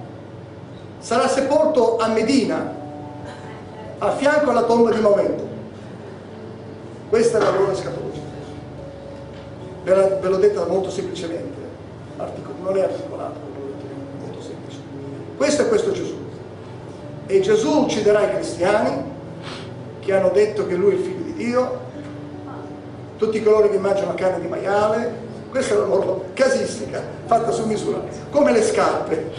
sarà 0.98 1.26
sepolto 1.26 1.96
a 1.96 2.08
Medina, 2.08 2.72
a 3.98 4.10
fianco 4.12 4.50
alla 4.50 4.62
tomba 4.62 4.90
di 4.92 5.00
Maometto. 5.00 5.48
Questa 7.08 7.38
è 7.38 7.40
la 7.40 7.50
loro 7.50 7.74
scatologia 7.74 8.13
ve, 9.84 10.28
l'ho 10.28 10.36
detta 10.36 10.66
molto 10.66 10.90
semplicemente. 10.90 11.62
non 12.62 12.76
è 12.76 12.82
articolato, 12.82 13.38
molto 14.20 14.40
semplice. 14.40 14.78
Questo 15.36 15.62
è 15.62 15.68
questo 15.68 15.92
Gesù. 15.92 16.16
E 17.26 17.40
Gesù 17.40 17.82
ucciderà 17.82 18.22
i 18.22 18.34
cristiani 18.34 19.12
che 20.00 20.12
hanno 20.12 20.30
detto 20.30 20.66
che 20.66 20.74
lui 20.74 20.92
è 20.92 20.94
il 20.94 21.00
figlio 21.00 21.22
di 21.24 21.32
Dio, 21.34 21.78
tutti 23.16 23.42
coloro 23.42 23.70
che 23.70 23.78
mangiano 23.78 24.14
carne 24.14 24.40
di 24.40 24.48
maiale, 24.48 25.22
questa 25.50 25.74
è 25.74 25.78
la 25.78 25.86
loro 25.86 26.24
casistica 26.34 27.00
fatta 27.26 27.50
su 27.52 27.64
misura, 27.66 28.02
come 28.30 28.52
le 28.52 28.62
scarpe, 28.62 29.30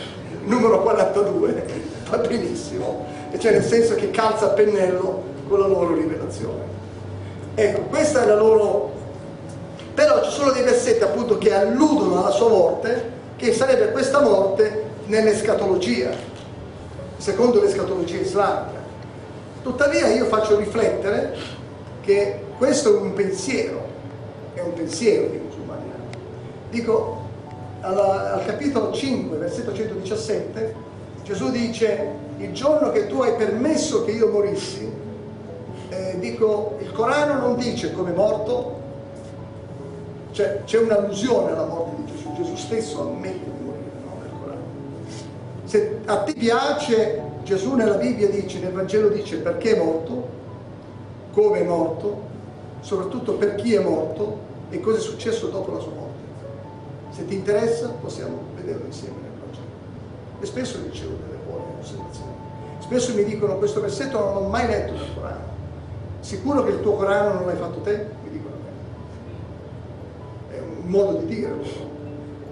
numero 0.45 0.81
42, 0.81 1.65
va 2.09 2.17
benissimo, 2.17 3.05
cioè 3.37 3.51
nel 3.51 3.63
senso 3.63 3.95
che 3.95 4.11
calza 4.11 4.45
a 4.45 4.49
pennello 4.49 5.23
con 5.47 5.59
la 5.59 5.67
loro 5.67 5.93
rivelazione. 5.93 6.63
Ecco, 7.55 7.81
questa 7.81 8.23
è 8.23 8.27
la 8.27 8.35
loro... 8.35 9.03
Però 9.95 10.21
ci 10.23 10.31
sono 10.31 10.51
dei 10.51 10.61
versetti 10.61 11.03
appunto 11.03 11.37
che 11.37 11.53
alludono 11.53 12.19
alla 12.19 12.31
sua 12.31 12.49
morte, 12.49 13.11
che 13.37 13.53
sarebbe 13.53 13.91
questa 13.93 14.21
morte 14.21 14.83
nell'escatologia, 15.05 16.11
secondo 17.15 17.61
l'escatologia 17.61 18.17
islamica. 18.17 18.83
Tuttavia 19.63 20.07
io 20.09 20.25
faccio 20.25 20.57
riflettere 20.57 21.33
che 22.01 22.41
questo 22.57 22.93
è 22.93 22.99
un 22.99 23.13
pensiero, 23.13 23.87
è 24.53 24.59
un 24.59 24.73
pensiero 24.73 25.27
dei 25.27 25.39
musulmani. 25.39 25.83
Dico, 26.69 27.23
alla, 27.79 28.33
al 28.33 28.45
capitolo 28.45 28.91
5, 28.91 29.37
versetto 29.37 29.73
117, 29.73 30.75
Gesù 31.23 31.51
dice, 31.51 32.07
il 32.37 32.51
giorno 32.51 32.91
che 32.91 33.07
tu 33.07 33.21
hai 33.21 33.35
permesso 33.35 34.03
che 34.03 34.11
io 34.11 34.29
morissi, 34.29 34.91
eh, 35.87 36.17
dico, 36.19 36.77
il 36.81 36.91
Corano 36.91 37.39
non 37.39 37.55
dice 37.55 37.93
come 37.93 38.11
morto, 38.11 38.83
cioè 40.35 40.63
c'è 40.65 40.79
un'allusione 40.79 41.51
alla 41.51 41.65
morte 41.65 41.95
di 41.95 42.11
Gesù, 42.11 42.33
Gesù 42.33 42.55
stesso 42.57 43.01
ammette 43.01 43.51
di 43.57 43.63
morire 43.63 43.91
no, 44.03 44.17
nel 44.19 44.29
Corano. 44.37 44.63
Se 45.63 45.99
a 46.03 46.17
te 46.23 46.33
piace, 46.33 47.21
Gesù 47.43 47.75
nella 47.75 47.95
Bibbia 47.95 48.27
dice, 48.27 48.59
nel 48.59 48.73
Vangelo 48.73 49.07
dice 49.07 49.37
perché 49.37 49.77
è 49.77 49.79
morto, 49.81 50.27
come 51.31 51.61
è 51.61 51.63
morto, 51.63 52.21
soprattutto 52.81 53.35
per 53.35 53.55
chi 53.55 53.75
è 53.75 53.79
morto 53.79 54.39
e 54.71 54.81
cosa 54.81 54.97
è 54.97 55.01
successo 55.01 55.47
dopo 55.47 55.71
la 55.71 55.79
sua 55.79 55.91
morte. 55.91 56.19
Se 57.11 57.25
ti 57.25 57.35
interessa 57.35 57.87
possiamo 58.01 58.37
vederlo 58.55 58.87
insieme 58.87 59.15
nel 59.21 59.31
Vangelo. 59.39 59.67
E 60.41 60.45
spesso 60.45 60.79
ricevo 60.83 61.13
delle 61.25 61.39
buone 61.47 61.63
osservazioni. 61.79 62.33
Spesso 62.79 63.13
mi 63.13 63.23
dicono 63.23 63.57
questo 63.57 63.79
versetto 63.79 64.19
non 64.19 64.33
l'ho 64.33 64.49
mai 64.49 64.67
letto 64.67 64.91
nel 64.91 65.13
Corano. 65.15 65.53
Sicuro 66.19 66.63
che 66.65 66.71
il 66.71 66.81
tuo 66.81 66.95
Corano 66.95 67.35
non 67.35 67.45
l'hai 67.45 67.55
fatto 67.55 67.79
te? 67.79 68.05
Mi 68.23 68.31
dicono 68.31 68.55
a 68.55 68.57
me. 68.57 68.73
È 70.55 70.59
un 70.59 70.74
modo 70.85 71.19
di 71.19 71.35
dire 71.35 71.53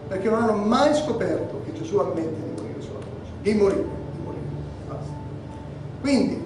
Perché 0.07 0.29
non 0.29 0.43
hanno 0.43 0.53
mai 0.53 0.93
scoperto 0.93 1.61
che 1.65 1.73
Gesù 1.73 1.97
ammette 1.97 2.21
di 2.21 2.61
morire 2.61 2.81
sulla 2.81 2.99
croce. 2.99 3.31
Di 3.41 3.53
morire, 3.53 3.81
di 3.81 4.23
morire. 4.23 4.41
Basta. 4.87 5.11
Quindi, 6.01 6.45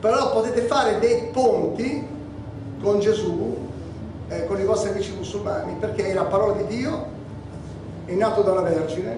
però 0.00 0.32
potete 0.32 0.60
fare 0.62 0.98
dei 0.98 1.28
ponti 1.32 2.06
con 2.80 3.00
Gesù, 3.00 3.56
eh, 4.28 4.46
con 4.46 4.60
i 4.60 4.64
vostri 4.64 4.90
amici 4.90 5.12
musulmani, 5.16 5.74
perché 5.80 6.08
è 6.08 6.14
la 6.14 6.24
parola 6.24 6.52
di 6.52 6.66
Dio, 6.66 7.06
è 8.04 8.12
nato 8.12 8.42
da 8.42 8.52
una 8.52 8.60
vergine, 8.60 9.16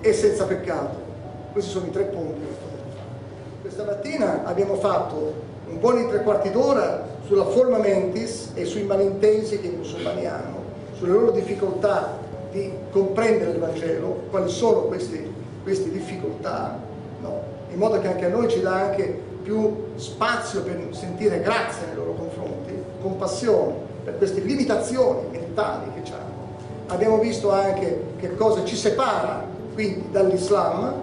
è 0.00 0.12
senza 0.12 0.44
peccato. 0.44 1.08
Questi 1.52 1.70
sono 1.70 1.86
i 1.86 1.90
tre 1.90 2.04
punti 2.04 2.40
che 2.40 2.46
potete 2.46 2.96
fare. 2.96 3.60
Questa 3.62 3.84
mattina 3.84 4.44
abbiamo 4.44 4.74
fatto 4.74 5.48
un 5.68 5.80
buon 5.80 6.06
tre 6.08 6.22
quarti 6.22 6.50
d'ora 6.50 7.09
sulla 7.30 7.44
forma 7.44 7.78
mentis 7.78 8.50
e 8.54 8.64
sui 8.64 8.82
malintesi 8.82 9.60
che 9.60 9.68
i 9.68 9.76
musulmani 9.76 10.26
hanno, 10.26 10.64
sulle 10.96 11.12
loro 11.12 11.30
difficoltà 11.30 12.18
di 12.50 12.72
comprendere 12.90 13.52
il 13.52 13.58
Vangelo, 13.58 14.22
quali 14.30 14.50
sono 14.50 14.80
queste, 14.80 15.30
queste 15.62 15.92
difficoltà, 15.92 16.76
no? 17.20 17.42
in 17.70 17.78
modo 17.78 18.00
che 18.00 18.08
anche 18.08 18.24
a 18.24 18.30
noi 18.30 18.48
ci 18.48 18.60
dà 18.60 18.80
anche 18.80 19.16
più 19.44 19.92
spazio 19.94 20.62
per 20.62 20.88
sentire 20.90 21.40
grazia 21.40 21.86
nei 21.86 21.94
loro 21.94 22.14
confronti, 22.14 22.72
compassione 23.00 23.74
per 24.02 24.18
queste 24.18 24.40
limitazioni 24.40 25.28
mentali 25.30 25.84
che 25.94 26.10
hanno. 26.10 26.58
Abbiamo 26.88 27.18
visto 27.18 27.52
anche 27.52 28.06
che 28.18 28.34
cosa 28.34 28.64
ci 28.64 28.74
separa 28.74 29.46
quindi 29.72 30.08
dall'Islam, 30.10 30.94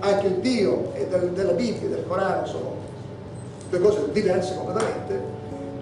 anche 0.00 0.28
il 0.28 0.36
Dio 0.36 0.94
e 0.94 1.06
del, 1.08 1.32
della 1.32 1.52
Bibbia 1.52 1.88
e 1.88 1.90
del 1.90 2.06
Corano 2.08 2.46
sono 2.46 2.72
due 3.68 3.80
cose 3.80 4.10
diverse 4.12 4.56
completamente, 4.56 5.33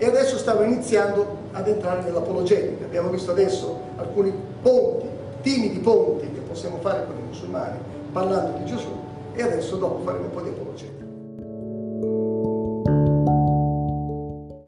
e 0.03 0.07
adesso 0.07 0.37
stavo 0.37 0.65
iniziando 0.65 1.37
ad 1.53 1.69
entrare 1.69 2.03
nell'apologetica. 2.03 2.87
Abbiamo 2.87 3.09
visto 3.11 3.31
adesso 3.31 3.79
alcuni 3.95 4.33
ponti, 4.61 5.07
timidi 5.43 5.79
ponti 5.79 6.29
che 6.33 6.41
possiamo 6.41 6.79
fare 6.79 7.07
con 7.07 7.15
i 7.17 7.23
musulmani 7.23 7.79
parlando 8.11 8.59
di 8.59 8.65
Gesù 8.65 8.91
e 9.33 9.43
adesso 9.43 9.77
dopo 9.77 10.03
faremo 10.03 10.25
un 10.25 10.31
po' 10.33 10.41
di 10.41 10.49
apologetica. 10.49 11.02